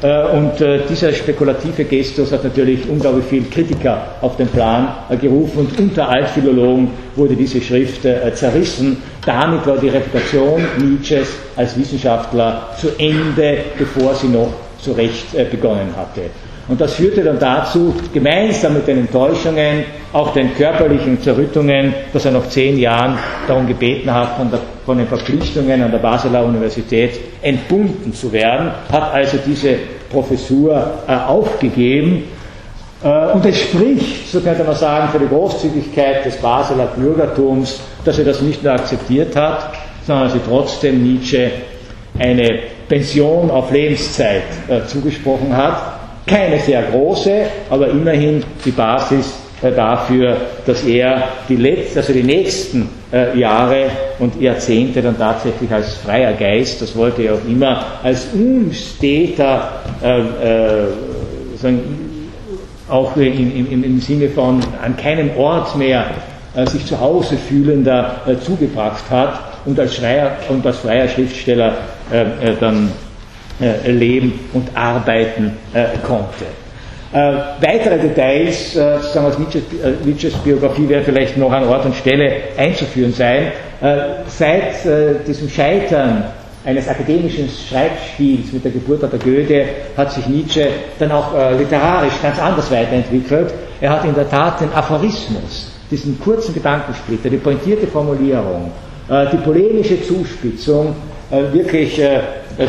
Und 0.00 0.52
dieser 0.88 1.10
spekulative 1.12 1.82
Gestus 1.82 2.30
hat 2.30 2.44
natürlich 2.44 2.88
unglaublich 2.88 3.24
viel 3.24 3.42
Kritiker 3.50 4.00
auf 4.20 4.36
den 4.36 4.46
Plan 4.46 4.94
gerufen 5.20 5.58
und 5.58 5.76
unter 5.76 6.08
Altphilologen 6.08 6.88
wurde 7.16 7.34
diese 7.34 7.60
Schrift 7.60 8.02
zerrissen. 8.02 9.02
Damit 9.26 9.66
war 9.66 9.76
die 9.76 9.88
Reputation 9.88 10.64
Nietzsches 10.78 11.30
als 11.56 11.76
Wissenschaftler 11.76 12.68
zu 12.80 12.90
Ende, 12.96 13.58
bevor 13.76 14.14
sie 14.14 14.28
noch 14.28 14.52
zurecht 14.80 15.32
begonnen 15.50 15.92
hatte. 15.96 16.30
Und 16.68 16.78
das 16.82 16.94
führte 16.94 17.24
dann 17.24 17.38
dazu, 17.38 17.94
gemeinsam 18.12 18.74
mit 18.74 18.86
den 18.86 18.98
Enttäuschungen, 18.98 19.84
auch 20.12 20.34
den 20.34 20.54
körperlichen 20.54 21.20
Zerrüttungen, 21.22 21.94
dass 22.12 22.26
er 22.26 22.32
nach 22.32 22.46
zehn 22.50 22.78
Jahren 22.78 23.18
darum 23.46 23.66
gebeten 23.66 24.12
hat, 24.12 24.36
von, 24.36 24.50
der, 24.50 24.60
von 24.84 24.98
den 24.98 25.06
Verpflichtungen 25.06 25.82
an 25.82 25.90
der 25.90 25.98
Basler 25.98 26.44
Universität 26.44 27.18
entbunden 27.40 28.12
zu 28.12 28.30
werden, 28.30 28.70
hat 28.92 29.14
also 29.14 29.38
diese 29.46 29.76
Professur 30.10 30.90
äh, 31.06 31.14
aufgegeben. 31.14 32.24
Äh, 33.02 33.32
und 33.32 33.46
es 33.46 33.60
spricht, 33.60 34.30
so 34.30 34.40
könnte 34.40 34.62
man 34.62 34.76
sagen, 34.76 35.08
für 35.10 35.20
die 35.20 35.28
Großzügigkeit 35.28 36.26
des 36.26 36.36
Basler 36.36 36.88
Bürgertums, 36.94 37.80
dass 38.04 38.18
er 38.18 38.26
das 38.26 38.42
nicht 38.42 38.62
nur 38.62 38.74
akzeptiert 38.74 39.34
hat, 39.34 39.72
sondern 40.06 40.28
sie 40.28 40.40
trotzdem 40.46 41.02
Nietzsche 41.02 41.50
eine 42.18 42.60
Pension 42.88 43.50
auf 43.50 43.70
Lebenszeit 43.70 44.42
äh, 44.68 44.84
zugesprochen 44.86 45.56
hat 45.56 45.97
keine 46.28 46.60
sehr 46.60 46.82
große, 46.82 47.46
aber 47.70 47.88
immerhin 47.88 48.44
die 48.64 48.70
Basis 48.70 49.34
äh, 49.62 49.72
dafür, 49.72 50.36
dass 50.66 50.84
er 50.84 51.24
die, 51.48 51.56
letzten, 51.56 51.98
also 51.98 52.12
die 52.12 52.22
nächsten 52.22 52.88
äh, 53.12 53.36
Jahre 53.38 53.86
und 54.20 54.40
Jahrzehnte 54.40 55.02
dann 55.02 55.18
tatsächlich 55.18 55.70
als 55.72 55.94
freier 55.94 56.32
Geist, 56.34 56.80
das 56.80 56.94
wollte 56.94 57.22
er 57.22 57.34
auch 57.34 57.48
immer, 57.48 57.84
als 58.02 58.28
unsteter, 58.34 59.80
äh, 60.02 60.20
äh, 60.20 60.86
sagen, 61.56 61.80
auch 62.88 63.16
im, 63.16 63.66
im, 63.70 63.84
im, 63.84 64.00
Sinne 64.00 64.28
von 64.28 64.60
an 64.82 64.96
keinem 64.96 65.36
Ort 65.36 65.76
mehr 65.76 66.06
äh, 66.54 66.64
sich 66.66 66.86
zu 66.86 66.98
Hause 66.98 67.36
fühlender 67.36 68.22
äh, 68.26 68.36
zugebracht 68.38 69.04
hat 69.10 69.40
und 69.66 69.78
als 69.78 69.96
freier, 69.96 70.36
und 70.48 70.64
als 70.64 70.78
freier 70.78 71.08
Schriftsteller 71.08 71.74
dann 72.60 72.90
äh, 73.60 73.90
leben 73.90 74.40
und 74.52 74.68
arbeiten 74.74 75.56
äh, 75.74 75.84
konnte. 76.06 76.46
Äh, 77.12 77.16
weitere 77.60 77.98
Details 77.98 78.76
äh, 78.76 78.98
sozusagen 79.00 79.26
aus 79.26 79.38
Nietzsches, 80.04 80.34
äh, 80.34 80.38
Biografie 80.44 80.88
werden 80.88 81.04
vielleicht 81.04 81.38
noch 81.38 81.50
an 81.50 81.64
Ort 81.66 81.86
und 81.86 81.94
Stelle 81.94 82.30
einzuführen 82.56 83.12
sein. 83.12 83.52
Äh, 83.80 83.96
seit 84.26 84.84
äh, 84.84 85.14
diesem 85.26 85.48
Scheitern 85.48 86.24
eines 86.64 86.86
akademischen 86.86 87.48
Schreibstils 87.48 88.52
mit 88.52 88.62
der 88.62 88.72
Geburt 88.72 89.02
der 89.02 89.18
Goethe 89.18 89.64
hat 89.96 90.12
sich 90.12 90.26
Nietzsche 90.26 90.68
dann 90.98 91.12
auch 91.12 91.34
äh, 91.34 91.56
literarisch 91.56 92.20
ganz 92.22 92.38
anders 92.38 92.70
weiterentwickelt. 92.70 93.54
Er 93.80 93.90
hat 93.90 94.04
in 94.04 94.14
der 94.14 94.28
Tat 94.28 94.60
den 94.60 94.72
Aphorismus, 94.74 95.72
diesen 95.90 96.20
kurzen 96.20 96.52
Gedankensplitter, 96.52 97.30
die 97.30 97.38
pointierte 97.38 97.86
Formulierung, 97.86 98.70
äh, 99.08 99.26
die 99.32 99.38
polemische 99.38 100.02
Zuspitzung 100.02 100.94
äh, 101.30 101.52
wirklich 101.54 101.98
äh, 101.98 102.20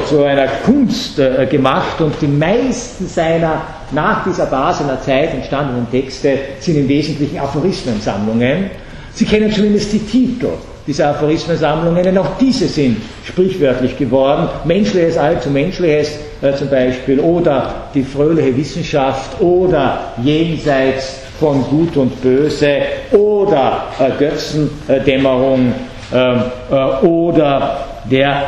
zu 0.07 0.23
einer 0.23 0.47
Kunst 0.65 1.17
äh, 1.17 1.47
gemacht 1.47 1.99
und 1.99 2.13
die 2.21 2.27
meisten 2.27 3.07
seiner 3.07 3.61
nach 3.91 4.23
dieser 4.23 4.45
Basener 4.45 5.01
Zeit 5.01 5.33
entstandenen 5.33 5.89
Texte 5.89 6.37
sind 6.59 6.77
im 6.77 6.87
Wesentlichen 6.87 7.39
Aphorismensammlungen. 7.39 8.69
Sie 9.13 9.25
kennen 9.25 9.51
zumindest 9.51 9.91
die 9.91 9.99
Titel 9.99 10.49
diese 10.85 11.07
Aphorismensammlungen, 11.07 12.03
denn 12.03 12.17
auch 12.17 12.37
diese 12.39 12.67
sind 12.67 12.97
sprichwörtlich 13.23 13.97
geworden. 13.97 14.47
Menschliches 14.63 15.17
allzu 15.17 15.49
Menschliches 15.49 16.19
äh, 16.41 16.53
zum 16.53 16.69
Beispiel 16.69 17.19
oder 17.19 17.73
die 17.93 18.03
fröhliche 18.03 18.55
Wissenschaft 18.55 19.41
oder 19.41 20.13
jenseits 20.23 21.19
von 21.39 21.63
Gut 21.63 21.97
und 21.97 22.21
Böse 22.21 22.77
oder 23.11 23.87
äh, 23.99 24.11
Götzendämmerung 24.19 25.73
ähm, 26.13 26.43
äh, 26.71 27.05
oder 27.05 27.85
der 28.09 28.43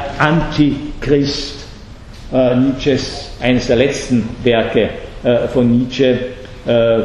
Antichrist 1.01 1.55
äh, 2.31 2.55
Nietzsches, 2.55 3.31
eines 3.39 3.67
der 3.67 3.75
letzten 3.77 4.29
Werke 4.43 4.89
äh, 5.23 5.47
von 5.47 5.69
Nietzsche 5.69 6.19
äh, 6.65 7.01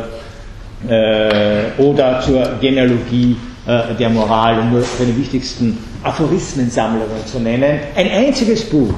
oder 1.79 2.21
zur 2.21 2.59
Genealogie 2.61 3.37
äh, 3.67 3.95
der 3.99 4.11
Moral, 4.11 4.61
um 4.61 4.73
nur 4.73 4.83
seine 4.83 5.17
wichtigsten 5.17 5.79
Aphorismensammlungen 6.03 7.27
zu 7.27 7.39
nennen. 7.41 7.81
Ein 7.97 8.11
einziges 8.11 8.65
Buch 8.65 8.95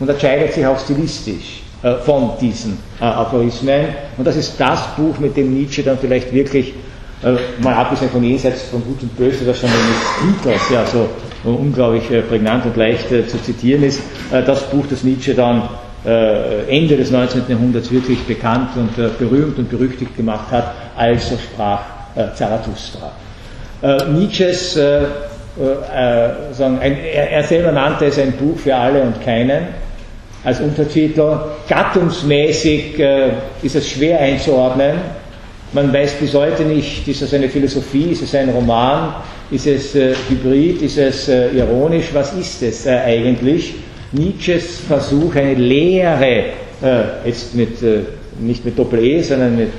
unterscheidet 0.00 0.52
sich 0.54 0.66
auch 0.66 0.80
stilistisch 0.80 1.62
äh, 1.82 1.94
von 2.04 2.32
diesen 2.40 2.78
äh, 3.00 3.04
Aphorismen. 3.04 3.86
Und 4.18 4.26
das 4.26 4.36
ist 4.36 4.54
das 4.58 4.80
Buch, 4.96 5.16
mit 5.18 5.36
dem 5.36 5.54
Nietzsche 5.54 5.82
dann 5.82 5.98
vielleicht 5.98 6.32
wirklich, 6.32 6.74
mal 7.62 7.72
abgesehen 7.72 8.10
von 8.10 8.22
jenseits 8.22 8.64
von 8.64 8.84
Gut 8.84 9.00
und 9.00 9.16
Böse, 9.16 9.46
das 9.46 9.58
schon 9.58 9.70
eines 9.70 10.42
Titels 10.42 10.70
ja 10.70 10.84
so 10.84 11.08
unglaublich 11.44 12.04
prägnant 12.28 12.64
und 12.66 12.76
leicht 12.76 13.08
zu 13.08 13.42
zitieren 13.42 13.82
ist, 13.82 14.00
das 14.30 14.70
Buch, 14.70 14.86
das 14.88 15.02
Nietzsche 15.02 15.34
dann 15.34 15.62
Ende 16.04 16.96
des 16.96 17.10
19. 17.10 17.42
Jahrhunderts 17.48 17.90
wirklich 17.90 18.20
bekannt 18.24 18.70
und 18.76 18.96
berühmt 19.18 19.58
und 19.58 19.70
berüchtigt 19.70 20.16
gemacht 20.16 20.50
hat, 20.50 20.72
also 20.96 21.36
sprach 21.36 21.80
Zarathustra 22.34 23.12
äh, 23.84 24.04
Nietzsches, 24.10 24.76
äh, 24.76 25.02
äh, 25.02 25.06
er, 25.92 27.30
er, 27.30 27.44
selber 27.44 27.72
nannte 27.72 28.06
es 28.06 28.18
ein 28.18 28.32
Buch 28.32 28.58
für 28.58 28.74
alle 28.74 29.02
und 29.02 29.22
keinen 29.22 29.68
als 30.42 30.60
Untertitel. 30.60 31.38
Gattungsmäßig 31.68 32.98
äh, 32.98 33.30
ist 33.62 33.76
es 33.76 33.88
schwer 33.88 34.20
einzuordnen. 34.20 34.96
Man 35.74 35.92
weiß 35.92 36.14
bis 36.14 36.34
heute 36.34 36.62
nicht, 36.62 37.06
ist 37.08 37.22
es 37.22 37.34
eine 37.34 37.48
Philosophie, 37.48 38.12
ist 38.12 38.22
es 38.22 38.34
ein 38.34 38.48
Roman, 38.48 39.14
ist 39.50 39.66
es 39.66 39.94
äh, 39.94 40.14
hybrid, 40.28 40.80
ist 40.82 40.98
es 40.98 41.28
äh, 41.28 41.48
ironisch, 41.50 42.10
was 42.12 42.32
ist 42.34 42.62
es 42.62 42.86
eigentlich? 42.86 43.74
Nietzsches 44.12 44.78
Versuch, 44.86 45.34
eine 45.34 45.54
Lehre, 45.54 46.44
jetzt 47.24 47.54
mit, 47.54 47.78
nicht 48.38 48.64
mit 48.64 48.78
Doppel-E, 48.78 49.22
sondern 49.22 49.56
mit 49.56 49.70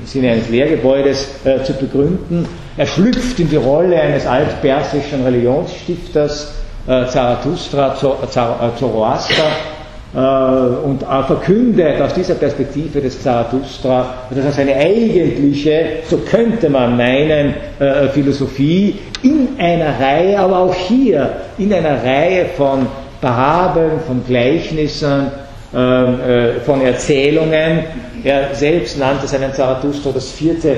im 0.00 0.06
Sinne 0.06 0.32
eines 0.32 0.48
Lehrgebäudes 0.48 1.28
äh, 1.44 1.62
zu 1.62 1.72
begründen. 1.74 2.46
Er 2.76 2.86
schlüpft 2.86 3.38
in 3.38 3.48
die 3.48 3.56
Rolle 3.56 4.00
eines 4.00 4.26
altpersischen 4.26 5.22
Religionsstifters, 5.22 6.54
äh, 6.86 7.06
Zarathustra, 7.06 7.94
äh, 7.94 8.78
Zoroaster, 8.78 9.32
äh, 9.32 9.71
und 10.14 11.00
verkündet 11.26 11.98
aus 12.02 12.12
dieser 12.12 12.34
Perspektive 12.34 13.00
des 13.00 13.22
Zarathustra, 13.22 14.12
dass 14.28 14.44
er 14.44 14.52
seine 14.52 14.76
eigentliche, 14.76 16.00
so 16.10 16.18
könnte 16.18 16.68
man 16.68 16.98
meinen, 16.98 17.54
äh, 17.78 18.08
Philosophie 18.08 18.98
in 19.22 19.48
einer 19.58 19.98
Reihe, 19.98 20.38
aber 20.38 20.58
auch 20.58 20.74
hier 20.74 21.30
in 21.56 21.72
einer 21.72 22.04
Reihe 22.04 22.44
von 22.56 22.86
Parabeln, 23.22 24.00
von 24.06 24.22
Gleichnissen, 24.26 25.30
ähm, 25.74 26.20
äh, 26.20 26.60
von 26.60 26.82
Erzählungen. 26.82 27.84
Er 28.22 28.54
selbst 28.54 28.98
nannte 28.98 29.26
seinen 29.26 29.54
Zarathustra 29.54 30.10
das 30.12 30.30
vierte, 30.30 30.76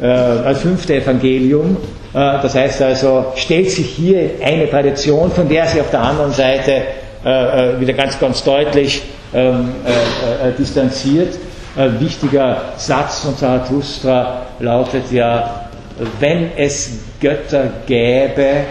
äh, 0.00 0.06
als 0.06 0.60
fünfte 0.60 0.94
Evangelium. 0.94 1.76
Äh, 2.14 2.40
das 2.40 2.54
heißt 2.54 2.80
also, 2.82 3.32
stellt 3.34 3.70
sich 3.70 3.86
hier 3.86 4.30
eine 4.40 4.70
Tradition, 4.70 5.32
von 5.32 5.48
der 5.48 5.66
sich 5.66 5.80
auf 5.80 5.90
der 5.90 6.02
anderen 6.02 6.32
Seite 6.32 6.82
wieder 7.22 7.92
ganz, 7.94 8.18
ganz 8.18 8.44
deutlich 8.44 9.02
ähm, 9.34 9.72
distanziert. 10.58 11.36
Ein 11.76 12.00
wichtiger 12.00 12.72
Satz 12.76 13.20
von 13.20 13.36
Zarathustra 13.36 14.42
lautet 14.60 15.10
ja, 15.10 15.68
wenn 16.20 16.52
es 16.56 16.98
Götter 17.20 17.70
gäbe, 17.86 18.64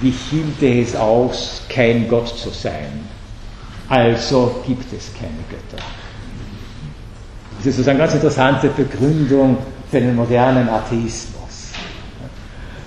wie 0.00 0.14
hielte 0.30 0.80
es 0.80 0.96
aus, 0.96 1.62
kein 1.68 2.08
Gott 2.08 2.28
zu 2.28 2.50
sein? 2.50 3.02
also 3.92 4.62
gibt 4.66 4.90
es 4.92 5.12
keine 5.14 5.42
Götter. 5.50 5.82
Das 7.58 7.66
ist 7.66 7.76
sozusagen 7.76 7.98
eine 7.98 8.06
ganz 8.08 8.14
interessante 8.14 8.68
Begründung 8.68 9.58
für 9.90 10.00
den 10.00 10.16
modernen 10.16 10.68
Atheismus. 10.68 11.72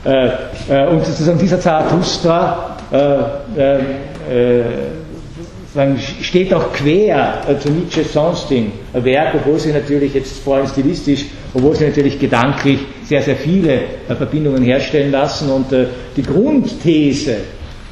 Äh, 0.04 0.30
äh, 0.68 0.88
und 0.88 1.06
sozusagen 1.06 1.38
dieser 1.38 1.60
Zarathustra 1.60 2.75
äh, 2.92 3.60
äh, 3.60 3.80
äh 4.32 4.64
steht 6.22 6.54
auch 6.54 6.72
quer 6.72 7.42
äh, 7.50 7.60
zu 7.60 7.70
Nietzsches 7.70 8.14
sonstigen 8.14 8.72
Werk, 8.94 9.36
obwohl 9.36 9.60
sie 9.60 9.74
natürlich 9.74 10.14
jetzt 10.14 10.40
vor 10.40 10.56
allem 10.56 10.68
stilistisch, 10.68 11.26
obwohl 11.54 11.76
sie 11.76 11.88
natürlich 11.88 12.18
gedanklich 12.18 12.80
sehr, 13.04 13.22
sehr 13.22 13.36
viele 13.36 13.82
Verbindungen 14.08 14.64
herstellen 14.64 15.12
lassen. 15.12 15.52
Und 15.52 15.66
die 16.16 16.24
Grundthese 16.24 17.36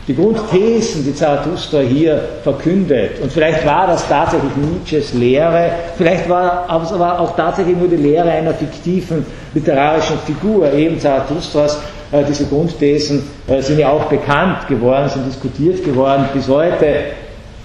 die 0.07 0.15
Grundthesen, 0.15 1.05
die 1.05 1.15
Zarathustra 1.15 1.79
hier 1.79 2.21
verkündet. 2.43 3.21
Und 3.21 3.31
vielleicht 3.31 3.65
war 3.65 3.87
das 3.87 4.07
tatsächlich 4.07 4.51
Nietzsches 4.57 5.13
Lehre, 5.13 5.71
vielleicht 5.97 6.27
war 6.27 6.65
es 6.83 6.91
aber 6.91 7.19
auch 7.19 7.35
tatsächlich 7.35 7.77
nur 7.77 7.87
die 7.87 7.95
Lehre 7.95 8.29
einer 8.29 8.53
fiktiven 8.53 9.25
literarischen 9.53 10.17
Figur, 10.25 10.71
eben 10.73 10.99
Zarathustras. 10.99 11.79
Äh, 12.13 12.23
diese 12.29 12.45
Grundthesen 12.45 13.23
äh, 13.47 13.61
sind 13.61 13.79
ja 13.79 13.89
auch 13.89 14.05
bekannt 14.05 14.67
geworden, 14.69 15.09
sind 15.09 15.25
diskutiert 15.25 15.83
geworden, 15.83 16.25
bis 16.33 16.47
heute 16.47 16.85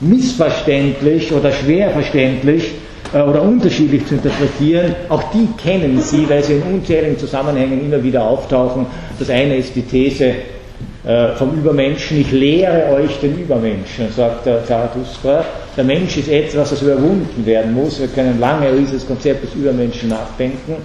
missverständlich 0.01 1.31
oder 1.33 1.53
schwer 1.53 1.91
verständlich 1.91 2.73
äh, 3.13 3.21
oder 3.21 3.43
unterschiedlich 3.43 4.07
zu 4.07 4.15
interpretieren. 4.15 4.95
Auch 5.11 5.23
die 5.35 5.49
kennen 5.63 6.01
Sie, 6.01 6.29
weil 6.31 6.43
sie 6.43 6.55
in 6.55 6.63
unzähligen 6.63 7.19
Zusammenhängen 7.19 7.85
immer 7.85 8.03
wieder 8.03 8.23
auftauchen. 8.23 8.87
Das 9.19 9.29
eine 9.29 9.57
ist 9.57 9.77
die 9.77 9.83
These, 9.83 10.35
vom 11.37 11.55
Übermenschen, 11.55 12.21
ich 12.21 12.31
lehre 12.33 12.93
euch 12.93 13.19
den 13.21 13.39
Übermenschen, 13.39 14.13
sagt 14.15 14.45
der 14.45 14.65
Zarathustra. 14.67 15.43
Der 15.77 15.85
Mensch 15.85 16.19
ist 16.19 16.29
etwas, 16.29 16.71
das 16.71 16.83
überwunden 16.83 17.47
werden 17.47 17.73
muss. 17.73 17.99
Wir 17.99 18.09
können 18.09 18.39
lange 18.39 18.69
über 18.69 18.81
dieses 18.81 19.07
Konzept 19.07 19.45
des 19.45 19.55
Übermenschen 19.55 20.11
nachdenken. 20.11 20.77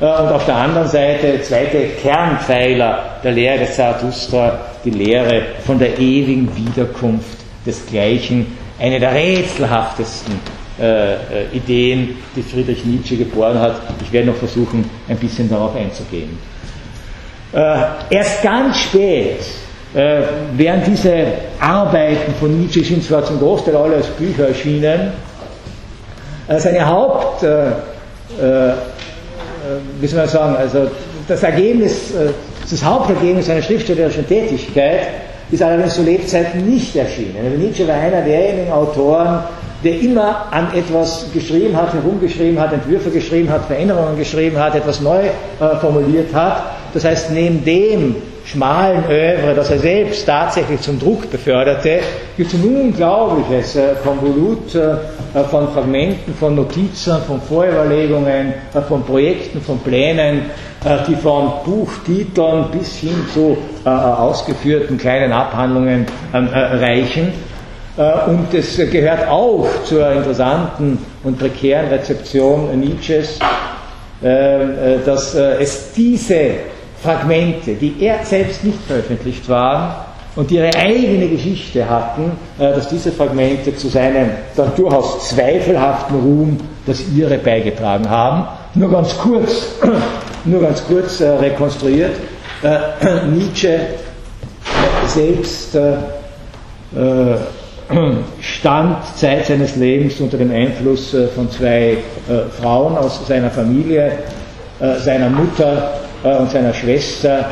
Äh, 0.00 0.04
und 0.04 0.32
auf 0.32 0.44
der 0.46 0.56
anderen 0.56 0.88
Seite, 0.88 1.40
zweite 1.42 1.88
Kernpfeiler 2.02 3.16
der 3.22 3.32
Lehre 3.32 3.58
des 3.60 3.76
Zarathustra, 3.76 4.58
die 4.84 4.90
Lehre 4.90 5.42
von 5.64 5.78
der 5.78 5.98
ewigen 5.98 6.54
Wiederkunft 6.54 7.38
des 7.64 7.86
Gleichen, 7.86 8.46
eine 8.78 9.00
der 9.00 9.14
rätselhaftesten 9.14 10.34
äh, 10.78 11.14
äh, 11.14 11.16
Ideen, 11.52 12.16
die 12.34 12.42
Friedrich 12.42 12.84
Nietzsche 12.84 13.16
geboren 13.16 13.58
hat. 13.58 13.76
Ich 14.02 14.12
werde 14.12 14.28
noch 14.28 14.36
versuchen, 14.36 14.88
ein 15.08 15.16
bisschen 15.16 15.48
darauf 15.48 15.74
einzugehen. 15.74 16.38
Äh, 17.52 17.78
erst 18.10 18.42
ganz 18.42 18.78
spät 18.80 19.40
äh, 19.94 20.22
während 20.54 20.86
diese 20.86 21.26
Arbeiten 21.58 22.34
von 22.34 22.60
Nietzsche 22.60 22.84
sind 22.84 23.02
zwar 23.02 23.24
zum 23.24 23.38
Großteil 23.38 23.76
alle 23.76 23.96
als 23.96 24.08
Bücher 24.08 24.48
erschienen, 24.48 25.12
äh, 26.48 26.58
seine 26.58 26.86
Haupt, 26.86 27.44
wie 30.00 30.06
soll 30.06 30.20
man 30.20 30.28
sagen, 30.28 30.56
also 30.56 30.88
das 31.28 31.42
Ergebnis, 31.42 32.14
äh, 32.14 32.30
das 32.68 32.84
Hauptergebnis 32.84 33.46
seiner 33.46 33.62
schriftstellerischen 33.62 34.26
Tätigkeit 34.26 35.00
ist 35.50 35.62
allerdings 35.62 35.94
zu 35.94 36.02
Lebzeiten 36.02 36.68
nicht 36.68 36.94
erschienen. 36.96 37.36
Also 37.44 37.56
Nietzsche 37.56 37.86
war 37.86 37.94
einer 37.94 38.22
derjenigen 38.22 38.72
Autoren, 38.72 39.44
der 39.84 40.00
immer 40.00 40.46
an 40.50 40.68
etwas 40.74 41.26
geschrieben 41.32 41.76
hat, 41.76 41.92
herumgeschrieben 41.92 42.58
hat, 42.58 42.72
Entwürfe 42.72 43.10
geschrieben 43.10 43.50
hat, 43.50 43.66
Veränderungen 43.66 44.16
geschrieben 44.18 44.58
hat, 44.58 44.74
etwas 44.74 45.00
neu 45.00 45.20
äh, 45.20 45.76
formuliert 45.80 46.34
hat. 46.34 46.62
Das 46.94 47.04
heißt, 47.04 47.30
neben 47.30 47.64
dem 47.64 48.16
schmalen 48.46 49.04
Övre, 49.10 49.54
das 49.54 49.70
er 49.70 49.78
selbst 49.78 50.24
tatsächlich 50.24 50.80
zum 50.80 50.98
Druck 50.98 51.30
beförderte, 51.30 51.98
gibt 52.36 52.52
es 52.52 52.58
ein 52.58 52.64
unglaubliches 52.64 53.76
äh, 53.76 53.94
Konvolut 54.04 54.74
äh, 54.74 55.44
von 55.50 55.68
Fragmenten, 55.72 56.32
von 56.34 56.54
Notizen, 56.54 57.16
von 57.26 57.40
Vorüberlegungen, 57.40 58.54
äh, 58.72 58.80
von 58.82 59.02
Projekten, 59.04 59.60
von 59.60 59.78
Plänen, 59.80 60.42
die 61.08 61.16
von 61.16 61.50
Buchtiteln 61.64 62.66
bis 62.70 62.98
hin 62.98 63.16
zu 63.34 63.56
ausgeführten 63.84 64.96
kleinen 64.96 65.32
Abhandlungen 65.32 66.06
ähm, 66.32 66.48
äh, 66.52 66.58
reichen. 66.58 67.32
Und 67.96 68.52
es 68.52 68.76
gehört 68.76 69.26
auch 69.26 69.66
zur 69.84 70.06
interessanten 70.12 70.98
und 71.24 71.38
prekären 71.38 71.88
Rezeption 71.88 72.78
Nietzsches, 72.78 73.38
dass 74.20 75.34
es 75.34 75.92
diese 75.94 76.56
Fragmente, 77.02 77.74
die 77.74 77.94
er 78.00 78.24
selbst 78.24 78.64
nicht 78.64 78.78
veröffentlicht 78.86 79.48
waren 79.48 79.94
und 80.36 80.50
ihre 80.50 80.74
eigene 80.74 81.28
Geschichte 81.28 81.88
hatten, 81.88 82.32
äh, 82.58 82.74
dass 82.74 82.88
diese 82.88 83.10
Fragmente 83.10 83.74
zu 83.74 83.88
seinem 83.88 84.30
dann 84.54 84.72
durchaus 84.76 85.30
zweifelhaften 85.30 86.20
Ruhm 86.20 86.58
das 86.86 87.02
ihre 87.16 87.38
beigetragen 87.38 88.08
haben. 88.08 88.46
Nur 88.74 88.90
ganz 88.90 89.16
kurz, 89.16 89.66
nur 90.44 90.60
ganz 90.60 90.84
kurz 90.86 91.20
äh, 91.20 91.28
rekonstruiert. 91.30 92.12
Äh, 92.62 93.26
Nietzsche 93.30 93.80
selbst 95.06 95.76
stand 98.40 98.96
Zeit 99.16 99.46
seines 99.46 99.76
Lebens 99.76 100.20
unter 100.20 100.36
dem 100.36 100.50
Einfluss 100.50 101.14
von 101.34 101.50
zwei 101.50 101.98
Frauen 102.60 102.98
aus 102.98 103.20
seiner 103.26 103.50
Familie, 103.50 104.12
seiner 104.98 105.30
Mutter 105.30 106.05
und 106.34 106.50
seiner 106.50 106.74
Schwester 106.74 107.46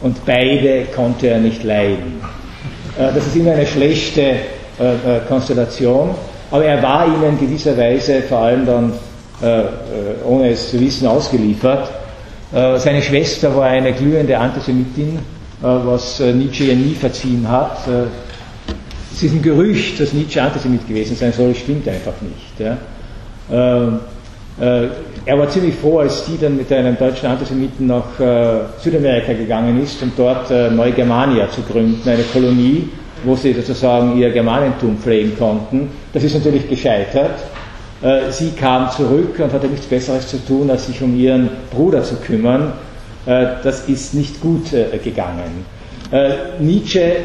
und 0.00 0.24
beide 0.24 0.84
konnte 0.94 1.28
er 1.28 1.38
nicht 1.38 1.62
leiden. 1.64 2.20
Äh, 2.98 3.12
das 3.14 3.26
ist 3.26 3.36
immer 3.36 3.52
eine 3.52 3.66
schlechte 3.66 4.22
äh, 4.22 4.36
Konstellation, 5.28 6.14
aber 6.50 6.64
er 6.64 6.82
war 6.82 7.06
ihnen 7.06 7.38
gewisserweise 7.38 8.22
vor 8.22 8.38
allem 8.38 8.66
dann, 8.66 8.92
ohne 10.24 10.50
es 10.50 10.70
zu 10.70 10.80
wissen, 10.80 11.06
ausgeliefert. 11.06 11.90
Seine 12.50 13.00
Schwester 13.02 13.54
war 13.54 13.66
eine 13.66 13.92
glühende 13.92 14.36
Antisemitin, 14.36 15.18
was 15.60 16.18
Nietzsche 16.18 16.64
ihr 16.64 16.74
nie 16.74 16.94
verziehen 16.94 17.46
hat. 17.48 17.78
Es 19.12 19.22
ist 19.22 19.32
ein 19.32 19.42
Gerücht, 19.42 20.00
dass 20.00 20.12
Nietzsche 20.12 20.42
Antisemit 20.42 20.88
gewesen 20.88 21.14
sein 21.14 21.32
soll, 21.32 21.54
stimmt 21.54 21.86
einfach 21.86 22.14
nicht. 22.20 22.76
Ähm, 23.52 24.00
er 25.28 25.38
war 25.38 25.50
ziemlich 25.50 25.74
froh, 25.74 25.98
als 25.98 26.24
die 26.24 26.38
dann 26.38 26.56
mit 26.56 26.72
einem 26.72 26.96
deutschen 26.96 27.28
Antisemiten 27.28 27.86
nach 27.86 28.18
äh, 28.18 28.60
Südamerika 28.82 29.34
gegangen 29.34 29.78
ist, 29.82 30.02
um 30.02 30.10
dort 30.16 30.50
äh, 30.50 30.70
Neugermania 30.70 31.50
zu 31.50 31.60
gründen, 31.60 32.08
eine 32.08 32.22
Kolonie, 32.22 32.88
wo 33.24 33.36
sie 33.36 33.52
sozusagen 33.52 34.18
ihr 34.18 34.30
Germanentum 34.30 34.96
pflegen 34.96 35.36
konnten. 35.38 35.90
Das 36.14 36.24
ist 36.24 36.34
natürlich 36.34 36.66
gescheitert. 36.66 37.40
Äh, 38.00 38.30
sie 38.30 38.52
kam 38.52 38.90
zurück 38.90 39.38
und 39.38 39.52
hatte 39.52 39.66
nichts 39.66 39.84
Besseres 39.84 40.28
zu 40.28 40.38
tun, 40.46 40.70
als 40.70 40.86
sich 40.86 41.02
um 41.02 41.14
ihren 41.14 41.50
Bruder 41.70 42.02
zu 42.02 42.14
kümmern. 42.16 42.72
Äh, 43.26 43.48
das 43.62 43.86
ist 43.86 44.14
nicht 44.14 44.40
gut 44.40 44.72
äh, 44.72 44.96
gegangen. 44.96 45.66
Äh, 46.10 46.30
Nietzsche 46.58 47.16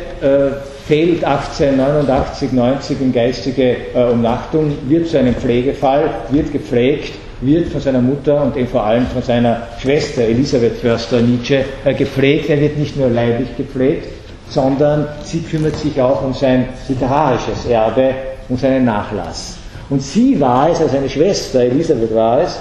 fehlt 0.85 1.23
1889, 1.23 2.51
90 2.51 2.99
in 2.99 3.13
geistige 3.13 3.77
Umnachtung, 4.11 4.73
wird 4.89 5.07
zu 5.07 5.17
einem 5.17 5.35
Pflegefall, 5.35 6.09
wird 6.31 6.51
gepflegt 6.51 7.13
wird 7.45 7.69
von 7.69 7.81
seiner 7.81 8.01
Mutter 8.01 8.41
und 8.41 8.55
eben 8.57 8.67
vor 8.67 8.83
allem 8.83 9.05
von 9.07 9.21
seiner 9.21 9.67
Schwester 9.79 10.21
Elisabeth 10.21 10.77
Förster 10.77 11.21
Nietzsche 11.21 11.63
äh, 11.85 11.93
gepflegt. 11.93 12.49
Er 12.49 12.59
wird 12.59 12.77
nicht 12.77 12.97
nur 12.97 13.09
leiblich 13.09 13.55
gepflegt, 13.55 14.07
sondern 14.49 15.07
sie 15.23 15.41
kümmert 15.41 15.75
sich 15.75 15.99
auch 16.01 16.23
um 16.23 16.33
sein 16.33 16.67
literarisches 16.87 17.65
Erbe, 17.65 18.11
um 18.49 18.57
seinen 18.57 18.85
Nachlass. 18.85 19.57
Und 19.89 20.01
sie 20.01 20.39
war 20.39 20.69
es, 20.69 20.79
also 20.79 20.93
seine 20.93 21.09
Schwester 21.09 21.61
Elisabeth 21.61 22.13
war 22.15 22.41
es, 22.41 22.59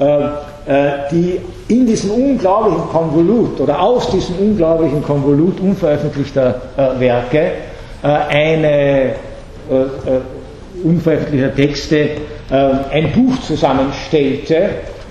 äh, 0.00 0.04
äh, 0.66 0.92
die 1.10 1.40
in 1.68 1.86
diesem 1.86 2.10
unglaublichen 2.10 2.88
Konvolut 2.88 3.60
oder 3.60 3.80
aus 3.80 4.10
diesem 4.10 4.36
unglaublichen 4.38 5.02
Konvolut 5.02 5.60
unveröffentlichter 5.60 6.62
Werke 6.98 7.52
eine 8.02 9.12
unveröffentlichter 10.82 11.54
Texte 11.54 12.10
ein 12.50 13.12
Buch 13.12 13.38
zusammenstellte 13.42 14.70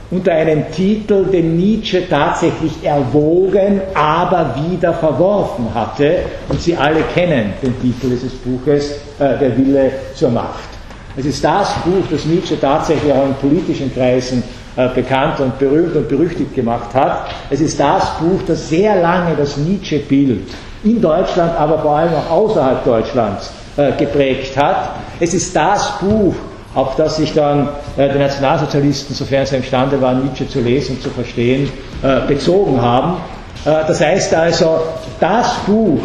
unter 0.09 0.31
einem 0.31 0.71
Titel, 0.71 1.25
den 1.25 1.57
Nietzsche 1.57 2.07
tatsächlich 2.09 2.71
erwogen, 2.83 3.81
aber 3.93 4.55
wieder 4.69 4.93
verworfen 4.93 5.67
hatte. 5.73 6.19
Und 6.47 6.61
Sie 6.61 6.75
alle 6.75 7.01
kennen 7.13 7.53
den 7.61 7.79
Titel 7.81 8.09
dieses 8.09 8.33
Buches, 8.33 8.91
äh, 9.19 9.37
Der 9.37 9.57
Wille 9.57 9.91
zur 10.15 10.29
Macht. 10.29 10.69
Es 11.17 11.25
ist 11.25 11.43
das 11.43 11.73
Buch, 11.83 12.03
das 12.09 12.25
Nietzsche 12.25 12.59
tatsächlich 12.59 13.11
auch 13.11 13.25
in 13.25 13.33
politischen 13.35 13.93
Kreisen 13.93 14.43
äh, 14.77 14.87
bekannt 14.89 15.39
und 15.39 15.57
berühmt 15.59 15.95
und 15.95 16.07
berüchtigt 16.07 16.55
gemacht 16.55 16.93
hat. 16.93 17.29
Es 17.49 17.59
ist 17.59 17.79
das 17.79 18.17
Buch, 18.19 18.39
das 18.47 18.69
sehr 18.69 19.01
lange 19.01 19.35
das 19.35 19.57
Nietzsche-Bild 19.57 20.47
in 20.83 21.01
Deutschland, 21.01 21.53
aber 21.57 21.79
vor 21.79 21.97
allem 21.97 22.13
auch 22.13 22.31
außerhalb 22.31 22.85
Deutschlands 22.85 23.51
äh, 23.75 23.91
geprägt 23.93 24.55
hat. 24.55 24.91
Es 25.19 25.33
ist 25.33 25.53
das 25.55 25.97
Buch, 25.99 26.35
auf 26.77 26.95
das 26.95 27.17
sich 27.17 27.33
dann 27.33 27.69
äh, 27.97 28.07
die 28.07 28.19
Nationalsozialisten, 28.19 29.15
sofern 29.15 29.47
sie 29.47 29.55
imstande 29.55 29.99
waren, 29.99 30.23
Nietzsche 30.23 30.47
zu 30.47 30.59
lesen 30.59 30.95
und 30.95 31.01
zu 31.01 31.09
verstehen, 31.09 31.71
äh, 32.03 32.27
bezogen 32.27 32.79
haben. 32.79 33.17
Äh, 33.65 33.87
das 33.87 33.99
heißt 33.99 34.35
also, 34.35 34.81
das 35.19 35.55
Buch, 35.65 35.99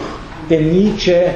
dem 0.48 0.72
Nietzsche 0.72 1.26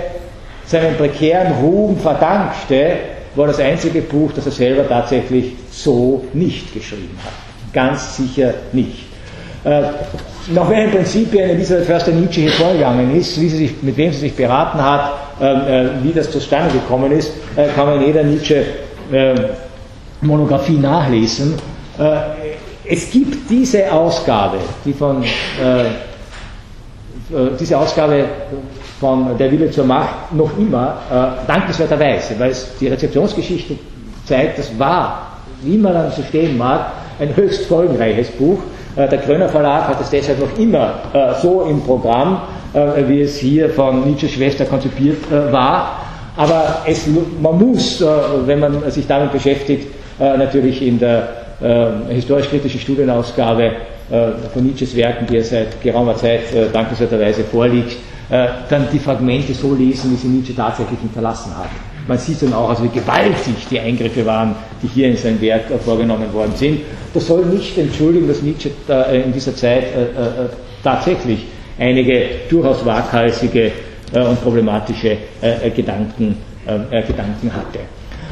seinen 0.64 0.96
prekären 0.96 1.52
Ruhm 1.60 1.98
verdankte, 1.98 2.96
war 3.34 3.48
das 3.48 3.60
einzige 3.60 4.00
Buch, 4.00 4.32
das 4.34 4.46
er 4.46 4.52
selber 4.52 4.88
tatsächlich 4.88 5.52
so 5.70 6.24
nicht 6.32 6.72
geschrieben 6.72 7.18
hat. 7.22 7.34
Ganz 7.74 8.16
sicher 8.16 8.54
nicht. 8.72 9.04
Äh, 9.64 9.82
nach 10.54 10.70
welchen 10.70 10.92
Prinzipien 10.92 11.50
Elisabeth 11.50 11.84
Förster-Nietzsche 11.84 12.40
hier 12.40 12.52
vorgegangen 12.52 13.14
ist, 13.14 13.38
wie 13.38 13.50
sie 13.50 13.58
sich, 13.58 13.82
mit 13.82 13.98
wem 13.98 14.12
sie 14.12 14.20
sich 14.20 14.34
beraten 14.34 14.82
hat, 14.82 15.12
ähm, 15.42 15.60
äh, 15.68 16.04
wie 16.04 16.12
das 16.14 16.30
zustande 16.30 16.72
gekommen 16.72 17.12
ist, 17.12 17.32
äh, 17.56 17.66
kann 17.74 17.86
man 17.86 18.02
jeder 18.02 18.22
Nietzsche 18.22 18.64
äh, 19.12 19.34
Monographie 20.20 20.78
nachlesen. 20.78 21.54
Äh, 21.98 22.16
es 22.88 23.10
gibt 23.10 23.50
diese 23.50 23.92
Ausgabe, 23.92 24.58
die 24.84 24.92
von, 24.92 25.22
äh, 25.22 25.84
diese 27.58 27.76
Ausgabe 27.78 28.24
von 29.00 29.36
Der 29.36 29.50
Wille 29.50 29.70
zur 29.70 29.84
Macht 29.84 30.32
noch 30.32 30.56
immer, 30.56 30.98
dankenswerterweise, 31.48 32.38
weil 32.38 32.50
es 32.50 32.76
die 32.78 32.86
Rezeptionsgeschichte 32.86 33.76
zeigt, 34.24 34.60
das 34.60 34.78
war, 34.78 35.38
wie 35.62 35.76
man 35.76 35.94
dann 35.94 36.12
so 36.12 36.22
stehen 36.22 36.56
mag, 36.56 36.92
ein 37.18 37.34
höchst 37.34 37.66
folgenreiches 37.66 38.28
Buch. 38.30 38.60
Der 38.94 39.18
Kröner 39.18 39.48
Verlag 39.48 39.88
hat 39.88 40.00
es 40.00 40.10
deshalb 40.10 40.38
noch 40.38 40.56
immer 40.56 41.00
so 41.42 41.62
im 41.62 41.82
Programm, 41.82 42.42
wie 43.08 43.22
es 43.22 43.36
hier 43.38 43.70
von 43.70 44.04
Nietzsches 44.04 44.30
Schwester 44.30 44.64
konzipiert 44.64 45.18
war. 45.50 46.05
Aber 46.36 46.82
es, 46.86 47.06
man 47.40 47.58
muss, 47.58 48.00
äh, 48.00 48.06
wenn 48.44 48.60
man 48.60 48.90
sich 48.90 49.06
damit 49.06 49.32
beschäftigt, 49.32 49.88
äh, 50.20 50.36
natürlich 50.36 50.82
in 50.82 50.98
der 50.98 51.28
äh, 51.60 52.14
historisch-kritischen 52.14 52.80
Studienausgabe 52.80 53.72
von 54.54 54.62
Nietzsches 54.62 54.94
Werken, 54.94 55.26
die 55.26 55.36
er 55.36 55.42
seit 55.42 55.82
geraumer 55.82 56.14
Zeit 56.14 56.42
dankenswerterweise 56.72 57.42
vorliegt, 57.42 57.96
dann 58.30 58.86
die 58.92 59.00
Fragmente 59.00 59.52
so 59.52 59.74
lesen, 59.74 60.12
wie 60.12 60.14
sie 60.14 60.28
Nietzsche 60.28 60.54
tatsächlich 60.54 61.00
hinterlassen 61.00 61.50
hat. 61.58 61.70
Man 62.06 62.16
sieht 62.16 62.40
dann 62.40 62.52
auch, 62.52 62.68
also 62.68 62.84
wie 62.84 62.88
gewaltig 62.88 63.66
die 63.68 63.80
Eingriffe 63.80 64.24
waren, 64.24 64.54
die 64.80 64.86
hier 64.86 65.08
in 65.08 65.16
sein 65.16 65.40
Werk 65.40 65.64
vorgenommen 65.84 66.32
worden 66.32 66.52
sind. 66.54 66.82
Das 67.14 67.26
soll 67.26 67.46
nicht 67.46 67.76
entschuldigen, 67.78 68.28
dass 68.28 68.42
Nietzsche 68.42 68.70
in 69.12 69.32
dieser 69.32 69.56
Zeit 69.56 69.86
tatsächlich 70.84 71.40
einige 71.78 72.26
durchaus 72.48 72.84
waghalsige 72.84 73.66
äh, 73.66 73.72
und 74.12 74.42
problematische 74.42 75.16
äh, 75.40 75.70
Gedanken, 75.70 76.36
äh, 76.66 77.02
Gedanken 77.02 77.50
hatte. 77.52 77.80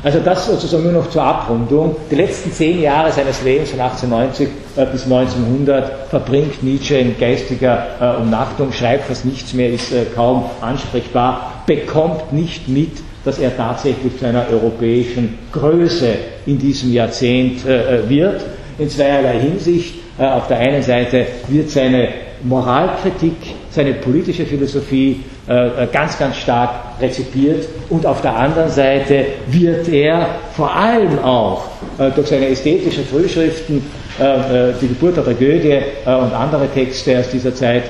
Also 0.03 0.21
das 0.21 0.47
sozusagen 0.47 0.83
nur 0.83 0.93
noch 0.93 1.09
zur 1.09 1.23
Abrundung. 1.23 1.97
Die 2.11 2.15
letzten 2.15 2.53
zehn 2.53 2.83
Jahre 2.83 3.11
seines 3.11 3.43
Lebens 3.43 3.71
von 3.71 3.81
1890 3.81 4.49
bis 4.93 5.05
1900 5.05 6.09
verbringt 6.11 6.63
Nietzsche 6.63 6.97
in 6.97 7.19
geistiger 7.19 8.19
Umnachtung, 8.21 8.71
schreibt 8.71 9.05
fast 9.05 9.25
nichts 9.25 9.55
mehr, 9.55 9.71
ist 9.71 9.95
kaum 10.15 10.45
ansprechbar, 10.61 11.63
bekommt 11.67 12.35
nicht 12.35 12.69
mit, 12.69 12.91
dass 13.25 13.39
er 13.39 13.57
tatsächlich 13.57 14.19
zu 14.19 14.27
einer 14.27 14.45
europäischen 14.53 15.39
Größe 15.53 16.17
in 16.45 16.59
diesem 16.59 16.93
Jahrzehnt 16.93 17.65
wird. 17.65 18.43
In 18.77 18.91
zweierlei 18.91 19.41
Hinsicht. 19.41 19.95
Auf 20.19 20.47
der 20.47 20.59
einen 20.59 20.83
Seite 20.83 21.27
wird 21.49 21.71
seine 21.71 22.09
Moralkritik, 22.45 23.37
seine 23.71 23.95
politische 23.95 24.45
Philosophie 24.45 25.21
äh, 25.47 25.87
ganz, 25.93 26.19
ganz 26.19 26.37
stark 26.37 26.71
rezipiert. 27.01 27.67
Und 27.91 28.07
auf 28.07 28.21
der 28.21 28.37
anderen 28.37 28.71
Seite 28.71 29.27
wird 29.47 29.89
er 29.89 30.27
vor 30.55 30.75
allem 30.75 31.19
auch 31.19 31.65
äh, 31.99 32.11
durch 32.11 32.29
seine 32.29 32.49
ästhetischen 32.49 33.05
Frühschriften, 33.05 33.85
äh, 34.19 34.73
die 34.81 34.89
Geburt 34.89 35.17
der 35.17 35.25
Tragödie 35.25 35.79
und 36.05 36.33
andere 36.33 36.69
Texte 36.69 37.19
aus 37.19 37.29
dieser 37.31 37.55
Zeit 37.55 37.85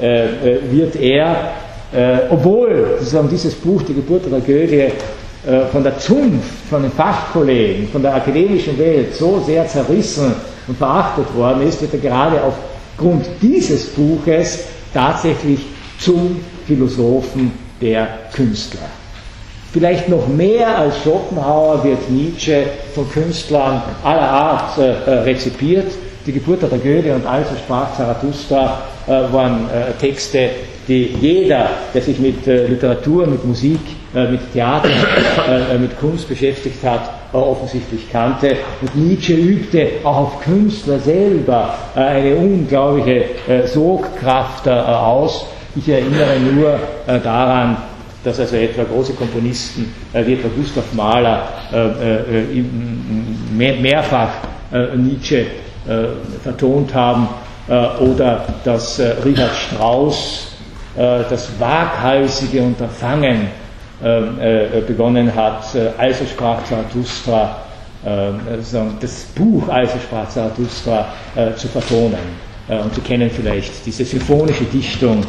wird 0.00 0.96
er, 0.96 1.36
obwohl 2.30 2.98
dieses 3.30 3.54
Buch, 3.54 3.82
die 3.82 3.92
Geburt 3.94 4.24
der 4.24 4.38
Tragödie, 4.38 4.86
von 5.70 5.82
der 5.82 5.98
Zunft, 5.98 6.50
von 6.70 6.82
den 6.82 6.90
Fachkollegen, 6.90 7.88
von 7.88 8.00
der 8.00 8.14
akademischen 8.14 8.78
Welt 8.78 9.14
so 9.14 9.42
sehr 9.46 9.66
zerrissen 9.68 10.34
und 10.66 10.78
verachtet 10.78 11.26
worden 11.36 11.68
ist, 11.68 11.82
wird 11.82 11.92
er 11.92 12.00
gerade 12.00 12.40
aufgrund 12.96 13.26
dieses 13.42 13.86
Buches 13.86 14.64
tatsächlich 14.92 15.60
zum 15.98 16.40
Philosophen 16.66 17.52
der 17.80 18.08
Künstler. 18.32 18.80
Vielleicht 19.72 20.08
noch 20.08 20.28
mehr 20.28 20.78
als 20.78 21.02
Schopenhauer 21.02 21.82
wird 21.82 22.08
Nietzsche 22.08 22.62
von 22.94 23.10
Künstlern 23.10 23.82
aller 24.04 24.30
Art 24.30 24.78
äh, 24.78 24.82
äh, 24.92 25.10
rezipiert. 25.22 25.90
Die 26.24 26.32
Geburt 26.32 26.62
der 26.62 26.70
Tragödie 26.70 27.10
und 27.10 27.26
also 27.26 27.50
sprach 27.56 27.96
Zarathustra 27.96 28.82
äh, 29.06 29.10
waren 29.32 29.68
äh, 29.70 29.92
Texte, 30.00 30.50
die 30.86 31.16
jeder, 31.20 31.68
der 31.92 32.02
sich 32.02 32.18
mit 32.20 32.46
äh, 32.46 32.68
Literatur, 32.68 33.26
mit 33.26 33.44
Musik, 33.44 33.80
äh, 34.14 34.28
mit 34.30 34.40
Theater, 34.52 34.88
mit 35.80 35.98
Kunst 35.98 36.28
beschäftigt 36.28 36.82
hat, 36.84 37.13
offensichtlich 37.38 38.10
kannte. 38.10 38.56
Und 38.80 38.96
Nietzsche 38.96 39.34
übte 39.34 39.88
auch 40.04 40.16
auf 40.16 40.40
Künstler 40.40 40.98
selber 40.98 41.74
eine 41.94 42.34
unglaubliche 42.36 43.24
Sogkraft 43.66 44.68
aus. 44.68 45.46
Ich 45.76 45.88
erinnere 45.88 46.38
nur 46.38 46.78
daran, 47.22 47.76
dass 48.24 48.40
also 48.40 48.56
etwa 48.56 48.82
große 48.84 49.12
Komponisten 49.12 49.94
äh, 50.12 50.26
wie 50.26 50.32
etwa 50.32 50.48
Gustav 50.56 50.92
Mahler 50.94 51.48
äh, 51.72 52.38
äh, 52.40 52.64
mehr, 53.52 53.76
mehrfach 53.76 54.30
Nietzsche 54.96 55.46
vertont 56.42 56.92
haben 56.94 57.28
oder 58.00 58.44
dass 58.64 59.00
Richard 59.24 59.54
Strauss 59.54 60.48
das 60.96 61.48
waghalsige 61.60 62.60
Unterfangen 62.60 63.48
begonnen 64.86 65.34
hat, 65.34 65.64
also 65.98 66.24
sprach 66.26 66.64
Zarathustra, 66.64 67.56
das 68.02 69.24
Buch 69.34 69.68
Also 69.68 69.94
sprach 69.98 70.28
Zarathustra 70.28 71.06
zu 71.56 71.68
vertonen. 71.68 72.18
Und 72.68 72.94
Sie 72.94 73.00
kennen 73.00 73.30
vielleicht 73.30 73.86
diese 73.86 74.04
symphonische 74.04 74.64
Dichtung 74.64 75.22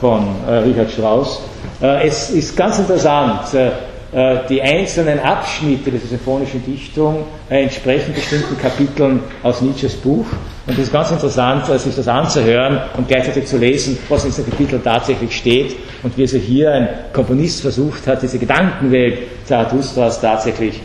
von 0.00 0.26
Richard 0.64 0.90
Strauss. 0.90 1.40
Äh, 1.80 2.06
es 2.06 2.30
ist 2.30 2.56
ganz 2.56 2.78
interessant, 2.78 3.52
äh, 3.54 3.68
äh, 4.12 4.38
die 4.48 4.62
einzelnen 4.62 5.20
Abschnitte 5.20 5.90
dieser 5.90 6.06
symphonischen 6.06 6.64
Dichtung 6.64 7.24
entsprechen 7.50 8.14
bestimmten 8.14 8.56
Kapiteln 8.58 9.20
aus 9.42 9.60
Nietzsches 9.60 9.94
Buch. 9.94 10.26
Und 10.66 10.72
es 10.74 10.84
ist 10.86 10.92
ganz 10.92 11.12
interessant, 11.12 11.66
sich 11.66 11.94
das 11.94 12.08
anzuhören 12.08 12.80
und 12.96 13.06
gleichzeitig 13.06 13.46
zu 13.46 13.56
lesen, 13.56 13.96
was 14.08 14.24
in 14.24 14.30
diesem 14.30 14.50
Kapitel 14.50 14.80
tatsächlich 14.82 15.36
steht 15.36 15.76
und 16.02 16.16
wie 16.18 16.22
also 16.22 16.38
hier 16.38 16.72
ein 16.72 16.88
Komponist 17.12 17.60
versucht 17.60 18.06
hat, 18.06 18.22
diese 18.22 18.38
Gedankenwelt 18.38 19.18
Zarathustras 19.44 20.20
tatsächlich 20.20 20.80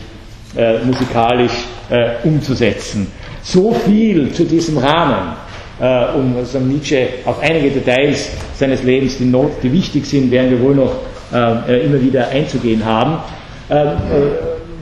äh, 0.56 0.78
musikalisch 0.84 1.64
äh, 1.90 2.10
umzusetzen. 2.22 3.08
So 3.42 3.72
viel 3.72 4.32
zu 4.32 4.44
diesem 4.44 4.78
Rahmen 4.78 5.32
äh, 5.80 6.04
um 6.16 6.36
also 6.36 6.60
Nietzsche 6.60 7.08
auf 7.24 7.40
einige 7.40 7.70
Details 7.70 8.30
seines 8.54 8.84
Lebens, 8.84 9.18
die, 9.18 9.24
not, 9.24 9.50
die 9.62 9.72
wichtig 9.72 10.06
sind, 10.06 10.30
werden 10.30 10.50
wir 10.50 10.60
wohl 10.60 10.74
noch 10.76 10.92
äh, 11.32 11.72
äh 11.72 11.86
immer 11.86 12.00
wieder 12.00 12.28
einzugehen 12.28 12.84
haben. 12.84 13.18
Ähm, 13.68 13.88
äh, 13.88 13.92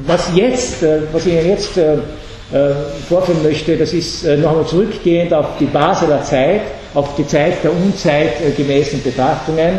was, 0.06 0.30
jetzt, 0.34 0.82
äh, 0.82 1.00
was 1.12 1.26
Ihnen 1.26 1.48
jetzt 1.48 1.78
äh, 1.78 1.98
vorführen 3.08 3.42
möchte, 3.42 3.76
das 3.76 3.92
ist 3.92 4.24
nochmal 4.24 4.66
zurückgehend 4.66 5.32
auf 5.32 5.46
die 5.60 5.66
Basler 5.66 6.22
Zeit, 6.24 6.62
auf 6.94 7.14
die 7.14 7.26
Zeit 7.26 7.62
der 7.62 7.72
unzeitgemäßen 7.72 9.02
Betrachtungen, 9.02 9.78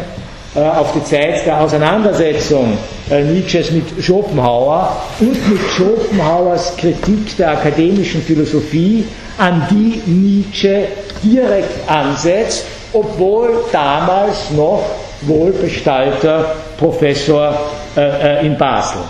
auf 0.55 0.93
die 0.93 1.03
Zeit 1.03 1.45
der 1.45 1.59
Auseinandersetzung 1.59 2.77
Nietzsches 3.09 3.71
mit 3.71 3.83
Schopenhauer 4.01 4.95
und 5.19 5.49
mit 5.49 5.59
Schopenhauers 5.75 6.77
Kritik 6.77 7.35
der 7.37 7.51
akademischen 7.51 8.21
Philosophie, 8.21 9.05
an 9.37 9.67
die 9.69 10.01
Nietzsche 10.09 10.87
direkt 11.23 11.89
ansetzt, 11.89 12.65
obwohl 12.93 13.65
damals 13.71 14.51
noch 14.51 14.83
wohlbestallter 15.21 16.55
Professor 16.77 17.57
äh, 17.95 18.39
äh, 18.41 18.45
in 18.45 18.57
Basel. 18.57 19.01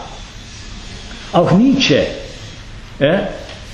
Auch 1.33 1.51
Nietzsche, 1.51 2.05
äh, 2.99 3.17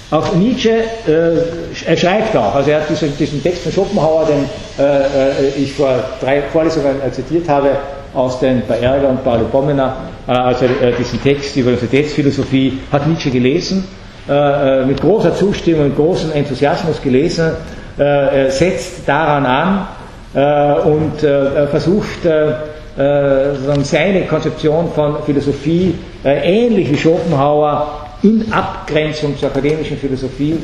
auch 0.10 0.34
Nietzsche, 0.36 0.70
äh, 1.08 1.86
er 1.86 1.98
schreibt 1.98 2.36
auch, 2.36 2.56
also 2.56 2.72
er 2.72 2.82
hat 2.82 2.90
diesen, 2.90 3.18
diesen 3.18 3.44
Text 3.44 3.64
von 3.64 3.72
Schopenhauer, 3.72 4.26
den 4.26 4.46
äh, 4.80 5.02
äh, 5.02 5.50
ich 5.58 5.74
vor 5.74 5.96
drei 6.22 6.42
Vorlesungen 6.44 6.96
zitiert 7.12 7.50
habe, 7.50 7.72
aus 8.14 8.40
den 8.40 8.62
bei 8.68 8.80
Ärger 8.80 9.10
und 9.10 9.24
Paolo 9.24 9.46
Bomena, 9.46 9.98
also 10.26 10.66
diesen 10.98 11.22
Text 11.22 11.56
über 11.56 11.70
Universitätsphilosophie, 11.70 12.80
hat 12.92 13.06
Nietzsche 13.06 13.30
gelesen, 13.30 13.88
mit 14.88 15.00
großer 15.00 15.36
Zustimmung 15.36 15.88
und 15.88 15.96
großem 15.96 16.32
Enthusiasmus 16.32 17.02
gelesen, 17.02 17.52
äh, 17.98 18.50
setzt 18.52 19.08
daran 19.08 19.46
an 19.46 19.88
äh, 20.34 20.88
und 20.88 21.24
äh, 21.24 21.68
versucht 21.68 22.24
seine 22.96 24.22
Konzeption 24.28 24.90
von 24.96 25.18
Philosophie 25.24 25.94
ähnlich 26.24 26.92
wie 26.92 26.98
Schopenhauer 26.98 28.07
in 28.28 28.52
Abgrenzung 28.52 29.38
zur 29.38 29.50
akademischen 29.50 29.98
Philosophie 29.98 30.58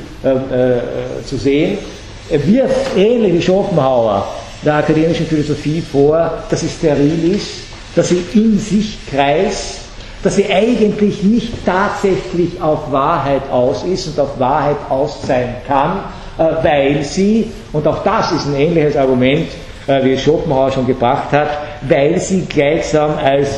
zu 1.26 1.38
sehen. 1.38 1.78
Wirft 2.30 2.98
ähnlich 2.98 3.34
wie 3.34 3.42
Schopenhauer 3.42 4.28
der 4.66 4.76
akademischen 4.76 5.26
Philosophie 5.26 5.82
vor, 5.82 6.44
dass 6.50 6.62
sie 6.62 6.70
steril 6.70 7.36
ist, 7.36 7.50
dass 7.96 8.10
sie 8.10 8.24
in 8.34 8.58
sich 8.60 8.98
kreist, 9.10 9.80
dass 10.24 10.38
sie 10.38 10.46
eigentlich 10.50 11.22
nicht 11.24 11.66
tatsächlich 11.66 12.62
auf 12.62 12.92
Wahrheit 12.92 13.42
aus 13.52 13.84
ist 13.84 14.08
und 14.08 14.20
auf 14.20 14.40
Wahrheit 14.40 14.78
aus 14.90 15.22
sein 15.28 15.56
kann, 15.68 16.00
äh, 16.38 16.64
weil 16.64 17.04
sie, 17.04 17.52
und 17.74 17.86
auch 17.86 18.04
das 18.04 18.32
ist 18.32 18.48
ein 18.48 18.56
ähnliches 18.56 18.96
Argument, 18.96 19.48
äh, 19.88 20.04
wie 20.04 20.14
es 20.14 20.22
Schopenhauer 20.22 20.72
schon 20.72 20.88
gebracht 20.88 21.32
hat, 21.32 21.50
weil 21.82 22.20
sie 22.20 22.46
gleichsam 22.46 23.18
als 23.18 23.50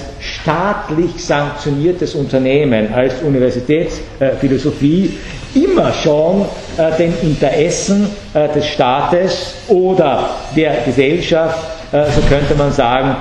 staatlich 0.46 1.26
sanktioniertes 1.26 2.14
Unternehmen, 2.14 2.94
als 2.94 3.16
Universitätsphilosophie 3.24 5.18
immer 5.56 5.92
schon 5.92 6.46
äh, 6.78 6.96
den 6.98 7.14
Interessen 7.24 8.10
des 8.54 8.68
Staates 8.68 9.56
oder 9.70 10.30
der 10.56 10.82
Gesellschaft, 10.86 11.58
so 11.92 12.22
könnte 12.28 12.54
man 12.56 12.74
sagen, 12.74 13.16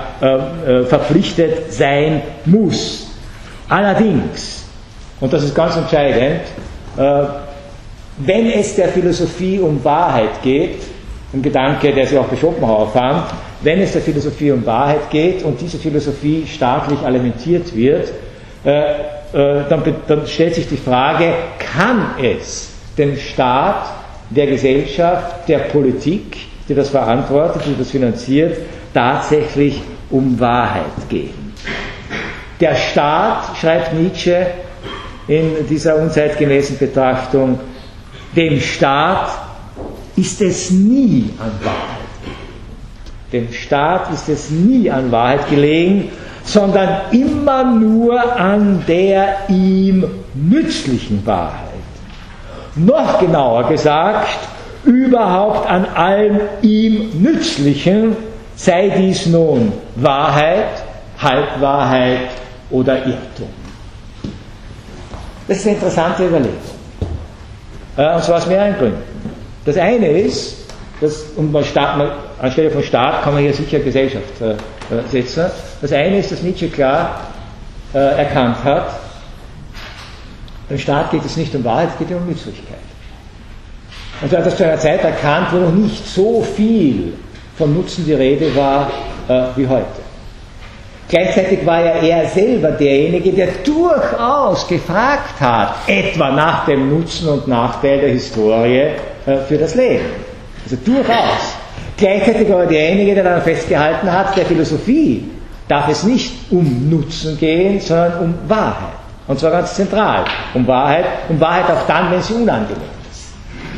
verpflichtet 0.88 1.72
sein 1.72 2.22
muss. 2.44 3.06
Allerdings, 3.68 4.64
und 5.20 5.32
das 5.32 5.44
ist 5.44 5.54
ganz 5.54 5.76
entscheidend, 5.76 6.40
wenn 6.96 8.50
es 8.50 8.74
der 8.74 8.88
Philosophie 8.88 9.60
um 9.60 9.82
Wahrheit 9.84 10.42
geht, 10.42 10.80
ein 11.34 11.42
Gedanke, 11.42 11.92
der 11.92 12.06
sich 12.06 12.18
auch 12.18 12.26
bei 12.26 12.36
Schopenhauer 12.36 12.88
fand, 12.90 13.24
wenn 13.62 13.80
es 13.80 13.92
der 13.92 14.02
Philosophie 14.02 14.50
um 14.52 14.64
Wahrheit 14.64 15.10
geht 15.10 15.42
und 15.42 15.60
diese 15.60 15.78
Philosophie 15.78 16.46
staatlich 16.46 17.00
alimentiert 17.00 17.74
wird, 17.74 18.08
äh, 18.64 18.70
äh, 19.32 19.64
dann, 19.68 19.82
dann 20.06 20.26
stellt 20.26 20.54
sich 20.54 20.68
die 20.68 20.76
Frage, 20.76 21.32
kann 21.58 22.14
es 22.22 22.70
dem 22.96 23.16
Staat, 23.16 23.86
der 24.30 24.46
Gesellschaft, 24.46 25.48
der 25.48 25.58
Politik, 25.58 26.36
die 26.68 26.74
das 26.74 26.88
verantwortet, 26.88 27.62
die 27.66 27.76
das 27.76 27.90
finanziert, 27.90 28.56
tatsächlich 28.92 29.80
um 30.10 30.38
Wahrheit 30.40 31.08
gehen? 31.08 31.52
Der 32.60 32.74
Staat, 32.74 33.56
schreibt 33.60 33.94
Nietzsche 33.94 34.46
in 35.28 35.66
dieser 35.68 35.96
unzeitgemäßen 35.96 36.78
Betrachtung, 36.78 37.58
dem 38.36 38.60
Staat 38.60 39.28
ist 40.16 40.40
es 40.40 40.70
nie 40.70 41.30
an 41.38 41.52
Wahrheit 41.62 42.04
gelegen. 42.22 42.44
Dem 43.32 43.52
Staat 43.52 44.12
ist 44.12 44.28
es 44.28 44.50
nie 44.50 44.90
an 44.90 45.10
Wahrheit 45.10 45.48
gelegen, 45.50 46.10
sondern 46.44 47.12
immer 47.12 47.64
nur 47.64 48.36
an 48.36 48.84
der 48.86 49.48
ihm 49.48 50.04
nützlichen 50.34 51.24
Wahrheit. 51.26 51.60
Noch 52.76 53.18
genauer 53.18 53.68
gesagt, 53.68 54.38
überhaupt 54.84 55.68
an 55.68 55.86
allem 55.86 56.40
ihm 56.62 57.22
Nützlichen, 57.22 58.16
sei 58.56 58.90
dies 58.90 59.26
nun 59.26 59.72
Wahrheit, 59.96 60.82
Halbwahrheit 61.18 62.28
oder 62.70 62.98
Irrtum. 62.98 63.48
Das 65.46 65.58
ist 65.58 65.66
eine 65.66 65.76
interessante 65.76 66.26
Überlegung. 66.26 66.58
Äh, 67.96 68.14
und 68.14 68.24
zwar 68.24 68.38
aus 68.38 68.46
mehreren 68.46 68.76
Gründen. 68.76 69.13
Das 69.64 69.76
eine 69.76 70.08
ist, 70.08 70.56
dass, 71.00 71.24
und 71.36 71.52
man 71.52 71.64
Staat, 71.64 71.98
man, 71.98 72.10
anstelle 72.40 72.70
von 72.70 72.82
Staat 72.82 73.22
kann 73.22 73.34
man 73.34 73.42
hier 73.42 73.52
sicher 73.52 73.78
Gesellschaft 73.78 74.40
äh, 74.40 74.52
äh 74.52 75.02
setzen. 75.10 75.46
Das 75.80 75.92
eine 75.92 76.18
ist, 76.18 76.32
dass 76.32 76.42
Nietzsche 76.42 76.68
klar 76.68 77.28
äh, 77.92 77.98
erkannt 77.98 78.62
hat, 78.62 79.00
beim 80.68 80.78
Staat 80.78 81.10
geht 81.10 81.24
es 81.24 81.36
nicht 81.36 81.54
um 81.54 81.64
Wahrheit, 81.64 81.90
es 81.92 81.98
geht 81.98 82.16
um 82.16 82.26
Nützlichkeit. 82.26 82.78
Und 84.22 84.32
er 84.32 84.38
hat 84.38 84.46
das 84.46 84.56
zu 84.56 84.64
einer 84.64 84.78
Zeit 84.78 85.02
erkannt, 85.02 85.48
wo 85.52 85.58
noch 85.58 85.72
nicht 85.72 86.06
so 86.06 86.42
viel 86.42 87.14
von 87.56 87.74
Nutzen 87.74 88.04
die 88.06 88.14
Rede 88.14 88.54
war 88.56 88.90
äh, 89.28 89.44
wie 89.56 89.66
heute. 89.66 90.03
Gleichzeitig 91.14 91.64
war 91.64 91.78
ja 91.78 91.92
er 91.92 92.28
selber 92.28 92.72
derjenige, 92.72 93.30
der 93.30 93.46
durchaus 93.64 94.66
gefragt 94.66 95.40
hat, 95.40 95.76
etwa 95.86 96.32
nach 96.32 96.66
dem 96.66 96.90
Nutzen 96.90 97.28
und 97.28 97.46
Nachteil 97.46 98.00
der 98.00 98.08
Historie 98.08 98.88
äh, 99.24 99.36
für 99.46 99.56
das 99.56 99.76
Leben. 99.76 100.06
Also 100.64 100.74
durchaus. 100.84 101.54
Gleichzeitig 101.96 102.48
war 102.48 102.62
er 102.62 102.66
derjenige, 102.66 103.14
der 103.14 103.22
dann 103.22 103.42
festgehalten 103.42 104.10
hat, 104.10 104.36
der 104.36 104.44
Philosophie 104.44 105.28
darf 105.68 105.88
es 105.88 106.02
nicht 106.02 106.32
um 106.50 106.90
Nutzen 106.90 107.38
gehen, 107.38 107.78
sondern 107.78 108.18
um 108.18 108.34
Wahrheit. 108.48 108.96
Und 109.28 109.38
zwar 109.38 109.52
ganz 109.52 109.72
zentral. 109.72 110.24
Um 110.52 110.66
Wahrheit, 110.66 111.04
um 111.28 111.40
Wahrheit 111.40 111.70
auch 111.70 111.86
dann, 111.86 112.10
wenn 112.10 112.22
sie 112.22 112.34
unangenehm 112.34 112.82
ist. 113.08 113.28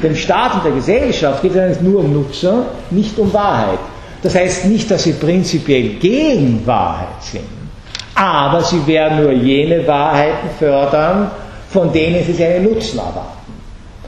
Dem 0.03 0.17
Staat 0.17 0.55
und 0.55 0.65
der 0.65 0.73
Gesellschaft 0.73 1.43
geht 1.43 1.55
es 1.55 1.83
nur 1.83 2.01
um 2.01 2.15
Nutzen, 2.15 2.63
nicht 2.91 3.19
um 3.19 3.31
Wahrheit. 3.35 3.79
Das 4.23 4.35
heißt 4.35 4.67
nicht, 4.67 4.91
dass 4.91 5.05
sie 5.05 5.13
prinzipiell 5.13 5.95
gegen 6.01 6.67
Wahrheit 6.67 7.23
sind, 7.23 7.45
aber 8.15 8.63
sie 8.63 8.87
werden 8.87 9.23
nur 9.23 9.33
jene 9.33 9.87
Wahrheiten 9.87 10.49
fördern, 10.59 11.31
von 11.69 11.93
denen 11.93 12.25
sie 12.25 12.33
seinen 12.33 12.65
Nutzen 12.65 12.99
erwarten. 12.99 13.53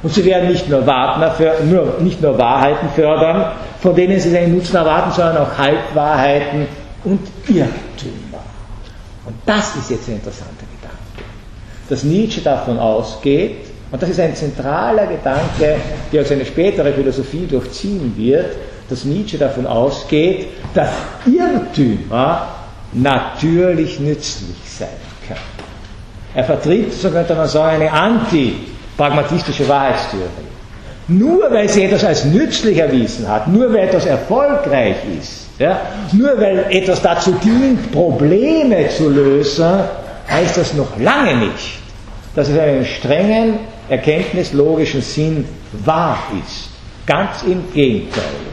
Und 0.03 0.15
sie 0.15 0.25
werden 0.25 0.49
nicht 0.49 0.69
nur, 0.69 0.81
nur, 0.81 1.97
nicht 2.01 2.23
nur 2.23 2.39
Wahrheiten 2.39 2.89
fördern, 2.95 3.53
von 3.81 3.95
denen 3.95 4.19
sie 4.21 4.31
seinen 4.31 4.55
Nutzen 4.55 4.77
erwarten, 4.77 5.11
sondern 5.13 5.39
auch 5.39 5.59
Halbwahrheiten 5.59 6.67
und 7.05 7.21
Irrtümer. 7.49 8.43
Und 9.27 9.35
das 9.45 9.77
ist 9.77 9.91
jetzt 9.91 10.09
ein 10.09 10.15
interessanter 10.15 10.65
Gedanke. 10.81 11.31
Dass 11.89 12.05
Nietzsche 12.05 12.41
davon 12.41 12.79
ausgeht, 12.79 13.67
und 13.91 14.03
das 14.03 14.11
ist 14.11 14.21
ein 14.21 14.35
zentraler 14.37 15.07
Gedanke, 15.07 15.77
der 16.13 16.25
seine 16.25 16.45
spätere 16.45 16.93
Philosophie 16.93 17.47
durchziehen 17.47 18.13
wird, 18.17 18.57
dass 18.89 19.05
Nietzsche 19.05 19.39
davon 19.39 19.67
ausgeht, 19.67 20.49
dass 20.75 20.91
Irrtümer 21.27 22.49
natürlich 22.93 24.01
nützlich 24.01 24.57
sein 24.67 24.89
können. 25.27 25.41
Er 26.35 26.45
vertritt, 26.45 26.93
so 26.93 27.11
könnte 27.11 27.35
man 27.35 27.49
sagen, 27.49 27.83
eine 27.83 27.93
anti-pragmatistische 27.93 29.69
Wahrheitstheorie. 29.69 30.29
Nur 31.09 31.51
weil 31.51 31.69
sie 31.69 31.85
etwas 31.85 32.05
als 32.05 32.25
nützlich 32.27 32.79
erwiesen 32.79 33.27
hat, 33.29 33.49
nur 33.49 33.73
weil 33.73 33.89
etwas 33.89 34.05
erfolgreich 34.05 34.97
ist, 35.19 35.47
ja, 35.59 35.81
nur 36.13 36.39
weil 36.39 36.67
etwas 36.71 37.01
dazu 37.01 37.33
dient, 37.43 37.91
Probleme 37.93 38.89
zu 38.91 39.09
lösen, 39.09 39.81
heißt 40.31 40.59
das 40.59 40.75
noch 40.75 40.99
lange 40.99 41.37
nicht, 41.37 41.79
dass 42.37 42.49
es 42.49 42.55
in 42.55 42.61
einem 42.61 42.85
strengen, 42.85 43.55
erkenntnislogischen 43.89 45.01
Sinn 45.01 45.47
wahr 45.85 46.19
ist. 46.45 46.69
Ganz 47.07 47.43
im 47.43 47.73
Gegenteil 47.73 48.48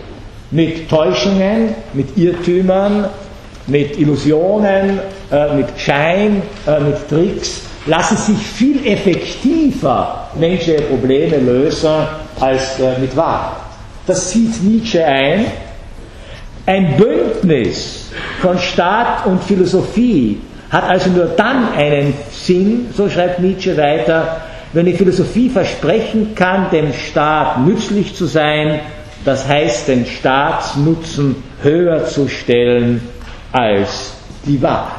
mit 0.52 0.90
Täuschungen, 0.90 1.76
mit 1.94 2.18
Irrtümern, 2.18 3.10
mit 3.68 3.98
Illusionen, 3.98 5.00
äh, 5.32 5.56
mit 5.56 5.68
Schein, 5.78 6.42
äh, 6.68 6.80
mit 6.80 7.10
Tricks, 7.10 7.62
lassen 7.86 8.18
sich 8.18 8.38
viel 8.38 8.86
effektiver 8.86 10.30
menschliche 10.40 10.82
Probleme 10.84 11.38
lösen 11.38 12.08
als 12.40 12.80
äh, 12.80 13.00
mit 13.00 13.16
Wahrheit. 13.16 13.58
Das 14.08 14.32
sieht 14.32 14.62
Nietzsche 14.64 15.04
ein. 15.04 15.46
Ein 16.68 16.98
Bündnis 16.98 18.12
von 18.42 18.58
Staat 18.58 19.26
und 19.26 19.44
Philosophie 19.44 20.40
hat 20.72 20.84
also 20.84 21.10
nur 21.12 21.26
dann 21.26 21.74
einen 21.74 22.14
Sinn, 22.32 22.88
so 22.96 23.08
schreibt 23.08 23.40
Nietzsche 23.40 23.78
weiter, 23.78 24.42
wenn 24.74 24.88
die 24.88 24.94
Philosophie 24.94 25.50
versprechen 25.50 26.34
kann, 26.36 26.70
dem 26.72 26.92
Staat 26.92 27.66
nützlich 27.66 28.16
zu 28.16 28.26
sein 28.26 28.80
das 29.26 29.48
heißt, 29.48 29.88
den 29.88 30.06
Staatsnutzen 30.06 31.36
höher 31.62 32.06
zu 32.06 32.28
stellen 32.30 33.02
als 33.52 34.14
die 34.46 34.62
Wahrheit. 34.62 34.92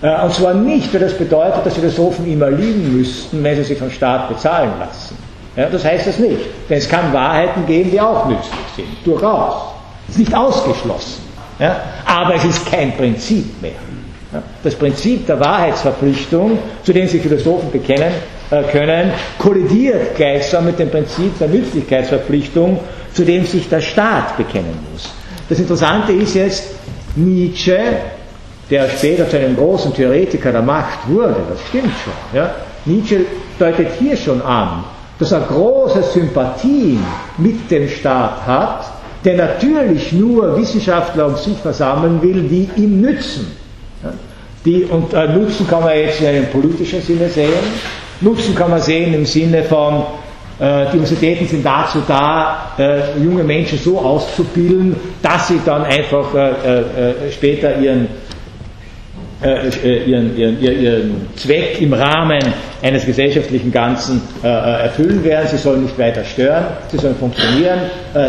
Äh, 0.00 0.24
und 0.24 0.32
zwar 0.32 0.54
nicht, 0.54 0.92
weil 0.92 1.00
das 1.00 1.16
bedeutet, 1.16 1.66
dass 1.66 1.74
Philosophen 1.74 2.30
immer 2.30 2.50
liegen 2.50 2.96
müssten, 2.96 3.44
wenn 3.44 3.56
sie 3.56 3.64
sich 3.64 3.78
vom 3.78 3.90
Staat 3.90 4.28
bezahlen 4.28 4.72
lassen. 4.78 5.16
Ja, 5.56 5.68
das 5.68 5.84
heißt 5.84 6.06
das 6.06 6.18
nicht. 6.18 6.40
Denn 6.70 6.78
es 6.78 6.88
kann 6.88 7.12
Wahrheiten 7.12 7.66
geben, 7.66 7.90
die 7.90 8.00
auch 8.00 8.26
nützlich 8.26 8.66
sind. 8.76 8.88
Durchaus. 9.04 9.74
Es 10.08 10.14
ist 10.14 10.20
nicht 10.20 10.34
ausgeschlossen. 10.34 11.22
Ja, 11.58 11.76
aber 12.06 12.36
es 12.36 12.44
ist 12.44 12.70
kein 12.70 12.96
Prinzip 12.96 13.60
mehr. 13.60 13.72
Das 14.62 14.74
Prinzip 14.74 15.26
der 15.26 15.40
Wahrheitsverpflichtung, 15.40 16.58
zu 16.84 16.92
dem 16.92 17.08
sich 17.08 17.20
Philosophen 17.22 17.70
bekennen 17.70 18.12
können, 18.50 19.12
kollidiert 19.38 20.16
gleichsam 20.16 20.66
mit 20.66 20.78
dem 20.78 20.90
Prinzip 20.90 21.38
der 21.38 21.48
Nützlichkeitsverpflichtung, 21.48 22.80
zu 23.12 23.24
dem 23.24 23.44
sich 23.44 23.68
der 23.68 23.80
Staat 23.80 24.36
bekennen 24.36 24.78
muss. 24.92 25.10
Das 25.48 25.58
Interessante 25.58 26.12
ist 26.12 26.34
jetzt, 26.34 26.64
Nietzsche, 27.16 27.78
der 28.70 28.88
später 28.90 29.28
zu 29.28 29.38
einem 29.38 29.56
großen 29.56 29.94
Theoretiker 29.94 30.52
der 30.52 30.62
Macht 30.62 31.08
wurde, 31.08 31.36
das 31.48 31.58
stimmt 31.68 31.92
schon, 32.04 32.38
ja? 32.38 32.54
Nietzsche 32.84 33.20
deutet 33.58 33.88
hier 33.98 34.16
schon 34.16 34.40
an, 34.42 34.84
dass 35.18 35.32
er 35.32 35.40
große 35.40 36.02
Sympathien 36.02 37.04
mit 37.38 37.70
dem 37.70 37.88
Staat 37.88 38.46
hat, 38.46 38.84
der 39.24 39.36
natürlich 39.36 40.12
nur 40.12 40.56
Wissenschaftler 40.56 41.26
um 41.26 41.36
sich 41.36 41.56
versammeln 41.58 42.22
will, 42.22 42.42
die 42.42 42.68
ihm 42.80 43.00
nützen. 43.00 43.46
Die, 44.64 44.84
und 44.84 45.12
äh, 45.14 45.28
Nutzen 45.28 45.66
kann 45.68 45.82
man 45.82 45.96
jetzt 45.96 46.20
in 46.20 46.26
einem 46.26 46.46
politischen 46.46 47.00
Sinne 47.00 47.28
sehen. 47.28 47.52
Nutzen 48.20 48.54
kann 48.54 48.70
man 48.70 48.80
sehen 48.80 49.14
im 49.14 49.24
Sinne 49.26 49.62
von, 49.62 50.02
äh, 50.60 50.86
die 50.86 50.96
Universitäten 50.96 51.46
sind 51.46 51.64
dazu 51.64 52.02
da, 52.06 52.72
äh, 52.78 53.20
junge 53.22 53.44
Menschen 53.44 53.78
so 53.78 53.98
auszubilden, 53.98 54.96
dass 55.22 55.48
sie 55.48 55.60
dann 55.64 55.84
einfach 55.84 56.34
äh, 56.34 57.30
später 57.30 57.76
ihren, 57.78 58.08
ihren, 59.40 60.36
ihren, 60.36 60.60
ihren 60.60 61.26
Zweck 61.36 61.80
im 61.80 61.92
Rahmen 61.92 62.40
eines 62.82 63.06
gesellschaftlichen 63.06 63.70
Ganzen 63.70 64.20
erfüllen 64.42 65.22
werden. 65.22 65.46
Sie 65.48 65.58
sollen 65.58 65.82
nicht 65.84 65.96
weiter 65.96 66.24
stören, 66.24 66.64
sie 66.90 66.96
sollen 66.98 67.14
funktionieren, 67.14 67.78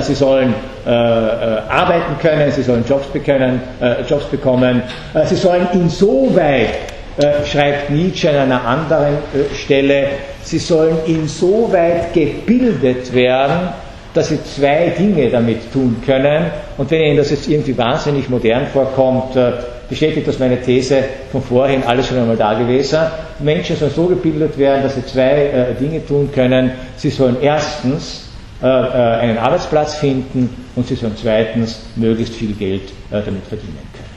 sie 0.02 0.14
sollen 0.14 0.54
arbeiten 0.86 2.16
können, 2.22 2.52
sie 2.52 2.62
sollen 2.62 2.84
Jobs, 2.88 3.08
bekommen, 3.08 3.60
Jobs 4.08 4.26
bekommen, 4.26 4.84
sie 5.26 5.36
sollen 5.36 5.68
insoweit 5.74 6.76
äh, 7.20 7.46
schreibt 7.46 7.90
Nietzsche 7.90 8.30
an 8.30 8.38
einer 8.38 8.64
anderen 8.66 9.16
äh, 9.16 9.54
Stelle, 9.54 10.08
sie 10.42 10.58
sollen 10.58 10.96
insoweit 11.06 12.14
gebildet 12.14 13.14
werden, 13.14 13.68
dass 14.14 14.30
sie 14.30 14.42
zwei 14.42 14.94
Dinge 14.98 15.30
damit 15.30 15.70
tun 15.74 15.98
können. 16.06 16.46
Und 16.78 16.90
wenn 16.90 17.02
Ihnen 17.02 17.18
das 17.18 17.32
jetzt 17.32 17.50
irgendwie 17.50 17.78
wahnsinnig 17.78 18.30
modern 18.30 18.68
vorkommt, 18.68 19.36
äh, 19.36 19.52
bestätigt 19.90 20.30
das 20.30 20.40
meine 20.40 20.62
These 20.62 21.04
von 21.30 21.44
vorhin, 21.44 21.84
alles 21.84 22.08
schon 22.08 22.20
einmal 22.20 22.38
da 22.38 22.54
gewesen. 22.54 23.00
Menschen 23.40 23.76
sollen 23.76 23.92
so 23.94 24.06
gebildet 24.06 24.58
werden, 24.58 24.84
dass 24.84 24.96
sie 24.96 25.06
zwei 25.06 25.76
Dinge 25.80 26.06
tun 26.06 26.30
können. 26.34 26.72
Sie 26.96 27.10
sollen 27.10 27.38
erstens 27.42 28.30
einen 28.62 29.38
Arbeitsplatz 29.40 29.96
finden 29.96 30.50
und 30.76 30.88
sie 30.88 30.94
sollen 30.96 31.16
zweitens 31.20 31.82
möglichst 31.96 32.36
viel 32.36 32.54
Geld 32.54 32.92
damit 33.10 33.46
verdienen 33.48 33.80
können. 33.94 34.10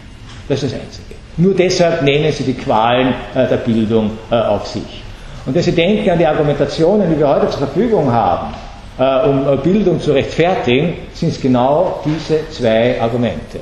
Das 0.48 0.62
ist 0.62 0.74
das 0.74 0.80
Einzige. 0.80 1.21
Nur 1.36 1.54
deshalb 1.54 2.02
nehmen 2.02 2.30
sie 2.32 2.44
die 2.44 2.54
Qualen 2.54 3.14
äh, 3.34 3.46
der 3.48 3.56
Bildung 3.56 4.10
äh, 4.30 4.34
auf 4.34 4.66
sich. 4.66 5.02
Und 5.46 5.54
wenn 5.54 5.62
Sie 5.62 5.72
denken 5.72 6.08
an 6.10 6.18
die 6.18 6.26
Argumentationen, 6.26 7.10
die 7.10 7.18
wir 7.18 7.26
heute 7.26 7.48
zur 7.48 7.66
Verfügung 7.66 8.12
haben, 8.12 8.54
äh, 8.98 9.28
um 9.28 9.60
Bildung 9.62 10.00
zu 10.00 10.12
rechtfertigen, 10.12 10.94
sind 11.14 11.30
es 11.30 11.40
genau 11.40 12.00
diese 12.04 12.48
zwei 12.50 13.00
Argumente. 13.00 13.60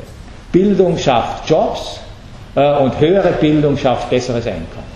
Bildung 0.53 0.99
schafft 0.99 1.49
Jobs 1.49 2.01
und 2.53 2.99
höhere 2.99 3.31
Bildung 3.41 3.79
schafft 3.79 4.11
besseres 4.11 4.45
Einkommen. 4.45 4.91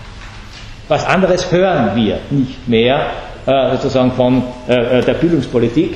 Was 0.89 1.05
anderes 1.05 1.49
hören 1.49 1.95
wir 1.95 2.19
nicht 2.29 2.67
mehr 2.67 3.05
sozusagen 3.71 4.11
von 4.11 4.43
der 4.67 5.13
Bildungspolitik, 5.13 5.95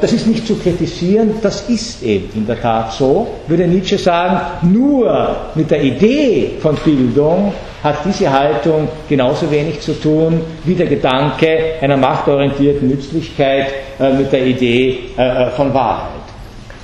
das 0.00 0.12
ist 0.12 0.26
nicht 0.26 0.46
zu 0.46 0.56
kritisieren, 0.56 1.34
das 1.42 1.68
ist 1.68 2.02
eben 2.02 2.30
in 2.34 2.46
der 2.46 2.60
Tat 2.60 2.92
so, 2.92 3.26
würde 3.46 3.66
Nietzsche 3.66 3.98
sagen, 3.98 4.40
nur 4.62 5.36
mit 5.54 5.70
der 5.70 5.82
Idee 5.82 6.52
von 6.60 6.76
Bildung 6.76 7.52
hat 7.82 7.96
diese 8.04 8.30
Haltung 8.30 8.88
genauso 9.08 9.50
wenig 9.50 9.80
zu 9.80 9.92
tun 10.00 10.40
wie 10.64 10.74
der 10.74 10.86
Gedanke 10.86 11.74
einer 11.80 11.96
machtorientierten 11.96 12.88
Nützlichkeit 12.88 13.66
äh, 14.00 14.12
mit 14.12 14.32
der 14.32 14.46
Idee 14.46 15.10
äh, 15.16 15.50
von 15.50 15.72
Wahrheit. 15.74 16.12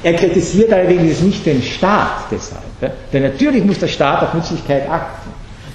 Er 0.03 0.15
kritisiert 0.15 0.73
allerdings 0.73 1.23
nicht 1.23 1.47
den 1.47 1.63
Staat 1.63 2.27
deshalb, 2.31 2.63
denn 3.13 3.23
natürlich 3.23 3.65
muss 3.65 3.79
der 3.79 3.89
Staat 3.89 4.23
auf 4.23 4.35
Nützlichkeit 4.35 4.89
achten. 4.91 5.24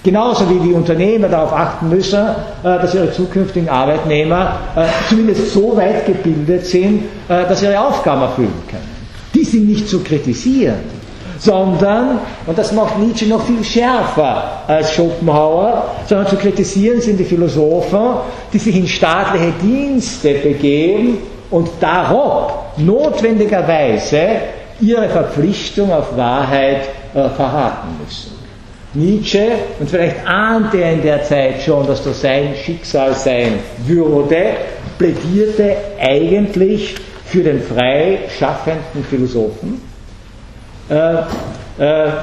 Genauso 0.02 0.50
wie 0.50 0.60
die 0.60 0.74
Unternehmer 0.74 1.28
darauf 1.28 1.52
achten 1.52 1.89
müssen, 1.89 2.20
äh, 2.20 2.34
dass 2.64 2.93
ihre 2.93 3.12
zukünftigen 3.12 3.68
Arbeitnehmer 3.68 4.58
äh, 4.76 4.86
zumindest 5.10 5.52
so 5.52 5.76
weit 5.76 6.06
gebildet 6.06 6.66
sind, 6.66 7.04
äh, 7.28 7.45
dass 7.47 7.60
sie 7.60 7.66
ihre 7.66 7.82
Aufgaben 7.82 8.22
erfüllen 8.22 8.54
können. 8.70 8.88
Die 9.36 9.43
sind 9.43 9.68
nicht 9.68 9.89
zu 9.89 10.00
kritisieren, 10.02 10.80
sondern, 11.38 12.20
und 12.45 12.58
das 12.58 12.72
macht 12.72 12.97
Nietzsche 12.97 13.26
noch 13.26 13.45
viel 13.45 13.62
schärfer 13.64 14.64
als 14.68 14.93
Schopenhauer, 14.93 15.84
sondern 16.08 16.28
zu 16.28 16.38
kritisieren 16.38 17.02
sind 17.02 17.18
die 17.18 17.26
Philosophen, 17.26 18.22
die 18.54 18.58
sich 18.58 18.76
in 18.78 18.88
staatliche 18.88 19.52
Dienste 19.62 20.34
begeben 20.36 21.18
und 21.52 21.70
darob 21.82 22.54
notwendigerweise 22.78 24.22
ihre 24.80 25.10
Verpflichtung 25.10 25.91
auf 25.91 26.16
Wahrheit 26.16 26.89
verraten 27.14 27.88
müssen. 28.04 28.39
Nietzsche, 28.94 29.48
und 29.80 29.90
vielleicht 29.90 30.26
ahnte 30.26 30.78
er 30.78 30.94
in 30.94 31.02
der 31.04 31.24
Zeit 31.24 31.62
schon, 31.62 31.86
dass 31.86 32.04
das 32.04 32.22
sein 32.22 32.56
Schicksal 32.64 33.14
sein 33.14 33.60
würde, 33.86 34.56
plädierte 34.98 35.76
eigentlich 36.00 36.96
für 37.26 37.44
den 37.44 37.62
frei 37.62 38.20
schaffenden 38.38 39.04
Philosophen. 39.08 39.80
Äh, 40.90 40.96
äh, 41.14 41.22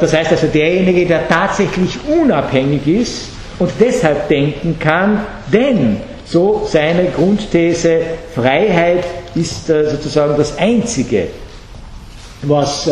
das 0.01 0.13
heißt 0.13 0.33
also 0.33 0.49
derjenige, 0.49 1.07
der 1.07 1.29
tatsächlich 1.29 1.99
unabhängig 2.09 2.87
ist 2.87 3.29
und 3.61 3.71
deshalb 3.79 4.27
denken 4.29 4.77
kann, 4.81 5.25
denn 5.53 5.99
so 6.25 6.67
seine 6.69 7.05
Grundthese, 7.11 8.01
Freiheit 8.35 9.05
ist 9.37 9.71
äh, 9.71 9.89
sozusagen 9.89 10.37
das 10.37 10.59
Einzige, 10.59 11.29
was 12.43 12.91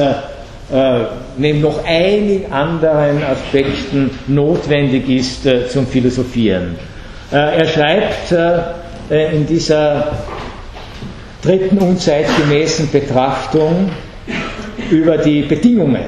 noch 0.71 1.85
einigen 1.85 2.53
anderen 2.53 3.23
Aspekten 3.23 4.11
notwendig 4.27 5.09
ist 5.09 5.47
zum 5.71 5.87
Philosophieren. 5.87 6.77
Er 7.31 7.67
schreibt 7.67 8.33
in 9.11 9.47
dieser 9.47 10.13
dritten 11.43 11.79
unzeitgemäßen 11.79 12.91
Betrachtung 12.91 13.91
über 14.91 15.19
die 15.19 15.43
Bedingungen, 15.43 16.05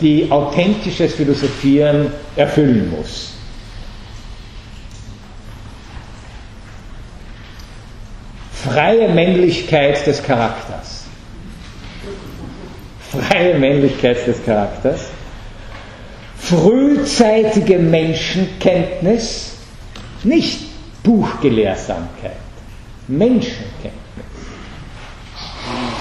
die 0.00 0.30
authentisches 0.30 1.14
Philosophieren 1.14 2.08
erfüllen 2.36 2.90
muss. 2.94 3.30
Freie 8.64 9.08
Männlichkeit 9.08 10.06
des 10.06 10.22
Charakters. 10.22 10.83
Freie 13.20 13.58
Männlichkeit 13.58 14.26
des 14.26 14.44
Charakters. 14.44 15.06
Frühzeitige 16.38 17.78
Menschenkenntnis, 17.78 19.56
nicht 20.24 20.60
Buchgelehrsamkeit. 21.02 22.32
Menschenkenntnis. 23.08 24.02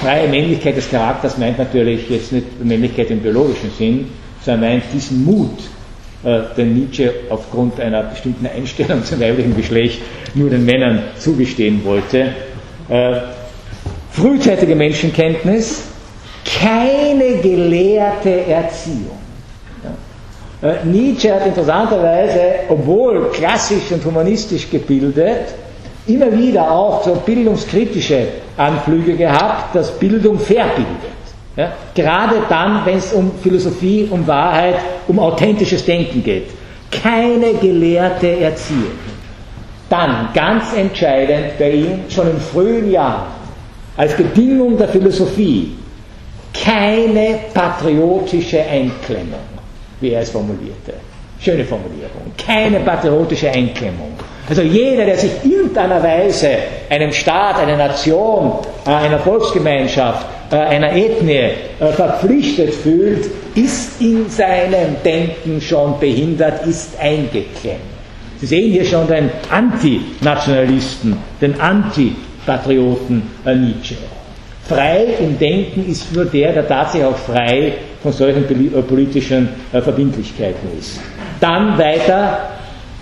Freie 0.01 0.27
Männlichkeit 0.27 0.75
des 0.75 0.89
Charakters 0.89 1.37
meint 1.37 1.57
natürlich 1.59 2.09
jetzt 2.09 2.31
nicht 2.33 2.63
Männlichkeit 2.63 3.09
im 3.11 3.21
biologischen 3.21 3.71
Sinn, 3.77 4.09
sondern 4.41 4.69
meint 4.71 4.83
diesen 4.93 5.23
Mut, 5.23 5.59
äh, 6.23 6.41
den 6.57 6.73
Nietzsche 6.73 7.13
aufgrund 7.29 7.79
einer 7.79 8.03
bestimmten 8.03 8.45
Einstellung 8.47 9.03
zum 9.05 9.19
weiblichen 9.21 9.55
Geschlecht 9.55 10.01
nur 10.33 10.49
den 10.49 10.65
Männern 10.65 11.03
zugestehen 11.17 11.85
wollte. 11.85 12.33
Äh, 12.89 13.19
frühzeitige 14.11 14.75
Menschenkenntnis, 14.75 15.83
keine 16.45 17.37
gelehrte 17.37 18.45
Erziehung. 18.45 19.17
Äh, 20.61 20.85
Nietzsche 20.85 21.33
hat 21.33 21.45
interessanterweise, 21.45 22.41
obwohl 22.69 23.29
klassisch 23.31 23.91
und 23.91 24.03
humanistisch 24.05 24.69
gebildet, 24.69 25.53
immer 26.07 26.31
wieder 26.37 26.71
auch 26.71 27.03
so 27.03 27.15
bildungskritische 27.15 28.27
Anflüge 28.57 29.15
gehabt, 29.15 29.75
dass 29.75 29.91
Bildung 29.99 30.39
verbildet. 30.39 31.13
Ja? 31.55 31.73
Gerade 31.93 32.35
dann, 32.47 32.85
wenn 32.85 32.97
es 32.97 33.11
um 33.13 33.31
Philosophie, 33.41 34.07
um 34.09 34.25
Wahrheit, 34.25 34.75
um 35.07 35.19
authentisches 35.19 35.85
Denken 35.85 36.23
geht. 36.23 36.47
Keine 36.91 37.53
gelehrte 37.55 38.39
Erziehung. 38.39 38.91
Dann, 39.89 40.29
ganz 40.33 40.73
entscheidend 40.73 41.57
bei 41.59 41.71
ihm, 41.71 41.99
schon 42.09 42.29
in 42.29 42.39
frühen 42.39 42.89
Jahren, 42.89 43.27
als 43.97 44.15
Bedingung 44.15 44.77
der 44.77 44.87
Philosophie, 44.87 45.75
keine 46.53 47.39
patriotische 47.53 48.61
Einklemmung, 48.61 49.39
wie 49.99 50.11
er 50.11 50.21
es 50.21 50.29
formulierte. 50.29 50.93
Schöne 51.39 51.65
Formulierung. 51.65 52.31
Keine 52.37 52.79
patriotische 52.79 53.49
Einklemmung. 53.51 54.13
Also 54.47 54.61
jeder, 54.61 55.05
der 55.05 55.17
sich 55.17 55.31
irgendeiner 55.43 56.01
Weise 56.03 56.49
einem 56.89 57.11
Staat, 57.11 57.59
einer 57.59 57.77
Nation, 57.77 58.53
äh, 58.85 58.89
einer 58.91 59.19
Volksgemeinschaft, 59.19 60.25
äh, 60.51 60.55
einer 60.55 60.93
Ethnie 60.93 61.33
äh, 61.79 61.91
verpflichtet 61.95 62.73
fühlt, 62.73 63.25
ist 63.55 64.01
in 64.01 64.29
seinem 64.29 64.95
Denken 65.03 65.61
schon 65.61 65.99
behindert, 65.99 66.65
ist 66.67 66.99
eingeklemmt. 66.99 67.79
Sie 68.39 68.45
sehen 68.45 68.71
hier 68.71 68.85
schon 68.85 69.07
den 69.07 69.29
Antinationalisten, 69.49 71.17
den 71.41 71.59
Antipatrioten 71.61 73.21
Nietzsche. 73.45 73.95
Frei 74.67 75.05
im 75.19 75.37
Denken 75.37 75.89
ist 75.89 76.13
nur 76.13 76.25
der, 76.25 76.53
der 76.53 76.67
tatsächlich 76.67 77.05
auch 77.09 77.17
frei 77.17 77.73
von 78.01 78.13
solchen 78.13 78.45
politischen 78.87 79.49
Verbindlichkeiten 79.71 80.69
ist. 80.79 80.99
Dann 81.39 81.77
weiter 81.77 82.49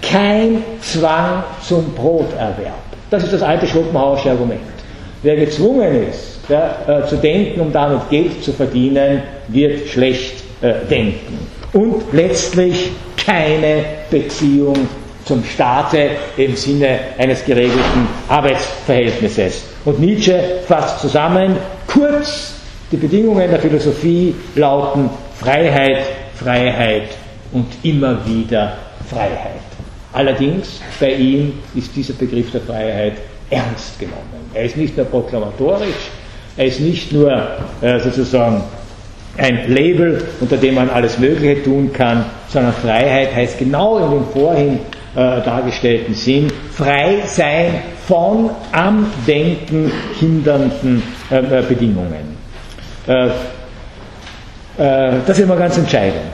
kein 0.01 0.64
Zwang 0.82 1.43
zum 1.62 1.93
Broterwerb. 1.93 2.74
Das 3.09 3.24
ist 3.24 3.34
das 3.34 3.43
alte 3.43 3.68
Schopenhauerische 3.68 4.32
Argument. 4.32 4.62
Wer 5.22 5.36
gezwungen 5.36 6.09
ist, 6.09 6.39
ja, 6.49 6.78
äh, 6.88 7.07
zu 7.07 7.18
denken, 7.18 7.62
um 7.62 7.72
damit 7.72 8.09
Geld 8.09 8.43
zu 8.43 8.51
verdienen, 8.51 9.22
wird 9.47 9.88
schlecht 9.88 10.43
äh, 10.62 10.74
denken. 10.89 11.38
Und 11.74 12.01
letztlich 12.12 12.89
keine 13.24 13.86
Beziehung 14.09 14.76
zum 15.26 15.43
Staate 15.43 16.09
im 16.38 16.55
Sinne 16.55 16.99
eines 17.18 17.45
geregelten 17.45 18.07
Arbeitsverhältnisses. 18.28 19.70
Und 19.86 20.00
Nietzsche 20.00 20.60
fasst 20.68 21.00
zusammen, 21.00 21.56
kurz, 21.88 22.54
die 22.92 22.98
Bedingungen 22.98 23.50
der 23.50 23.60
Philosophie 23.60 24.36
lauten 24.56 25.10
Freiheit, 25.40 26.04
Freiheit 26.36 27.10
und 27.52 27.66
immer 27.84 28.18
wieder 28.26 28.74
Freiheit. 29.10 29.62
Allerdings, 30.14 30.82
bei 31.00 31.14
ihm 31.14 31.54
ist 31.74 31.96
dieser 31.96 32.14
Begriff 32.14 32.52
der 32.52 32.62
Freiheit 32.62 33.14
ernst 33.50 33.98
genommen. 34.00 34.20
Er 34.54 34.66
ist 34.66 34.78
nicht 34.78 34.98
nur 34.98 35.06
proklamatorisch, 35.06 36.10
er 36.58 36.66
ist 36.66 36.80
nicht 36.82 37.12
nur 37.14 37.32
äh, 37.82 38.00
sozusagen 38.00 38.62
ein 39.38 39.74
Label, 39.74 40.22
unter 40.42 40.58
dem 40.58 40.76
man 40.76 40.90
alles 40.90 41.18
Mögliche 41.18 41.64
tun 41.64 41.92
kann, 41.94 42.26
sondern 42.50 42.74
Freiheit 42.74 43.34
heißt 43.34 43.58
genau 43.58 43.98
in 43.98 44.12
dem 44.12 44.26
vorhin 44.34 44.80
äh, 45.16 45.42
dargestellten 45.42 46.14
Sinn, 46.14 46.52
frei 46.74 47.20
sein 47.26 47.82
von 48.12 48.49
am 48.74 49.09
Denken 49.26 49.89
hindernden 50.20 51.01
äh, 51.32 51.38
äh 51.38 51.62
Bedingungen. 51.62 52.36
Äh, 53.07 53.28
äh, 53.28 53.32
das 55.26 55.38
ist 55.38 55.45
immer 55.45 55.55
ganz 55.55 55.78
entscheidend. 55.78 56.26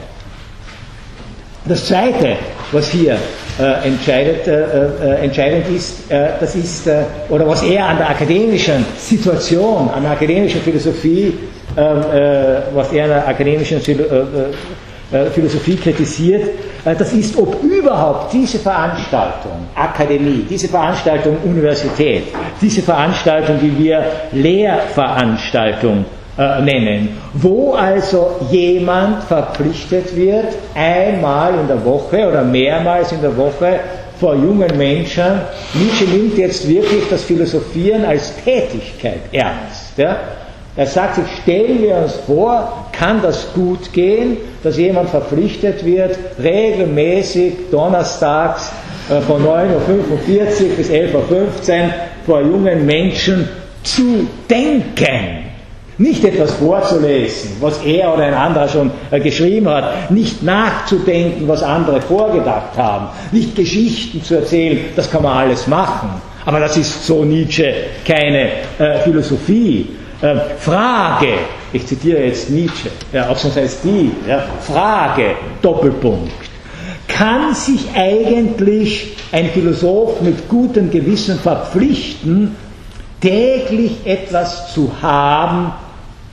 Das 1.66 1.86
Zweite, 1.86 2.36
was 2.72 2.90
hier 2.90 3.16
äh, 3.60 3.86
äh, 3.86 5.22
entscheidend 5.22 5.68
ist, 5.68 6.10
das 6.10 6.56
ist, 6.56 6.88
oder 7.28 7.46
was 7.46 7.62
er 7.62 7.86
an 7.86 7.98
der 7.98 8.10
akademischen 8.10 8.84
Situation, 8.98 9.88
an 9.90 10.02
der 10.02 10.12
akademischen 10.12 10.60
Philosophie, 10.62 11.32
ähm, 11.76 12.00
äh, 12.12 12.74
was 12.74 12.92
er 12.92 13.04
an 13.04 13.10
der 13.10 13.28
akademischen 13.28 13.80
Philosophie 13.80 15.76
kritisiert, 15.76 16.42
das 16.84 17.12
ist, 17.12 17.36
ob 17.36 17.62
überhaupt 17.62 18.32
diese 18.32 18.58
Veranstaltung, 18.58 19.66
Akademie, 19.74 20.46
diese 20.48 20.68
Veranstaltung 20.68 21.36
Universität, 21.44 22.24
diese 22.60 22.82
Veranstaltung, 22.82 23.58
die 23.60 23.76
wir 23.78 24.04
Lehrveranstaltung 24.32 26.04
äh, 26.38 26.60
nennen, 26.62 27.16
wo 27.34 27.74
also 27.74 28.36
jemand 28.50 29.24
verpflichtet 29.24 30.14
wird, 30.14 30.54
einmal 30.74 31.54
in 31.58 31.66
der 31.66 31.84
Woche 31.84 32.28
oder 32.28 32.44
mehrmals 32.44 33.12
in 33.12 33.20
der 33.20 33.36
Woche 33.36 33.80
vor 34.20 34.34
jungen 34.34 34.76
Menschen, 34.76 35.40
Nietzsche 35.74 36.04
nimmt 36.04 36.38
jetzt 36.38 36.68
wirklich 36.68 37.08
das 37.08 37.24
Philosophieren 37.24 38.04
als 38.04 38.34
Tätigkeit 38.44 39.20
ernst. 39.32 39.96
Ja? 39.96 40.16
Er 40.78 40.86
sagt 40.86 41.16
sich, 41.16 41.24
stellen 41.42 41.82
wir 41.82 41.96
uns 41.96 42.14
vor, 42.24 42.86
kann 42.92 43.20
das 43.20 43.52
gut 43.52 43.92
gehen, 43.92 44.36
dass 44.62 44.76
jemand 44.76 45.10
verpflichtet 45.10 45.84
wird, 45.84 46.16
regelmäßig 46.40 47.54
donnerstags 47.72 48.70
äh, 49.10 49.20
von 49.22 49.44
9.45 49.44 49.48
Uhr 49.48 50.76
bis 50.76 50.88
11.15 50.88 51.14
Uhr 51.16 51.90
vor 52.24 52.42
jungen 52.42 52.86
Menschen 52.86 53.48
zu 53.82 54.28
denken. 54.48 55.46
Nicht 55.98 56.24
etwas 56.24 56.52
vorzulesen, 56.52 57.56
was 57.60 57.82
er 57.84 58.14
oder 58.14 58.22
ein 58.26 58.34
anderer 58.34 58.68
schon 58.68 58.92
äh, 59.10 59.18
geschrieben 59.18 59.68
hat, 59.68 60.12
nicht 60.12 60.44
nachzudenken, 60.44 61.48
was 61.48 61.64
andere 61.64 62.00
vorgedacht 62.00 62.76
haben, 62.76 63.08
nicht 63.32 63.56
Geschichten 63.56 64.22
zu 64.22 64.36
erzählen, 64.36 64.78
das 64.94 65.10
kann 65.10 65.24
man 65.24 65.38
alles 65.38 65.66
machen. 65.66 66.10
Aber 66.46 66.60
das 66.60 66.76
ist 66.76 67.04
so 67.04 67.24
Nietzsche 67.24 67.74
keine 68.06 68.48
äh, 68.78 69.00
Philosophie. 69.02 69.97
Äh, 70.20 70.36
Frage, 70.58 71.38
ich 71.72 71.86
zitiere 71.86 72.24
jetzt 72.24 72.50
Nietzsche, 72.50 72.90
ja, 73.12 73.28
auch 73.28 73.36
sonst 73.36 73.56
heißt 73.56 73.84
die, 73.84 74.10
ja, 74.26 74.42
Frage, 74.66 75.36
Doppelpunkt. 75.62 76.32
Kann 77.06 77.54
sich 77.54 77.86
eigentlich 77.94 79.16
ein 79.30 79.50
Philosoph 79.50 80.20
mit 80.20 80.48
gutem 80.48 80.90
Gewissen 80.90 81.38
verpflichten, 81.38 82.56
täglich 83.20 83.98
etwas 84.04 84.72
zu 84.74 84.90
haben, 85.00 85.72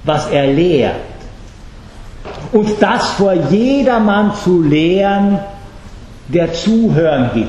was 0.03 0.29
er 0.29 0.47
lehrt, 0.47 0.95
und 2.51 2.81
das 2.81 3.11
vor 3.11 3.33
jedermann 3.33 4.33
zu 4.43 4.63
lehren, 4.63 5.39
der 6.27 6.53
zuhören 6.53 7.29
will, 7.35 7.47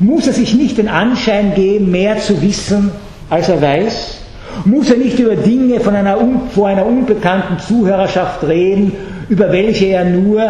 muss 0.00 0.26
er 0.26 0.34
sich 0.34 0.54
nicht 0.54 0.76
den 0.76 0.88
Anschein 0.88 1.54
geben, 1.54 1.90
mehr 1.90 2.18
zu 2.18 2.42
wissen, 2.42 2.90
als 3.30 3.48
er 3.48 3.62
weiß? 3.62 4.19
Muss 4.64 4.90
er 4.90 4.96
nicht 4.96 5.18
über 5.18 5.36
Dinge 5.36 5.80
von 5.80 5.94
einer, 5.94 6.16
vor 6.54 6.68
einer 6.68 6.84
unbekannten 6.86 7.58
Zuhörerschaft 7.58 8.42
reden, 8.44 8.92
über 9.28 9.50
welche 9.52 9.86
er 9.86 10.04
nur 10.04 10.42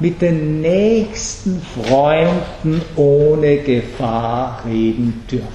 mit 0.00 0.20
den 0.22 0.60
nächsten 0.60 1.60
Freunden 1.88 2.80
ohne 2.96 3.58
Gefahr 3.58 4.60
reden 4.66 5.22
dürfte? 5.30 5.50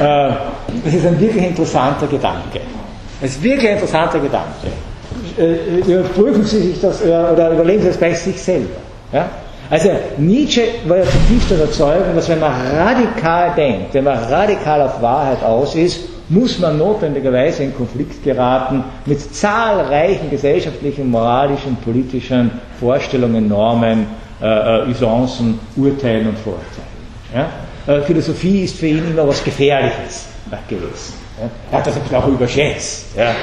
Äh, 0.00 0.32
das 0.84 0.94
ist 0.94 1.06
ein 1.06 1.20
wirklich 1.20 1.44
interessanter 1.46 2.06
Gedanke. 2.06 2.60
Das 3.20 3.30
ist 3.30 3.42
wirklich 3.42 3.68
ein 3.68 3.74
interessanter 3.74 4.18
Gedanke. 4.18 4.66
Äh, 5.38 5.80
überprüfen 5.80 6.44
Sie 6.44 6.58
sich 6.72 6.80
das 6.80 7.02
oder 7.02 7.52
überlegen 7.52 7.82
Sie 7.82 7.88
das 7.88 7.96
bei 7.96 8.12
sich 8.12 8.40
selber. 8.42 8.76
Ja? 9.12 9.28
Also 9.70 9.90
Nietzsche 10.18 10.62
war 10.86 10.98
ja 10.98 11.04
zutiefst 11.04 11.50
der 11.50 11.58
Überzeugung, 11.58 12.14
dass 12.14 12.28
wenn 12.28 12.40
man 12.40 12.52
radikal 12.52 13.52
denkt, 13.56 13.94
wenn 13.94 14.04
man 14.04 14.18
radikal 14.18 14.82
auf 14.82 15.00
Wahrheit 15.00 15.42
aus 15.42 15.74
ist, 15.74 16.00
muss 16.28 16.58
man 16.58 16.78
notwendigerweise 16.78 17.64
in 17.64 17.74
Konflikt 17.74 18.22
geraten 18.24 18.82
mit 19.04 19.20
zahlreichen 19.34 20.30
gesellschaftlichen, 20.30 21.10
moralischen, 21.10 21.76
politischen 21.76 22.50
Vorstellungen, 22.80 23.48
Normen, 23.48 24.06
äh, 24.40 24.46
äh 24.46 24.88
Usancen, 24.88 25.58
Urteilen 25.76 26.28
und 26.28 26.38
Vorurteilen. 26.38 26.94
Ja? 27.34 27.94
Äh, 27.94 28.00
Philosophie 28.02 28.64
ist 28.64 28.76
für 28.76 28.86
ihn 28.86 29.04
immer 29.10 29.28
was 29.28 29.44
Gefährliches 29.44 30.28
gewesen. 30.68 31.14
Ja? 31.40 31.50
Er 31.72 31.78
hat 31.78 31.86
das 31.86 32.14
auch 32.14 32.28
überschätzt. 32.28 33.16
Ja? 33.16 33.34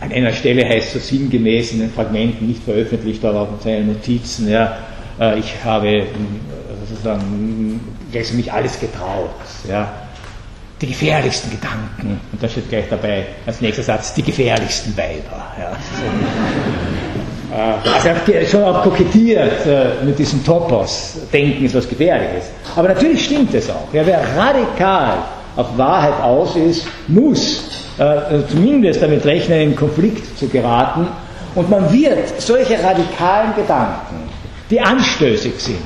An 0.00 0.12
einer 0.12 0.32
Stelle 0.32 0.66
heißt 0.66 0.96
es 0.96 1.08
so 1.08 1.16
sinngemäß 1.16 1.72
in 1.72 1.80
den 1.80 1.90
Fragmenten 1.92 2.48
nicht 2.48 2.64
veröffentlicht, 2.64 3.22
aber 3.24 3.48
in 3.52 3.60
seinen 3.62 3.88
Notizen, 3.88 4.48
ja, 4.48 4.78
äh, 5.20 5.38
ich 5.38 5.54
habe 5.62 5.88
äh, 5.88 6.04
sozusagen 6.88 7.80
mich 8.12 8.52
alles 8.52 8.80
getraut. 8.80 9.30
Ja. 9.68 9.92
Die 10.80 10.86
gefährlichsten 10.86 11.50
Gedanken, 11.50 12.18
und 12.32 12.42
da 12.42 12.48
steht 12.48 12.70
gleich 12.70 12.86
dabei 12.88 13.26
als 13.44 13.60
nächster 13.60 13.82
Satz, 13.82 14.14
die 14.14 14.22
gefährlichsten 14.22 14.96
Weiber. 14.96 15.46
Ja. 15.58 15.76
Äh, 17.52 17.88
also 17.94 18.08
er 18.08 18.14
hat 18.14 18.48
schon 18.48 18.62
auch 18.62 18.82
kokettiert 18.82 19.66
mit 20.02 20.18
diesem 20.18 20.42
Topos, 20.42 21.18
Denken 21.30 21.66
ist 21.66 21.74
was 21.74 21.86
Gefährliches. 21.86 22.46
Aber 22.74 22.88
natürlich 22.88 23.26
stimmt 23.26 23.52
es 23.52 23.68
auch. 23.68 23.92
Ja, 23.92 24.06
wer 24.06 24.22
radikal 24.34 25.18
auf 25.56 25.76
Wahrheit 25.76 26.18
aus 26.22 26.56
ist, 26.56 26.86
muss 27.08 27.79
äh, 28.00 28.48
zumindest 28.48 29.02
damit 29.02 29.26
rechnen, 29.26 29.60
in 29.60 29.76
Konflikt 29.76 30.38
zu 30.38 30.48
geraten. 30.48 31.06
Und 31.54 31.68
man 31.68 31.92
wird 31.92 32.40
solche 32.40 32.82
radikalen 32.82 33.54
Gedanken, 33.54 34.30
die 34.70 34.80
anstößig 34.80 35.52
sind, 35.58 35.82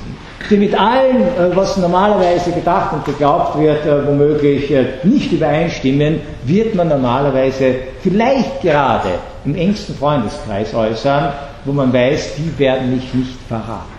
die 0.48 0.56
mit 0.56 0.78
allem, 0.78 1.22
äh, 1.22 1.56
was 1.56 1.76
normalerweise 1.76 2.52
gedacht 2.52 2.92
und 2.92 3.04
geglaubt 3.04 3.58
wird, 3.58 3.84
äh, 3.84 4.06
womöglich 4.06 4.72
nicht 5.02 5.32
übereinstimmen, 5.32 6.20
wird 6.44 6.76
man 6.76 6.88
normalerweise 6.88 7.74
vielleicht 8.00 8.62
gerade 8.62 9.08
im 9.44 9.56
engsten 9.56 9.96
Freundeskreis 9.96 10.72
äußern, 10.72 11.32
wo 11.64 11.72
man 11.72 11.92
weiß, 11.92 12.34
die 12.36 12.56
werden 12.60 12.94
mich 12.94 13.12
nicht 13.12 13.38
verraten. 13.48 13.92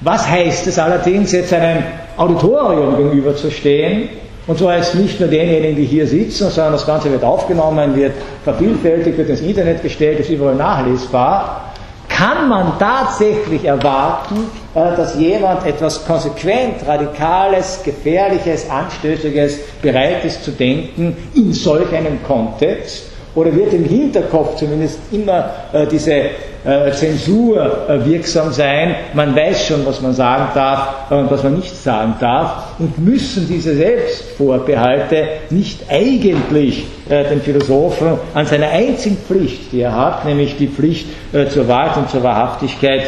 Was 0.00 0.26
heißt 0.26 0.66
es 0.66 0.78
allerdings, 0.78 1.32
jetzt 1.32 1.52
einem 1.52 1.82
Auditorium 2.16 2.96
gegenüberzustehen, 2.96 4.08
und 4.46 4.58
zwar 4.58 4.76
jetzt 4.76 4.94
nicht 4.94 5.20
nur 5.20 5.28
denjenigen, 5.28 5.76
die 5.76 5.84
hier 5.84 6.06
sitzen, 6.06 6.50
sondern 6.50 6.72
das 6.72 6.86
Ganze 6.86 7.10
wird 7.12 7.22
aufgenommen, 7.22 7.94
wird 7.94 8.12
vervielfältigt, 8.42 9.16
wird 9.16 9.28
ins 9.28 9.40
Internet 9.40 9.82
gestellt, 9.82 10.18
ist 10.18 10.30
überall 10.30 10.56
nachlesbar. 10.56 11.72
Kann 12.08 12.48
man 12.48 12.78
tatsächlich 12.78 13.64
erwarten, 13.64 14.50
äh, 14.74 14.96
dass 14.96 15.14
jemand 15.14 15.64
etwas 15.64 16.04
konsequent, 16.04 16.86
radikales, 16.86 17.80
gefährliches, 17.84 18.68
anstößiges 18.68 19.58
bereit 19.80 20.24
ist 20.24 20.44
zu 20.44 20.50
denken 20.50 21.16
in 21.34 21.52
solch 21.52 21.92
einem 21.94 22.22
Kontext? 22.22 23.11
Oder 23.34 23.54
wird 23.54 23.72
im 23.72 23.84
Hinterkopf 23.84 24.56
zumindest 24.56 24.98
immer 25.10 25.50
äh, 25.72 25.86
diese 25.86 26.12
äh, 26.12 26.92
Zensur 26.92 27.88
äh, 27.88 28.04
wirksam 28.04 28.52
sein? 28.52 28.94
Man 29.14 29.34
weiß 29.34 29.68
schon, 29.68 29.86
was 29.86 30.02
man 30.02 30.12
sagen 30.12 30.48
darf 30.54 31.10
und 31.10 31.30
was 31.30 31.42
man 31.42 31.56
nicht 31.56 31.74
sagen 31.74 32.14
darf. 32.20 32.78
Und 32.78 32.98
müssen 32.98 33.48
diese 33.48 33.74
Selbstvorbehalte 33.74 35.26
nicht 35.50 35.90
eigentlich 35.90 36.84
den 37.08 37.42
Philosophen 37.42 38.18
an 38.34 38.46
seiner 38.46 38.70
einzigen 38.70 39.16
Pflicht, 39.16 39.72
die 39.72 39.80
er 39.80 39.94
hat, 39.94 40.24
nämlich 40.24 40.56
die 40.56 40.68
Pflicht 40.68 41.06
zur 41.50 41.68
Wahrheit 41.68 41.96
und 41.96 42.10
zur 42.10 42.22
Wahrhaftigkeit, 42.22 43.02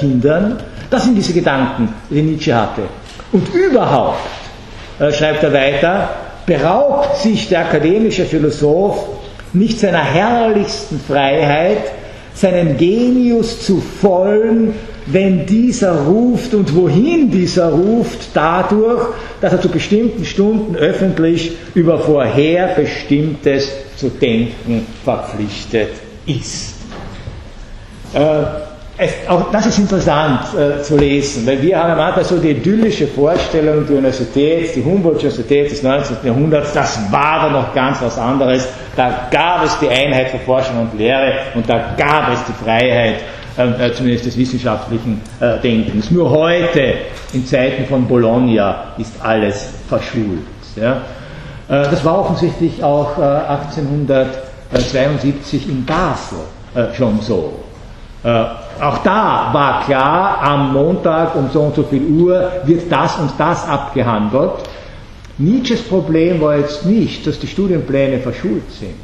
hindern? 0.00 0.58
Das 0.88 1.04
sind 1.04 1.16
diese 1.16 1.34
Gedanken, 1.34 1.92
die 2.08 2.22
Nietzsche 2.22 2.54
hatte. 2.54 2.82
Und 3.32 3.52
überhaupt, 3.52 4.20
schreibt 5.12 5.42
er 5.42 5.52
weiter, 5.52 6.08
beraubt 6.46 7.16
sich 7.18 7.48
der 7.48 7.60
akademische 7.60 8.24
Philosoph 8.24 9.08
nicht 9.52 9.78
seiner 9.80 10.02
herrlichsten 10.02 11.00
Freiheit, 11.00 11.92
seinen 12.34 12.76
Genius 12.76 13.64
zu 13.64 13.80
folgen, 13.80 14.74
wenn 15.06 15.46
dieser 15.46 16.06
ruft 16.06 16.54
und 16.54 16.74
wohin 16.74 17.30
dieser 17.30 17.70
ruft, 17.70 18.28
dadurch, 18.34 19.08
dass 19.40 19.52
er 19.52 19.60
zu 19.60 19.68
bestimmten 19.68 20.24
Stunden 20.24 20.76
öffentlich 20.76 21.52
über 21.74 21.98
vorherbestimmtes 21.98 23.68
zu 23.96 24.08
denken 24.08 24.86
verpflichtet 25.04 25.90
ist. 26.26 26.74
Äh, 28.14 28.42
es, 29.02 29.28
auch 29.28 29.50
das 29.50 29.66
ist 29.66 29.78
interessant 29.78 30.40
äh, 30.54 30.80
zu 30.82 30.96
lesen, 30.96 31.46
weil 31.46 31.60
wir 31.60 31.78
haben 31.78 31.94
manchmal 31.96 32.24
so 32.24 32.38
die 32.38 32.50
idyllische 32.50 33.08
Vorstellung, 33.08 33.84
die 33.86 33.94
Universität, 33.94 34.76
die 34.76 34.84
Humboldt-Universität 34.84 35.70
des 35.70 35.82
19. 35.82 36.18
Jahrhunderts, 36.22 36.72
das 36.72 36.98
war 37.10 37.42
da 37.42 37.50
noch 37.50 37.74
ganz 37.74 38.00
was 38.00 38.16
anderes. 38.18 38.66
Da 38.96 39.28
gab 39.30 39.64
es 39.64 39.78
die 39.80 39.88
Einheit 39.88 40.30
für 40.30 40.38
Forschung 40.38 40.80
und 40.80 40.96
Lehre 40.98 41.34
und 41.54 41.68
da 41.68 41.94
gab 41.96 42.32
es 42.32 42.38
die 42.46 42.52
Freiheit, 42.64 43.16
äh, 43.58 43.86
äh 43.86 43.92
zumindest 43.92 44.26
des 44.26 44.36
wissenschaftlichen 44.36 45.20
äh, 45.40 45.58
Denkens. 45.58 46.08
Nur 46.10 46.30
heute, 46.30 46.94
in 47.32 47.46
Zeiten 47.46 47.86
von 47.86 48.06
Bologna, 48.06 48.92
ist 48.98 49.14
alles 49.22 49.70
verschult. 49.88 50.42
Ja? 50.76 51.00
Äh, 51.68 51.88
das 51.90 52.04
war 52.04 52.20
offensichtlich 52.20 52.84
auch 52.84 53.18
1872 53.18 55.68
in 55.68 55.84
Basel 55.84 56.38
schon 56.94 57.20
so. 57.20 57.52
Auch 58.82 58.98
da 58.98 59.50
war 59.52 59.84
klar, 59.84 60.42
am 60.42 60.72
Montag 60.72 61.36
um 61.36 61.48
so 61.52 61.60
und 61.60 61.76
so 61.76 61.84
viel 61.84 62.02
Uhr 62.02 62.50
wird 62.64 62.90
das 62.90 63.16
und 63.16 63.30
das 63.38 63.64
abgehandelt. 63.68 64.50
Nietzsches 65.38 65.82
Problem 65.82 66.40
war 66.40 66.56
jetzt 66.56 66.84
nicht, 66.84 67.24
dass 67.24 67.38
die 67.38 67.46
Studienpläne 67.46 68.18
verschult 68.18 68.68
sind. 68.72 68.94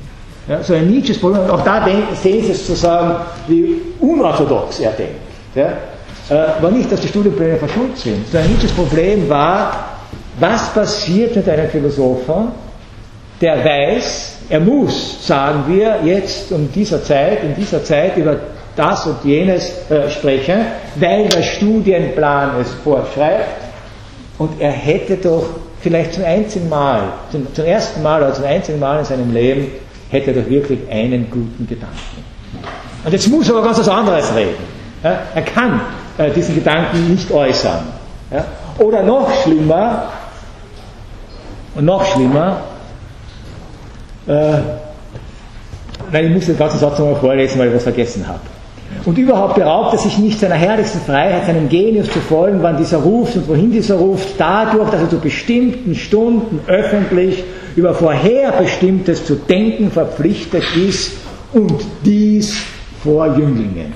Ja, 0.49 0.65
sondern 0.65 0.91
Nietzsches 0.91 1.21
Problem, 1.21 1.49
auch 1.49 1.63
da 1.63 1.87
sehen 2.21 2.43
Sie 2.45 2.51
es 2.51 2.67
sozusagen, 2.67 3.25
wie 3.47 3.81
unorthodox 4.01 4.81
er 4.81 4.91
denkt. 4.91 5.15
Ja, 5.55 5.69
äh, 6.29 6.61
war 6.61 6.73
nicht, 6.73 6.91
dass 6.91 7.01
die 7.01 7.09
Studienpläne 7.09 7.57
verschult 7.59 7.97
sind, 7.99 8.27
sondern 8.33 8.51
Nietzsches 8.51 8.73
Problem 8.73 9.29
war, 9.29 9.91
was 10.41 10.75
passiert 10.75 11.37
mit 11.37 11.49
einem 11.49 11.69
Philosophen, 11.71 12.49
der 13.41 13.65
weiß, 13.65 14.39
er 14.49 14.59
muss, 14.59 15.25
sagen 15.25 15.65
wir, 15.69 16.01
jetzt 16.05 16.51
um 16.51 16.69
dieser 16.73 17.01
Zeit, 17.05 17.45
in 17.45 17.55
dieser 17.55 17.85
Zeit 17.85 18.17
über 18.17 18.35
das 18.79 19.07
und 19.07 19.25
jenes 19.25 19.91
äh, 19.91 20.11
sprechen, 20.11 20.61
weil 20.97 21.29
der 21.29 21.43
Studienplan 21.43 22.61
es 22.61 22.71
vorschreibt. 22.85 23.69
Und 24.39 24.61
er 24.61 24.71
hätte 24.71 25.17
doch 25.17 25.45
vielleicht 25.81 26.15
zum 26.15 26.25
einzigen 26.25 26.69
Mal, 26.69 27.03
zum, 27.31 27.53
zum 27.55 27.65
ersten 27.65 28.03
Mal 28.03 28.23
oder 28.23 28.35
zum 28.35 28.45
einzigen 28.45 28.79
Mal 28.79 29.01
in 29.01 29.05
seinem 29.05 29.33
Leben, 29.33 29.67
hätte 30.11 30.31
er 30.33 30.43
doch 30.43 30.49
wirklich 30.49 30.81
einen 30.91 31.29
guten 31.31 31.67
Gedanken. 31.69 32.25
Und 33.05 33.13
jetzt 33.13 33.29
muss 33.29 33.49
er 33.49 33.57
aber 33.57 33.65
ganz 33.65 33.79
was 33.79 33.89
anderes 33.89 34.35
reden. 34.35 34.63
Ja? 35.03 35.19
Er 35.35 35.43
kann 35.43 35.81
äh, 36.19 36.31
diesen 36.31 36.55
Gedanken 36.55 37.11
nicht 37.11 37.31
äußern. 37.31 37.85
Ja? 38.31 38.45
Oder 38.79 39.03
noch 39.03 39.31
schlimmer, 39.43 40.09
und 41.75 41.85
noch 41.85 42.05
schlimmer, 42.05 42.61
äh, 44.27 44.59
nein, 46.13 46.27
ich 46.27 46.31
muss 46.31 46.47
den 46.47 46.59
ganzen 46.59 46.79
Satz 46.79 46.99
nochmal 46.99 47.21
vorlesen, 47.21 47.59
weil 47.59 47.69
ich 47.69 47.75
was 47.75 47.85
vergessen 47.85 48.27
habe. 48.27 48.41
Und 49.09 49.17
überhaupt 49.17 49.55
beraubt 49.55 49.95
er 49.95 49.99
sich 49.99 50.19
nicht 50.19 50.39
seiner 50.39 50.57
herrlichsten 50.57 51.01
Freiheit, 51.01 51.47
seinem 51.47 51.71
Genius 51.71 52.11
zu 52.11 52.19
folgen, 52.19 52.59
wann 52.61 52.77
dieser 52.77 52.99
ruft 52.99 53.37
und 53.37 53.49
wohin 53.49 53.73
dieser 53.73 53.95
ruft, 53.95 54.35
dadurch, 54.37 54.91
dass 54.91 55.01
er 55.01 55.09
zu 55.09 55.19
bestimmten 55.19 55.95
Stunden 55.95 56.61
öffentlich 56.67 57.43
über 57.75 57.95
Vorherbestimmtes 57.95 59.25
zu 59.25 59.37
denken 59.37 59.91
verpflichtet 59.91 60.63
ist 60.77 61.13
und 61.55 61.73
dies 62.05 62.55
vor 63.03 63.29
Jünglingen. 63.29 63.95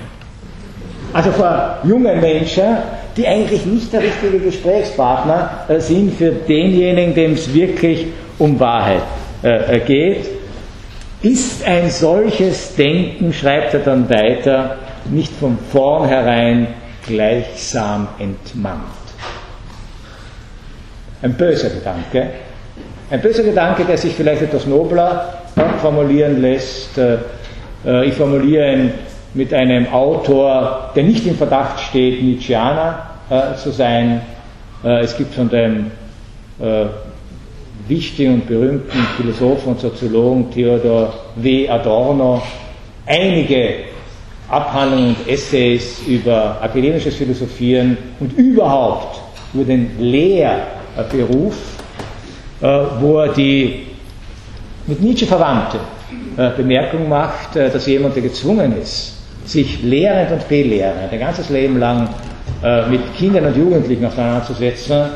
Also 1.13 1.29
vor 1.29 1.77
jungen 1.83 2.19
Menschen, 2.19 2.77
die 3.15 3.27
eigentlich 3.27 3.67
nicht 3.67 3.93
der 3.93 4.01
richtige 4.01 4.39
Gesprächspartner 4.39 5.65
äh, 5.67 5.79
sind 5.79 6.15
für 6.15 6.31
denjenigen, 6.31 7.13
dem 7.13 7.33
es 7.33 7.53
wirklich 7.53 8.07
um 8.39 8.59
Wahrheit 8.59 9.03
äh, 9.43 9.79
geht. 9.81 10.25
Ist 11.21 11.63
ein 11.67 11.91
solches 11.91 12.75
Denken, 12.75 13.31
schreibt 13.31 13.75
er 13.75 13.81
dann 13.81 14.09
weiter, 14.09 14.77
nicht 15.05 15.33
von 15.33 15.57
vornherein 15.71 16.67
gleichsam 17.05 18.07
entmannt. 18.19 18.81
Ein 21.21 21.33
böser 21.33 21.69
Gedanke, 21.69 22.29
ein 23.09 23.21
böser 23.21 23.43
Gedanke, 23.43 23.85
der 23.85 23.97
sich 23.97 24.13
vielleicht 24.13 24.41
etwas 24.41 24.65
nobler 24.65 25.43
formulieren 25.81 26.41
lässt. 26.41 26.97
Äh, 26.97 27.17
äh, 27.85 28.05
ich 28.07 28.15
formuliere 28.15 28.73
ihn 28.73 28.91
mit 29.33 29.53
einem 29.53 29.91
Autor, 29.91 30.91
der 30.95 31.03
nicht 31.03 31.25
im 31.27 31.35
Verdacht 31.35 31.79
steht, 31.79 32.21
Nietzscheaner 32.21 33.09
äh, 33.29 33.55
zu 33.55 33.71
sein. 33.71 34.21
Es 34.83 35.15
gibt 35.15 35.33
von 35.33 35.47
dem 35.47 35.91
wichtigen 37.87 38.33
und 38.33 38.47
berühmten 38.47 38.99
Philosophen 39.15 39.69
und 39.69 39.79
Soziologen 39.79 40.51
Theodor 40.51 41.13
W. 41.37 41.69
Adorno 41.69 42.43
einige 43.05 43.75
Abhandlungen 44.49 45.15
und 45.15 45.27
Essays 45.27 46.01
über 46.07 46.57
akademisches 46.61 47.15
Philosophieren 47.15 47.97
und 48.19 48.37
überhaupt 48.37 49.21
über 49.53 49.63
den 49.63 49.91
Lehrberuf, 49.99 51.55
äh, 52.61 52.65
wo 52.99 53.19
er 53.19 53.33
die 53.33 53.87
mit 54.87 55.01
Nietzsche 55.01 55.25
verwandte 55.25 55.79
äh, 56.37 56.49
Bemerkung 56.57 57.07
macht, 57.07 57.55
äh, 57.55 57.69
dass 57.69 57.85
jemand, 57.85 58.15
der 58.15 58.23
gezwungen 58.23 58.75
ist, 58.81 59.13
sich 59.45 59.81
lehrend 59.83 60.31
und 60.31 60.47
belehrend 60.47 61.11
ein 61.11 61.19
ganzes 61.19 61.49
Leben 61.49 61.77
lang 61.79 62.07
mit 62.89 63.01
Kindern 63.17 63.47
und 63.47 63.57
Jugendlichen 63.57 64.05
auseinanderzusetzen, 64.05 65.09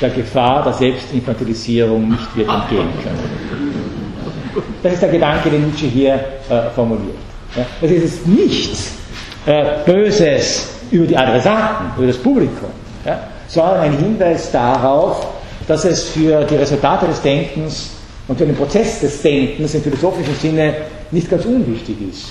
der 0.00 0.08
Gefahr 0.08 0.64
der 0.64 0.72
Selbstinfantilisierung 0.72 2.08
nicht 2.08 2.34
wird 2.34 2.48
entgehen 2.48 2.88
können. 3.02 4.64
Das 4.82 4.94
ist 4.94 5.02
der 5.02 5.10
Gedanke, 5.10 5.50
den 5.50 5.66
Nietzsche 5.66 5.86
hier 5.86 6.18
formuliert. 6.74 7.27
Das 7.80 7.90
ist 7.90 8.26
nichts 8.26 8.92
Böses 9.86 10.68
über 10.90 11.06
die 11.06 11.16
Adressaten, 11.16 11.86
über 11.96 12.06
das 12.06 12.16
Publikum, 12.18 12.70
sondern 13.48 13.80
ein 13.80 13.98
Hinweis 13.98 14.50
darauf, 14.50 15.26
dass 15.66 15.84
es 15.84 16.04
für 16.10 16.44
die 16.44 16.56
Resultate 16.56 17.06
des 17.06 17.20
Denkens 17.22 17.90
und 18.26 18.38
für 18.38 18.46
den 18.46 18.56
Prozess 18.56 19.00
des 19.00 19.22
Denkens 19.22 19.74
im 19.74 19.82
philosophischen 19.82 20.34
Sinne 20.34 20.74
nicht 21.10 21.30
ganz 21.30 21.44
unwichtig 21.44 21.96
ist, 22.10 22.26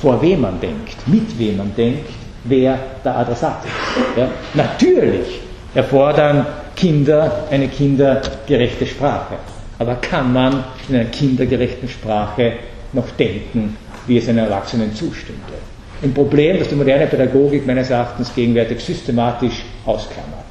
vor 0.00 0.20
wem 0.22 0.40
man 0.40 0.60
denkt, 0.60 0.96
mit 1.06 1.38
wem 1.38 1.58
man 1.58 1.74
denkt, 1.74 2.08
wer 2.44 2.78
der 3.04 3.16
Adressat 3.16 3.64
ist. 3.64 4.18
Ja? 4.18 4.28
Natürlich 4.54 5.40
erfordern 5.74 6.46
Kinder 6.74 7.44
eine 7.50 7.68
kindergerechte 7.68 8.86
Sprache. 8.86 9.34
Aber 9.78 9.96
kann 9.96 10.32
man 10.32 10.64
in 10.88 10.96
einer 10.96 11.04
kindergerechten 11.06 11.88
Sprache 11.88 12.54
noch 12.92 13.10
denken, 13.18 13.76
wie 14.08 14.18
es 14.18 14.28
einem 14.28 14.38
Erwachsenen 14.38 14.94
zustünde? 14.94 15.42
Ein 16.02 16.14
Problem, 16.14 16.58
das 16.58 16.68
die 16.68 16.74
moderne 16.74 17.06
Pädagogik 17.06 17.66
meines 17.66 17.90
Erachtens 17.90 18.32
gegenwärtig 18.34 18.80
systematisch 18.80 19.64
ausklammert. 19.84 20.46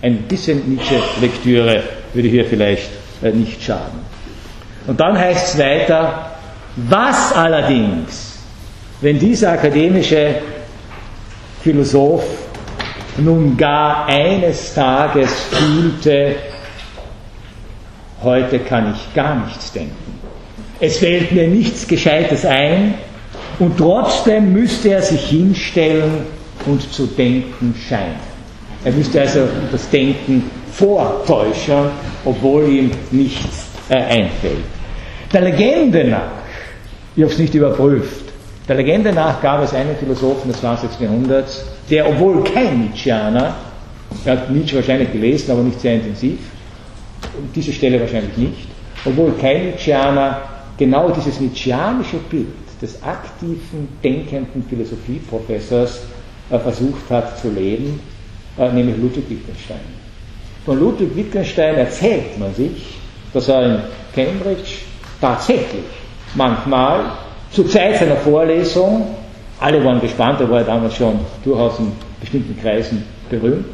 Ein 0.00 0.22
bisschen 0.22 0.68
Nietzsche-Lektüre 0.68 1.82
würde 2.12 2.28
hier 2.28 2.44
vielleicht 2.44 2.90
äh, 3.22 3.30
nicht 3.30 3.62
schaden. 3.62 4.00
Und 4.86 4.98
dann 4.98 5.18
heißt 5.18 5.54
es 5.54 5.60
weiter, 5.60 6.32
was 6.76 7.32
allerdings, 7.34 8.38
wenn 9.00 9.18
dieser 9.18 9.52
akademische 9.52 10.36
Philosoph 11.62 12.24
nun 13.18 13.56
gar 13.56 14.06
eines 14.06 14.74
Tages 14.74 15.30
fühlte, 15.50 16.36
heute 18.22 18.58
kann 18.60 18.94
ich 18.94 19.14
gar 19.14 19.34
nichts 19.44 19.72
denken. 19.72 20.11
Es 20.84 20.98
fällt 20.98 21.30
mir 21.30 21.46
nichts 21.46 21.86
Gescheites 21.86 22.44
ein 22.44 22.94
und 23.60 23.78
trotzdem 23.78 24.52
müsste 24.52 24.88
er 24.88 25.02
sich 25.02 25.26
hinstellen 25.26 26.26
und 26.66 26.92
zu 26.92 27.06
denken 27.06 27.72
scheinen. 27.88 28.16
Er 28.84 28.90
müsste 28.90 29.20
also 29.20 29.46
das 29.70 29.88
Denken 29.90 30.42
vortäuschen, 30.72 31.84
obwohl 32.24 32.68
ihm 32.68 32.90
nichts 33.12 33.66
äh, 33.90 33.94
einfällt. 33.94 34.64
Der 35.32 35.42
Legende 35.42 36.02
nach, 36.02 36.32
ich 37.14 37.22
habe 37.22 37.32
es 37.32 37.38
nicht 37.38 37.54
überprüft, 37.54 38.24
der 38.68 38.74
Legende 38.74 39.12
nach 39.12 39.40
gab 39.40 39.62
es 39.62 39.72
einen 39.74 39.94
Philosophen 39.94 40.50
des 40.50 40.58
20. 40.58 40.98
Jahrhunderts, 40.98 41.64
der, 41.90 42.08
obwohl 42.08 42.42
kein 42.42 42.80
Nietzscheaner, 42.80 43.54
er 44.24 44.32
hat 44.32 44.50
Nietzsche 44.50 44.74
wahrscheinlich 44.74 45.12
gelesen, 45.12 45.52
aber 45.52 45.62
nicht 45.62 45.80
sehr 45.80 45.94
intensiv, 45.94 46.40
diese 47.54 47.72
Stelle 47.72 48.00
wahrscheinlich 48.00 48.36
nicht, 48.36 48.66
obwohl 49.04 49.32
kein 49.40 49.66
Nietzscheaner 49.66 50.51
genau 50.76 51.10
dieses 51.10 51.40
nietzscheanische 51.40 52.18
Bild 52.30 52.48
des 52.80 53.02
aktiven, 53.02 53.88
denkenden 54.02 54.64
Philosophieprofessors 54.68 56.02
äh, 56.50 56.58
versucht 56.58 57.10
hat 57.10 57.38
zu 57.38 57.50
leben, 57.50 58.00
äh, 58.58 58.70
nämlich 58.72 58.96
Ludwig 58.96 59.30
Wittgenstein. 59.30 59.80
Von 60.64 60.80
Ludwig 60.80 61.14
Wittgenstein 61.16 61.76
erzählt 61.76 62.38
man 62.38 62.54
sich, 62.54 62.96
dass 63.32 63.48
er 63.48 63.64
in 63.64 63.80
Cambridge 64.14 64.80
tatsächlich 65.20 65.84
manchmal 66.34 67.04
zur 67.52 67.68
Zeit 67.68 67.98
seiner 67.98 68.16
Vorlesung, 68.16 69.14
alle 69.60 69.84
waren 69.84 70.00
gespannt, 70.00 70.40
er 70.40 70.50
war 70.50 70.60
ja 70.60 70.66
damals 70.66 70.96
schon 70.96 71.20
durchaus 71.44 71.78
in 71.78 71.92
bestimmten 72.20 72.60
Kreisen 72.60 73.04
berühmt, 73.30 73.66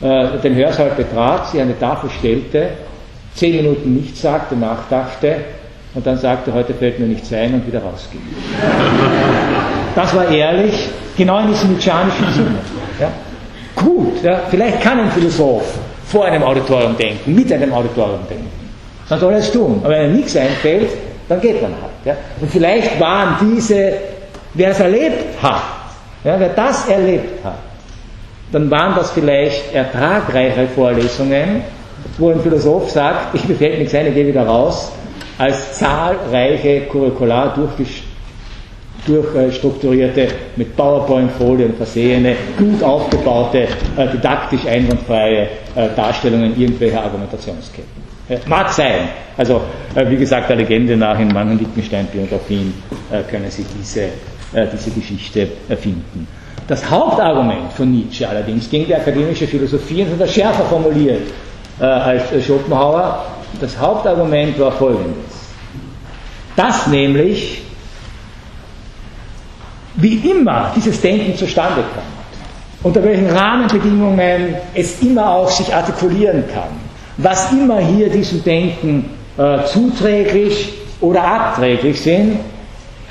äh, 0.00 0.38
den 0.42 0.54
Hörsaal 0.54 0.90
betrat, 0.90 1.50
sich 1.50 1.62
die 1.62 1.80
Tafel 1.80 2.10
stellte, 2.10 2.70
zehn 3.34 3.56
Minuten 3.56 3.94
nichts 3.94 4.20
sagte, 4.20 4.54
nachdachte 4.54 5.36
und 5.94 6.06
dann 6.06 6.18
sagte, 6.18 6.52
heute 6.52 6.74
fällt 6.74 6.98
mir 6.98 7.06
nichts 7.06 7.32
ein 7.32 7.54
und 7.54 7.66
wieder 7.66 7.80
rausging. 7.80 8.20
Das 9.94 10.14
war 10.14 10.28
ehrlich, 10.28 10.88
genau 11.16 11.40
in 11.40 11.48
diesem 11.48 11.72
nietzscheanischen 11.72 12.32
Sinne. 12.32 12.58
Ja? 13.00 13.10
Gut, 13.76 14.22
ja, 14.22 14.40
vielleicht 14.50 14.80
kann 14.80 15.00
ein 15.00 15.10
Philosoph 15.10 15.78
vor 16.06 16.24
einem 16.24 16.42
Auditorium 16.42 16.96
denken, 16.96 17.34
mit 17.34 17.52
einem 17.52 17.72
Auditorium 17.72 18.20
denken. 18.28 18.50
Dann 19.08 19.20
soll 19.20 19.32
er 19.32 19.38
es 19.38 19.52
tun. 19.52 19.80
Aber 19.82 19.90
wenn 19.90 20.02
er 20.02 20.08
nichts 20.08 20.36
einfällt, 20.36 20.90
dann 21.28 21.40
geht 21.40 21.62
man 21.62 21.72
halt. 21.72 21.92
Ja. 22.04 22.16
Und 22.40 22.50
vielleicht 22.50 22.98
waren 23.00 23.36
diese, 23.40 23.94
wer 24.54 24.70
es 24.70 24.80
erlebt 24.80 25.42
hat, 25.42 25.62
ja, 26.24 26.38
wer 26.38 26.50
das 26.50 26.88
erlebt 26.88 27.44
hat, 27.44 27.58
dann 28.52 28.70
waren 28.70 28.94
das 28.94 29.10
vielleicht 29.10 29.74
ertragreiche 29.74 30.68
Vorlesungen, 30.74 31.62
wo 32.18 32.30
ein 32.30 32.40
Philosoph 32.40 32.90
sagt, 32.90 33.34
ich 33.34 33.48
mir 33.48 33.56
fällt 33.56 33.78
nichts 33.78 33.94
ein, 33.94 34.06
ich 34.06 34.14
gehe 34.14 34.26
wieder 34.26 34.46
raus, 34.46 34.92
als 35.38 35.78
zahlreiche 35.78 36.82
curricular 36.82 37.54
durchstrukturierte, 39.06 40.28
mit 40.56 40.76
PowerPoint-Folien 40.76 41.74
versehene, 41.74 42.36
gut 42.56 42.82
aufgebaute, 42.82 43.68
äh, 43.96 44.08
didaktisch 44.12 44.66
einwandfreie 44.66 45.48
äh, 45.74 45.88
Darstellungen 45.94 46.58
irgendwelcher 46.58 47.02
Argumentationsketten. 47.02 48.04
Mag 48.46 48.70
sein. 48.70 49.08
Also, 49.36 49.60
äh, 49.94 50.08
wie 50.08 50.16
gesagt, 50.16 50.48
der 50.48 50.56
Legende 50.56 50.96
nach 50.96 51.18
in 51.18 51.28
manchen 51.28 51.60
Wittgenstein-Biografien 51.60 52.72
können 53.30 53.50
Sie 53.50 53.66
diese, 53.78 54.08
diese 54.72 54.90
Geschichte 54.90 55.48
finden. 55.76 56.26
Das 56.66 56.88
Hauptargument 56.88 57.70
von 57.74 57.90
Nietzsche 57.92 58.26
allerdings 58.26 58.70
gegen 58.70 58.86
die 58.86 58.94
akademische 58.94 59.46
Philosophie 59.46 60.02
ist 60.02 60.12
etwas 60.12 60.32
schärfer 60.32 60.64
formuliert 60.64 61.20
als 61.78 62.22
Schopenhauer. 62.46 63.33
Das 63.60 63.78
Hauptargument 63.78 64.58
war 64.58 64.72
folgendes. 64.72 65.32
Dass 66.56 66.86
nämlich 66.86 67.62
wie 69.96 70.16
immer 70.30 70.72
dieses 70.74 71.00
Denken 71.00 71.36
zustande 71.36 71.82
kommt, 71.94 72.14
unter 72.82 73.02
welchen 73.02 73.30
Rahmenbedingungen 73.30 74.56
es 74.74 75.00
immer 75.02 75.30
auch 75.30 75.50
sich 75.50 75.72
artikulieren 75.74 76.44
kann, 76.52 76.70
was 77.16 77.50
immer 77.52 77.78
hier 77.78 78.08
diesem 78.10 78.42
Denken 78.42 79.10
äh, 79.38 79.64
zuträglich 79.66 80.74
oder 81.00 81.22
abträglich 81.24 82.00
sind, 82.00 82.38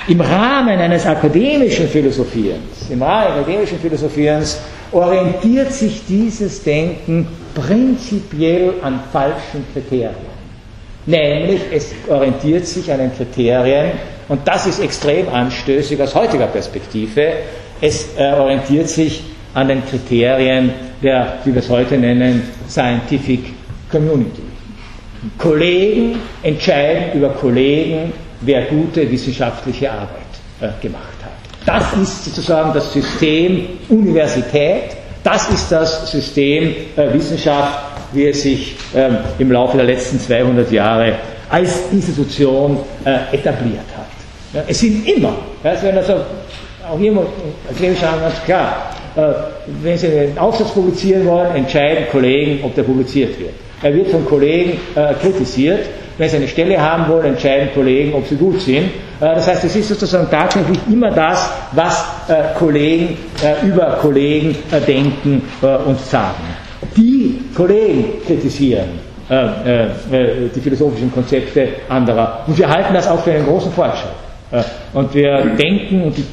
im 0.06 0.20
Rahmen 0.20 0.78
eines 0.78 1.06
akademischen 1.06 1.88
Philosophierens, 1.88 2.90
im 2.90 3.02
Rahmen 3.02 3.38
akademischen 3.38 3.78
Philosophierens 3.78 4.60
orientiert 4.92 5.72
sich 5.72 6.02
dieses 6.06 6.62
Denken 6.62 7.26
prinzipiell 7.54 8.74
an 8.82 9.00
falschen 9.12 9.64
Kriterien. 9.72 10.33
Nämlich 11.06 11.60
es 11.72 11.92
orientiert 12.08 12.66
sich 12.66 12.90
an 12.90 12.98
den 12.98 13.14
Kriterien, 13.14 13.92
und 14.28 14.40
das 14.46 14.66
ist 14.66 14.80
extrem 14.80 15.28
anstößig 15.28 16.00
aus 16.00 16.14
heutiger 16.14 16.46
Perspektive. 16.46 17.32
Es 17.80 18.16
äh, 18.16 18.32
orientiert 18.32 18.88
sich 18.88 19.22
an 19.52 19.68
den 19.68 19.84
Kriterien 19.84 20.70
der, 21.02 21.34
wie 21.44 21.52
wir 21.52 21.60
es 21.60 21.68
heute 21.68 21.98
nennen, 21.98 22.42
Scientific 22.68 23.52
Community. 23.90 24.42
Kollegen 25.36 26.18
entscheiden 26.42 27.18
über 27.18 27.28
Kollegen, 27.30 28.12
wer 28.40 28.62
gute 28.62 29.10
wissenschaftliche 29.10 29.90
Arbeit 29.90 30.08
äh, 30.60 30.68
gemacht 30.80 31.18
hat. 31.22 31.32
Das 31.66 31.92
ist 32.00 32.24
sozusagen 32.24 32.72
das 32.72 32.92
System 32.92 33.66
Universität, 33.90 34.96
Das 35.24 35.48
ist 35.48 35.72
das 35.72 36.10
System 36.10 36.74
äh, 36.96 37.12
Wissenschaft, 37.14 37.93
wie 38.14 38.26
es 38.28 38.42
sich 38.42 38.76
ähm, 38.94 39.18
im 39.38 39.50
Laufe 39.52 39.76
der 39.76 39.86
letzten 39.86 40.18
200 40.18 40.70
Jahre 40.70 41.14
als 41.50 41.82
Institution 41.92 42.78
äh, 43.04 43.34
etabliert 43.36 43.84
hat. 43.96 44.06
Ja, 44.52 44.62
es 44.66 44.80
sind 44.80 45.06
immer, 45.08 45.34
ja, 45.62 45.82
werden 45.82 45.98
also 45.98 46.14
auch 46.88 46.98
hier 46.98 47.12
erkläre 47.68 47.94
ich 47.94 48.00
ganz 48.00 48.42
klar, 48.44 48.90
äh, 49.16 49.20
wenn 49.82 49.96
Sie 49.96 50.06
einen 50.08 50.38
Aufsatz 50.38 50.70
publizieren 50.70 51.26
wollen, 51.26 51.54
entscheiden 51.54 52.04
Kollegen, 52.10 52.62
ob 52.64 52.74
der 52.74 52.82
publiziert 52.82 53.38
wird. 53.38 53.52
Er 53.82 53.94
wird 53.94 54.08
von 54.08 54.24
Kollegen 54.24 54.78
äh, 54.94 55.14
kritisiert. 55.14 55.86
Wenn 56.16 56.28
Sie 56.28 56.36
eine 56.36 56.48
Stelle 56.48 56.80
haben 56.80 57.08
wollen, 57.08 57.24
entscheiden 57.26 57.68
Kollegen, 57.74 58.14
ob 58.14 58.26
sie 58.26 58.36
gut 58.36 58.60
sind. 58.60 58.84
Äh, 59.20 59.34
das 59.34 59.46
heißt, 59.48 59.64
es 59.64 59.76
ist 59.76 59.88
sozusagen 59.88 60.28
tatsächlich 60.30 60.78
immer 60.90 61.10
das, 61.10 61.50
was 61.72 62.04
äh, 62.28 62.54
Kollegen 62.58 63.16
äh, 63.42 63.66
über 63.66 63.98
Kollegen 64.00 64.56
denken 64.86 65.42
und 65.86 66.00
sagen. 66.00 66.42
Die 66.96 67.33
Kollegen 67.54 68.04
kritisieren 68.26 69.14
die 69.26 70.60
philosophischen 70.60 71.10
Konzepte 71.10 71.68
anderer. 71.88 72.40
Und 72.46 72.58
wir 72.58 72.68
halten 72.68 72.92
das 72.92 73.08
auch 73.08 73.20
für 73.20 73.32
einen 73.32 73.46
großen 73.46 73.72
Fortschritt. 73.72 74.12
Und 74.92 75.14
wir 75.14 75.44
denken, 75.58 76.02
und 76.02 76.18
ich 76.18 76.24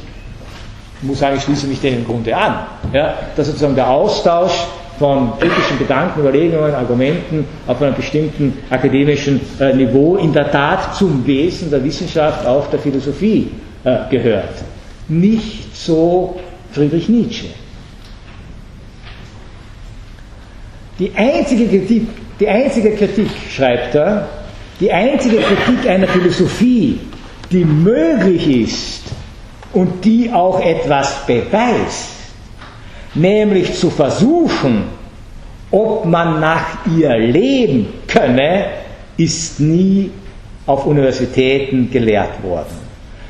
muss 1.01 1.19
sagen, 1.19 1.37
ich 1.37 1.43
schließe 1.43 1.67
mich 1.67 1.79
dem 1.79 1.99
im 1.99 2.05
Grunde 2.05 2.35
an, 2.35 2.65
ja, 2.93 3.13
dass 3.35 3.47
sozusagen 3.47 3.75
der 3.75 3.89
Austausch 3.89 4.65
von 4.99 5.31
kritischen 5.39 5.79
Gedanken, 5.79 6.19
Überlegungen, 6.19 6.75
Argumenten 6.75 7.45
auf 7.65 7.81
einem 7.81 7.95
bestimmten 7.95 8.59
akademischen 8.69 9.41
äh, 9.59 9.73
Niveau 9.73 10.17
in 10.17 10.31
der 10.31 10.51
Tat 10.51 10.95
zum 10.95 11.25
Wesen 11.25 11.71
der 11.71 11.83
Wissenschaft, 11.83 12.45
auch 12.45 12.69
der 12.69 12.77
Philosophie 12.79 13.49
äh, 13.83 13.97
gehört. 14.11 14.61
Nicht 15.07 15.75
so 15.75 16.39
Friedrich 16.71 17.09
Nietzsche. 17.09 17.47
Die 21.01 21.11
einzige 21.15 21.65
Kritik, 21.67 22.09
die 22.39 22.47
einzige 22.47 22.91
Kritik, 22.91 23.27
schreibt 23.49 23.95
er, 23.95 24.27
die 24.79 24.91
einzige 24.91 25.37
Kritik 25.37 25.89
einer 25.89 26.07
Philosophie, 26.07 26.99
die 27.51 27.65
möglich 27.65 28.47
ist 28.47 29.01
und 29.73 30.05
die 30.05 30.31
auch 30.31 30.63
etwas 30.63 31.25
beweist, 31.25 32.11
nämlich 33.15 33.73
zu 33.73 33.89
versuchen, 33.89 34.83
ob 35.71 36.05
man 36.05 36.39
nach 36.39 36.85
ihr 36.95 37.17
leben 37.17 37.87
könne, 38.05 38.65
ist 39.17 39.59
nie 39.59 40.11
auf 40.67 40.85
Universitäten 40.85 41.89
gelehrt 41.89 42.43
worden, 42.43 42.77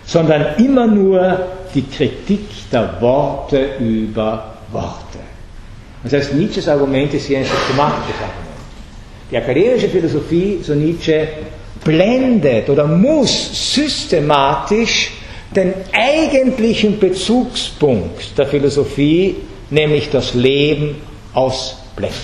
sondern 0.06 0.58
immer 0.58 0.88
nur 0.88 1.40
die 1.74 1.84
Kritik 1.84 2.50
der 2.70 3.00
Worte 3.00 3.76
über 3.80 4.56
Worte. 4.74 5.11
Das 6.04 6.14
heißt, 6.14 6.34
Nietzsches 6.34 6.68
Argument 6.68 7.14
ist 7.14 7.26
hier 7.28 7.40
ein 7.40 7.46
systematisches 7.46 8.16
Argument. 8.16 8.52
Die 9.30 9.38
akademische 9.38 9.90
Philosophie, 9.90 10.60
so 10.62 10.74
Nietzsche, 10.74 11.28
blendet 11.84 12.70
oder 12.70 12.86
muss 12.86 13.74
systematisch 13.74 15.12
den 15.56 15.74
eigentlichen 15.94 17.00
Bezugspunkt 17.00 18.38
der 18.38 18.48
Philosophie 18.48 19.36
nämlich 19.70 20.10
das 20.10 20.34
Leben 20.34 20.96
ausblenden. 21.34 22.18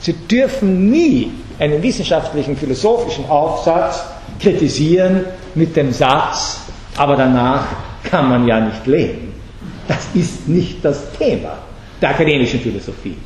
Sie 0.00 0.12
dürfen 0.12 0.90
nie 0.90 1.30
einen 1.58 1.82
wissenschaftlichen, 1.82 2.56
philosophischen 2.56 3.28
Aufsatz 3.28 4.04
kritisieren 4.40 5.24
mit 5.54 5.76
dem 5.76 5.92
Satz, 5.92 6.60
aber 6.96 7.16
danach 7.16 7.66
kann 8.04 8.28
man 8.28 8.46
ja 8.46 8.60
nicht 8.60 8.86
leben. 8.86 9.34
Das 9.86 10.06
ist 10.14 10.48
nicht 10.48 10.84
das 10.84 11.12
Thema 11.12 11.58
der 12.00 12.10
akademischen 12.10 12.60
Philosophie 12.60 13.16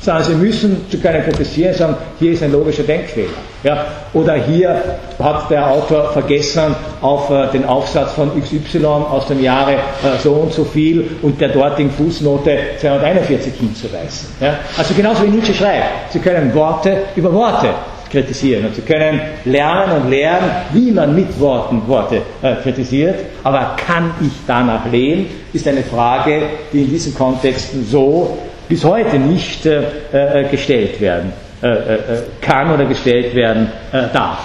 sondern 0.00 0.24
Sie 0.24 0.34
müssen 0.34 0.90
zu 0.90 0.98
können 0.98 1.22
kritisieren 1.22 1.74
sagen, 1.74 1.96
hier 2.18 2.32
ist 2.32 2.42
ein 2.42 2.52
logischer 2.52 2.84
Denkfehler. 2.84 3.28
Ja? 3.62 3.84
Oder 4.14 4.34
hier 4.34 4.80
hat 5.18 5.50
der 5.50 5.66
Autor 5.70 6.12
vergessen, 6.12 6.74
auf 7.00 7.30
äh, 7.30 7.48
den 7.52 7.64
Aufsatz 7.64 8.12
von 8.12 8.30
XY 8.40 8.86
aus 8.86 9.26
dem 9.26 9.42
Jahre 9.42 9.72
äh, 9.74 9.78
so 10.22 10.32
und 10.32 10.52
so 10.52 10.64
viel 10.64 11.04
und 11.22 11.40
der 11.40 11.48
dortigen 11.48 11.90
Fußnote 11.90 12.58
241 12.80 13.52
hinzuweisen. 13.54 14.28
Ja? 14.40 14.58
Also 14.76 14.94
genauso 14.94 15.24
wie 15.24 15.30
Nietzsche 15.30 15.54
schreibt, 15.54 16.12
Sie 16.12 16.20
können 16.20 16.54
Worte 16.54 16.96
über 17.16 17.32
Worte 17.32 17.68
kritisieren 18.10 18.66
und 18.66 18.74
Sie 18.74 18.82
können 18.82 19.20
lernen 19.44 20.02
und 20.02 20.10
lehren, 20.10 20.50
wie 20.72 20.90
man 20.90 21.14
mit 21.14 21.38
Worten 21.40 21.86
Worte 21.86 22.22
äh, 22.42 22.54
kritisiert, 22.62 23.16
aber 23.44 23.76
kann 23.76 24.12
ich 24.20 24.32
danach 24.46 24.90
leben, 24.90 25.26
ist 25.52 25.66
eine 25.66 25.82
Frage, 25.82 26.42
die 26.72 26.82
in 26.82 26.90
diesen 26.90 27.14
Kontexten 27.14 27.84
so 27.86 28.38
bis 28.68 28.84
heute 28.84 29.18
nicht 29.18 29.66
äh, 29.66 29.82
äh, 30.12 30.48
gestellt 30.48 31.00
werden 31.00 31.32
äh, 31.62 31.66
äh, 31.66 31.94
äh, 31.94 31.98
kann 32.40 32.72
oder 32.72 32.84
gestellt 32.84 33.34
werden 33.34 33.68
darf. 34.12 34.38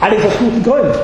Alles 0.00 0.24
aus 0.24 0.32
guten 0.38 0.62
Gründen. 0.62 0.98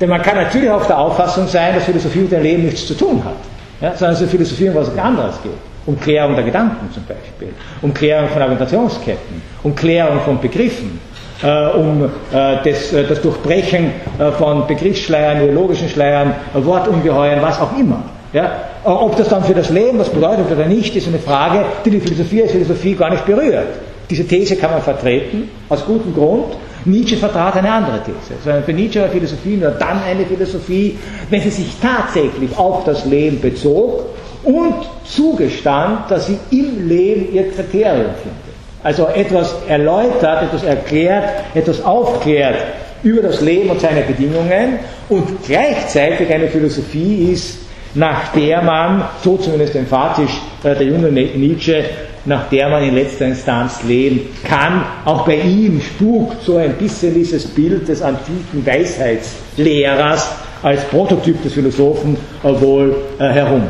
Denn 0.00 0.08
man 0.08 0.22
kann 0.22 0.36
natürlich 0.36 0.70
auf 0.70 0.86
der 0.86 0.98
Auffassung 0.98 1.46
sein, 1.48 1.74
dass 1.74 1.84
Philosophie 1.84 2.20
mit 2.20 2.32
dem 2.32 2.42
Leben 2.42 2.64
nichts 2.64 2.86
zu 2.86 2.94
tun 2.94 3.22
hat, 3.24 3.36
ja, 3.80 3.96
sondern 3.96 4.20
dass 4.20 4.30
Philosophie 4.30 4.68
um 4.68 4.74
was 4.74 4.96
anderes 4.98 5.40
geht. 5.42 5.52
Um 5.86 6.00
Klärung 6.00 6.34
der 6.34 6.44
Gedanken 6.44 6.90
zum 6.92 7.04
Beispiel, 7.04 7.54
um 7.82 7.92
Klärung 7.92 8.28
von 8.30 8.40
Argumentationsketten, 8.40 9.42
um 9.62 9.74
Klärung 9.74 10.20
von 10.20 10.40
Begriffen, 10.40 10.98
äh, 11.42 11.66
um 11.76 12.04
äh, 12.04 12.56
das, 12.64 12.90
das, 13.08 13.20
Durchbrechen 13.20 13.92
äh, 14.18 14.30
von 14.32 14.66
Begriffsschleiern, 14.66 15.42
ideologischen 15.42 15.88
Schleiern, 15.88 16.34
Wortungeheuern, 16.54 17.42
was 17.42 17.60
auch 17.60 17.76
immer. 17.78 18.02
Ja? 18.32 18.50
Ob 18.84 19.16
das 19.16 19.28
dann 19.28 19.44
für 19.44 19.54
das 19.54 19.70
Leben 19.70 19.98
was 19.98 20.08
bedeutet 20.08 20.50
oder 20.50 20.66
nicht, 20.66 20.94
ist 20.96 21.06
eine 21.06 21.18
Frage, 21.18 21.64
die 21.84 21.90
die 21.90 22.00
Philosophie 22.00 22.42
als 22.42 22.52
Philosophie 22.52 22.94
gar 22.94 23.10
nicht 23.10 23.26
berührt. 23.26 23.68
Diese 24.10 24.24
These 24.26 24.56
kann 24.56 24.70
man 24.70 24.82
vertreten, 24.82 25.48
aus 25.68 25.84
gutem 25.84 26.14
Grund. 26.14 26.56
Nietzsche 26.84 27.16
vertrat 27.16 27.56
eine 27.56 27.72
andere 27.72 28.00
These. 28.02 28.34
Also 28.44 28.62
für 28.64 28.72
Nietzsche 28.72 29.00
war 29.00 29.08
Philosophie 29.08 29.56
nur 29.56 29.70
dann 29.70 30.02
eine 30.02 30.26
Philosophie, 30.26 30.98
wenn 31.30 31.40
sie 31.40 31.50
sich 31.50 31.76
tatsächlich 31.80 32.56
auf 32.58 32.84
das 32.84 33.06
Leben 33.06 33.40
bezog 33.40 34.04
und 34.44 34.74
zugestand, 35.04 36.10
dass 36.10 36.26
sie 36.26 36.38
im 36.50 36.88
Leben 36.88 37.32
ihr 37.34 37.50
Kriterium 37.50 38.14
findet. 38.22 38.54
Also 38.82 39.06
etwas 39.06 39.54
erläutert, 39.66 40.42
etwas 40.42 40.62
erklärt, 40.64 41.24
etwas 41.54 41.82
aufklärt 41.82 42.56
über 43.02 43.22
das 43.22 43.40
Leben 43.40 43.70
und 43.70 43.80
seine 43.80 44.02
Bedingungen 44.02 44.78
und 45.08 45.44
gleichzeitig 45.46 46.32
eine 46.32 46.48
Philosophie 46.48 47.32
ist, 47.32 47.58
nach 47.94 48.32
der 48.32 48.62
man, 48.62 49.04
so 49.22 49.36
zumindest 49.36 49.76
emphatisch 49.76 50.32
äh, 50.64 50.74
der 50.74 50.86
junge 50.86 51.10
Nietzsche, 51.10 51.84
nach 52.24 52.48
der 52.48 52.68
man 52.68 52.82
in 52.82 52.94
letzter 52.94 53.26
Instanz 53.26 53.82
leben 53.84 54.20
kann. 54.42 54.84
Auch 55.04 55.24
bei 55.26 55.36
ihm 55.36 55.80
spukt 55.80 56.42
so 56.42 56.56
ein 56.56 56.74
bisschen 56.74 57.14
dieses 57.14 57.46
Bild 57.46 57.86
des 57.88 58.02
antiken 58.02 58.66
Weisheitslehrers 58.66 60.30
als 60.62 60.82
Prototyp 60.84 61.42
des 61.42 61.52
Philosophen 61.52 62.16
wohl 62.42 62.96
äh, 63.18 63.28
herum. 63.28 63.62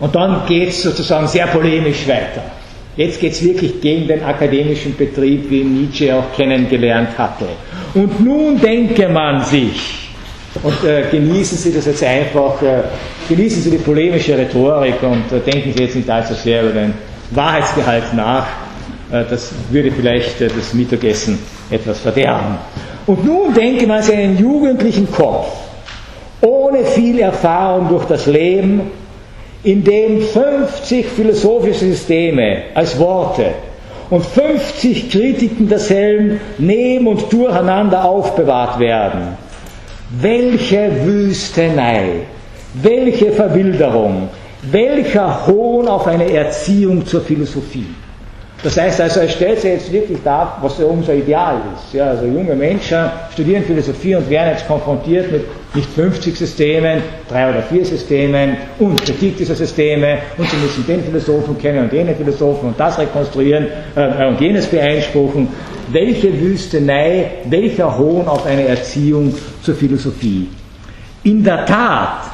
Und 0.00 0.14
dann 0.14 0.42
geht 0.46 0.68
es 0.68 0.82
sozusagen 0.82 1.26
sehr 1.26 1.46
polemisch 1.46 2.06
weiter. 2.06 2.42
Jetzt 2.96 3.20
geht 3.20 3.32
es 3.32 3.44
wirklich 3.44 3.80
gegen 3.80 4.08
den 4.08 4.24
akademischen 4.24 4.96
Betrieb, 4.96 5.50
wie 5.50 5.62
Nietzsche 5.62 6.14
auch 6.14 6.36
kennengelernt 6.36 7.16
hatte. 7.16 7.46
Und 7.94 8.20
nun 8.20 8.60
denke 8.60 9.08
man 9.08 9.44
sich, 9.44 10.08
und 10.62 10.84
äh, 10.84 11.04
genießen 11.10 11.58
Sie 11.58 11.72
das 11.72 11.86
jetzt 11.86 12.02
einfach, 12.02 12.60
äh, 12.62 12.82
genießen 13.28 13.62
Sie 13.62 13.70
die 13.70 13.78
polemische 13.78 14.36
Rhetorik 14.36 15.00
und 15.02 15.30
äh, 15.30 15.40
denken 15.40 15.72
Sie 15.76 15.82
jetzt 15.82 15.94
nicht 15.94 16.10
allzu 16.10 16.34
sehr 16.34 16.62
über 16.62 16.72
den 16.72 16.94
Wahrheitsgehalt 17.30 18.14
nach. 18.14 18.46
Äh, 19.12 19.24
das 19.30 19.52
würde 19.70 19.92
vielleicht 19.92 20.40
äh, 20.40 20.48
das 20.48 20.74
Mittagessen 20.74 21.38
etwas 21.70 22.00
verderben. 22.00 22.56
Und 23.06 23.24
nun 23.24 23.54
denke 23.54 23.86
man 23.86 24.02
sich 24.02 24.16
einen 24.16 24.38
jugendlichen 24.38 25.10
Kopf, 25.10 25.48
ohne 26.40 26.84
viel 26.84 27.20
Erfahrung 27.20 27.88
durch 27.88 28.06
das 28.06 28.26
Leben, 28.26 28.90
in 29.64 29.84
dem 29.84 30.22
50 30.22 31.06
philosophische 31.06 31.86
Systeme 31.86 32.62
als 32.74 32.98
Worte 32.98 33.46
und 34.10 34.24
50 34.24 35.10
Kritiken 35.10 35.68
derselben 35.68 36.40
neben 36.58 37.06
und 37.06 37.32
durcheinander 37.32 38.04
aufbewahrt 38.04 38.78
werden 38.78 39.36
welche 40.10 40.90
Wüstenei, 41.04 42.20
welche 42.74 43.32
Verwilderung, 43.32 44.28
welcher 44.62 45.46
Hohn 45.46 45.86
auf 45.86 46.06
eine 46.06 46.32
Erziehung 46.32 47.04
zur 47.06 47.20
Philosophie. 47.20 47.86
Das 48.62 48.76
heißt 48.76 49.00
also, 49.00 49.20
er 49.20 49.28
stellt 49.28 49.60
sich 49.60 49.70
jetzt 49.70 49.92
wirklich 49.92 50.18
dar, 50.24 50.58
was 50.62 50.78
ja 50.78 50.86
unser 50.86 51.14
Ideal 51.14 51.60
ist. 51.76 51.94
Ja, 51.94 52.06
also 52.10 52.24
junge 52.24 52.56
Menschen 52.56 52.98
studieren 53.32 53.62
Philosophie 53.62 54.16
und 54.16 54.28
werden 54.28 54.50
jetzt 54.50 54.66
konfrontiert 54.66 55.30
mit 55.30 55.44
nicht 55.74 55.90
50 55.90 56.36
Systemen, 56.36 57.02
drei 57.28 57.50
oder 57.50 57.62
vier 57.62 57.84
Systemen 57.84 58.56
und 58.78 59.02
Kritik 59.04 59.36
dieser 59.36 59.54
Systeme 59.54 60.18
und 60.38 60.48
sie 60.48 60.56
müssen 60.56 60.86
den 60.86 61.04
Philosophen 61.04 61.58
kennen 61.58 61.84
und 61.84 61.92
jene 61.92 62.14
Philosophen 62.14 62.68
und 62.68 62.80
das 62.80 62.98
rekonstruieren 62.98 63.66
äh, 63.94 64.26
und 64.26 64.40
jenes 64.40 64.66
beeinspruchen. 64.66 65.48
Welche 65.92 66.38
Wüstenei, 66.40 67.30
welcher 67.48 67.96
Hohn 67.98 68.26
auf 68.28 68.46
eine 68.46 68.66
Erziehung 68.66 69.34
zur 69.62 69.74
Philosophie. 69.74 70.48
In 71.24 71.44
der 71.44 71.66
Tat 71.66 72.30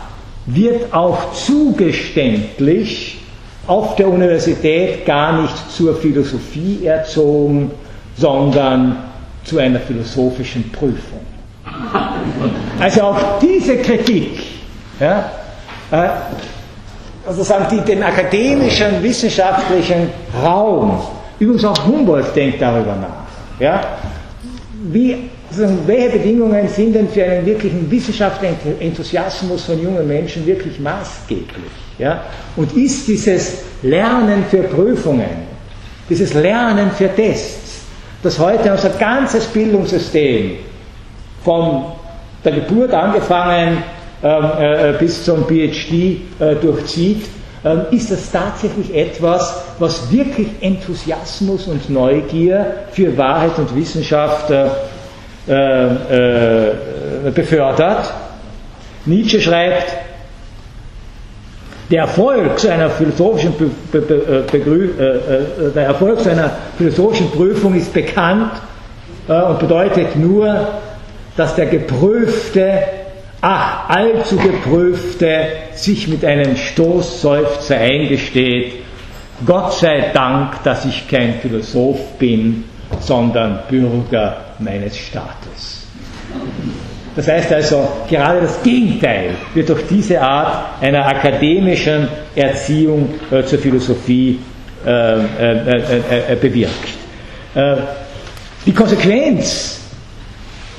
wird 0.47 0.93
auch 0.93 1.33
zugeständlich 1.33 3.19
auf 3.67 3.97
der 3.97 4.09
Universität 4.09 5.07
gar 5.07 5.41
nicht 5.41 5.71
zur 5.71 5.97
Philosophie 5.97 6.85
erzogen, 6.85 7.71
sondern 8.17 8.97
zu 9.45 9.59
einer 9.59 9.81
philosophischen 9.81 10.71
Prüfung. 10.71 11.34
Also 12.81 13.03
auch 13.03 13.39
diese 13.41 13.77
Kritik, 13.79 14.41
ja, 15.01 15.31
äh, 15.91 16.09
sozusagen 17.27 17.67
die, 17.71 17.81
den 17.81 18.03
akademischen, 18.03 19.03
wissenschaftlichen 19.03 20.09
Raum, 20.43 21.01
übrigens 21.39 21.65
auch 21.65 21.87
Humboldt 21.87 22.35
denkt 22.35 22.61
darüber 22.61 22.95
nach, 22.97 23.61
ja, 23.61 23.81
wie, 24.91 25.31
welche 25.87 26.19
Bedingungen 26.19 26.69
sind 26.69 26.95
denn 26.95 27.09
für 27.09 27.25
einen 27.25 27.47
wirklichen 27.47 27.91
wissenschaftlichen 27.91 28.81
Enthusiasmus 28.81 29.65
von 29.65 29.81
jungen 29.81 30.07
Menschen 30.07 30.45
wirklich 30.47 30.79
maßgeblich? 30.79 31.73
Ja? 31.99 32.25
Und 32.57 32.73
ist 32.77 33.07
dieses 33.09 33.59
Lernen 33.83 34.45
für 34.51 34.65
Prüfungen, 34.65 35.55
dieses 36.11 36.35
Lernen 36.35 36.91
für 36.91 37.15
Tests, 37.15 37.83
das 38.23 38.39
heute 38.39 38.73
unser 38.73 38.91
ganzes 38.91 39.47
Bildungssystem 39.47 40.57
von 41.45 41.85
der 42.45 42.53
Geburt 42.53 42.93
angefangen 42.93 43.83
ähm, 44.23 44.45
äh, 44.59 44.93
bis 44.99 45.25
zum 45.25 45.45
PhD 45.47 46.21
äh, 46.41 46.55
durchzieht, 46.61 47.27
ähm, 47.65 47.83
ist 47.91 48.11
das 48.11 48.31
tatsächlich 48.31 48.95
etwas, 48.95 49.65
was 49.79 50.11
wirklich 50.11 50.49
Enthusiasmus 50.61 51.67
und 51.67 51.91
Neugier 51.91 52.75
für 52.93 53.17
Wahrheit 53.17 53.59
und 53.59 53.75
Wissenschaft 53.77 54.51
äh, 54.51 54.67
äh, 55.49 56.69
äh 56.69 57.31
befördert. 57.35 58.13
Nietzsche 59.07 59.41
schreibt, 59.41 59.95
der 61.91 62.01
Erfolg 62.03 62.59
seiner 62.59 62.89
philosophischen, 62.91 63.53
Be 63.59 63.71
Be 63.93 64.01
Be 64.01 64.59
äh, 64.59 65.71
der 65.75 65.85
Erfolg 65.85 66.21
seiner 66.21 66.51
philosophischen 66.79 67.31
Prüfung 67.31 67.75
ist 67.75 67.93
bekannt 67.93 68.53
und 69.27 69.59
bedeutet 69.59 70.17
nur, 70.17 70.69
dass 71.37 71.55
der 71.57 71.67
Geprüfte, 71.67 72.83
ach, 73.41 73.89
allzu 73.89 74.37
Geprüfte, 74.37 75.47
sich 75.75 76.09
mit 76.09 76.25
einem 76.25 76.57
Stoßseufzer 76.57 77.77
eingesteht, 77.77 78.75
Gott 79.45 79.75
sei 79.75 80.11
Dank, 80.15 80.63
dass 80.63 80.85
ich 80.85 81.09
kein 81.09 81.35
Philosoph 81.41 82.19
bin, 82.19 82.65
sondern 83.01 83.61
Bürger 83.69 84.37
meines 84.61 84.97
Staates. 84.97 85.87
Das 87.17 87.29
heißt 87.29 87.53
also, 87.53 87.89
gerade 88.09 88.41
das 88.41 88.63
Gegenteil 88.63 89.31
wird 89.55 89.69
durch 89.69 89.83
diese 89.89 90.21
Art 90.21 90.83
einer 90.83 91.07
akademischen 91.07 92.09
Erziehung 92.35 93.15
äh, 93.31 93.43
zur 93.45 93.59
Philosophie 93.59 94.39
äh, 94.85 94.91
äh, 94.91 96.33
äh 96.33 96.37
bewirkt. 96.41 96.89
Äh, 97.55 97.77
die 98.67 98.73
Konsequenz 98.73 99.84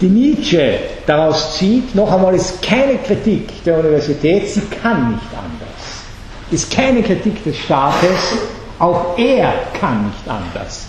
die 0.02 0.08
Nietzsche 0.08 0.80
daraus 1.06 1.58
zieht, 1.58 1.96
noch 1.96 2.12
einmal 2.12 2.36
ist 2.36 2.62
keine 2.62 2.98
Kritik 2.98 3.64
der 3.64 3.80
Universität, 3.80 4.48
sie 4.50 4.62
kann 4.82 5.12
nicht 5.12 5.28
anders. 5.32 6.04
Ist 6.52 6.72
keine 6.72 7.02
Kritik 7.02 7.44
des 7.44 7.58
Staates, 7.58 8.36
auch 8.80 9.18
er 9.18 9.54
kann 9.80 10.08
nicht 10.08 10.28
anders. 10.28 10.88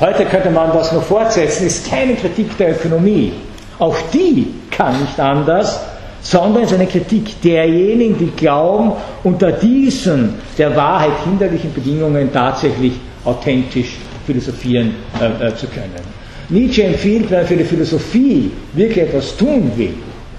Heute 0.00 0.24
könnte 0.26 0.50
man 0.50 0.72
das 0.72 0.92
noch 0.92 1.02
fortsetzen, 1.02 1.66
ist 1.66 1.88
keine 1.88 2.14
Kritik 2.14 2.56
der 2.58 2.72
Ökonomie, 2.72 3.32
auch 3.78 3.96
die 4.12 4.46
kann 4.70 5.00
nicht 5.00 5.18
anders, 5.20 5.80
sondern 6.22 6.64
ist 6.64 6.72
eine 6.74 6.86
Kritik 6.86 7.40
derjenigen, 7.42 8.18
die 8.18 8.30
glauben, 8.36 8.92
unter 9.22 9.52
diesen 9.52 10.34
der 10.58 10.74
Wahrheit 10.74 11.12
hinderlichen 11.24 11.72
Bedingungen 11.72 12.32
tatsächlich 12.32 12.94
authentisch 13.24 13.96
philosophieren 14.26 14.94
äh, 15.20 15.48
äh, 15.48 15.54
zu 15.54 15.66
können. 15.68 16.15
Nietzsche 16.48 16.84
empfiehlt, 16.84 17.30
wenn 17.30 17.38
man 17.38 17.46
für 17.46 17.56
die 17.56 17.64
Philosophie 17.64 18.50
wirklich 18.74 19.04
etwas 19.08 19.36
tun 19.36 19.70
will, 19.76 19.94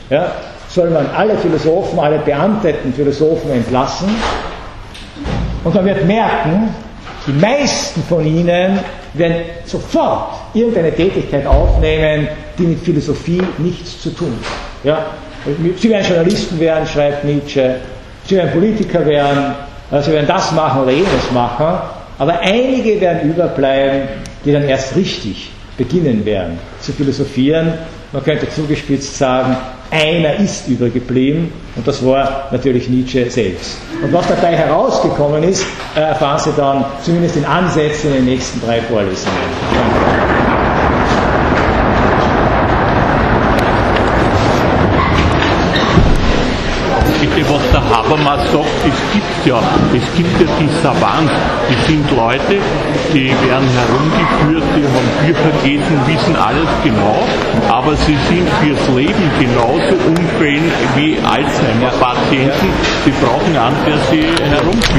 ja, 0.10 0.32
soll 0.70 0.90
man 0.90 1.06
alle 1.16 1.38
Philosophen, 1.38 2.00
alle 2.00 2.20
beamteten 2.20 2.94
Philosophen 2.94 3.52
entlassen. 3.52 4.08
Und 5.64 5.76
man 5.76 5.86
wird 5.86 6.06
merken, 6.06 6.70
die 7.26 7.34
meisten 7.34 8.02
von 8.04 8.26
ihnen 8.26 8.80
werden 9.14 9.38
sofort 9.66 10.36
irgendeine 10.54 10.94
Tätigkeit 10.94 11.46
aufnehmen, 11.46 12.28
die 12.58 12.64
mit 12.64 12.80
Philosophie 12.80 13.42
nichts 13.58 14.02
zu 14.02 14.12
tun 14.12 14.34
hat. 14.42 14.86
Ja? 14.86 15.06
Sie 15.78 15.90
werden 15.90 16.06
Journalisten 16.06 16.60
werden, 16.60 16.88
schreibt 16.88 17.26
Nietzsche, 17.26 17.76
sie 18.26 18.36
werden 18.36 18.52
Politiker 18.52 19.06
werden, 19.06 19.56
sie 20.02 20.12
werden 20.12 20.28
das 20.28 20.52
machen 20.52 20.84
oder 20.84 20.92
jenes 20.92 21.32
machen, 21.34 21.80
aber 22.18 22.40
einige 22.40 23.00
werden 23.00 23.30
überbleiben, 23.30 24.08
die 24.44 24.52
dann 24.52 24.64
erst 24.64 24.96
richtig 24.96 25.52
beginnen 25.78 26.26
werden 26.26 26.60
zu 26.82 26.92
philosophieren. 26.92 27.74
Man 28.12 28.24
könnte 28.24 28.50
zugespitzt 28.50 29.18
sagen, 29.18 29.56
einer 29.92 30.36
ist 30.36 30.68
übergeblieben 30.68 31.52
und 31.76 31.88
das 31.88 32.06
war 32.06 32.48
natürlich 32.52 32.90
Nietzsche 32.90 33.30
selbst. 33.30 33.78
Und 34.02 34.12
was 34.14 34.28
dabei 34.28 34.56
herausgekommen 34.56 35.44
ist, 35.44 35.66
erfahren 35.96 36.40
Sie 36.40 36.52
dann 36.58 36.86
zumindest 37.04 37.38
in 37.38 37.46
Ansätzen 37.46 38.10
in 38.12 38.16
den 38.18 38.26
nächsten 38.26 38.62
drei 38.66 38.82
Vorlesungen. 38.82 40.27
Der 48.08 48.16
Habermas 48.16 48.52
sagt, 48.52 48.66
es 48.88 49.14
gibt 49.14 49.46
ja, 49.46 49.60
es 49.94 50.16
gibt 50.16 50.40
ja 50.40 50.48
die 50.60 50.70
Savants, 50.82 51.32
die 51.70 51.92
sind 51.92 52.10
Leute, 52.12 52.58
die 53.14 53.28
werden 53.28 53.68
herumgeführt, 53.68 54.64
die 54.76 54.84
haben 54.84 55.10
Bücher 55.26 55.52
gelesen, 55.62 56.00
wissen 56.06 56.36
alles 56.38 56.70
genau, 56.84 57.20
aber 57.70 57.96
sie 57.98 58.16
sind 58.30 58.48
fürs 58.62 58.88
Leben 58.96 59.30
genauso 59.40 59.96
unfähig 60.08 60.72
wie 60.96 61.18
Alzheimer-Patienten. 61.20 62.70
Sie 63.04 63.12
brauchen 63.22 63.58
einen, 63.58 63.76
der 63.86 63.98
sie 64.10 64.24
herumführt. 64.52 64.88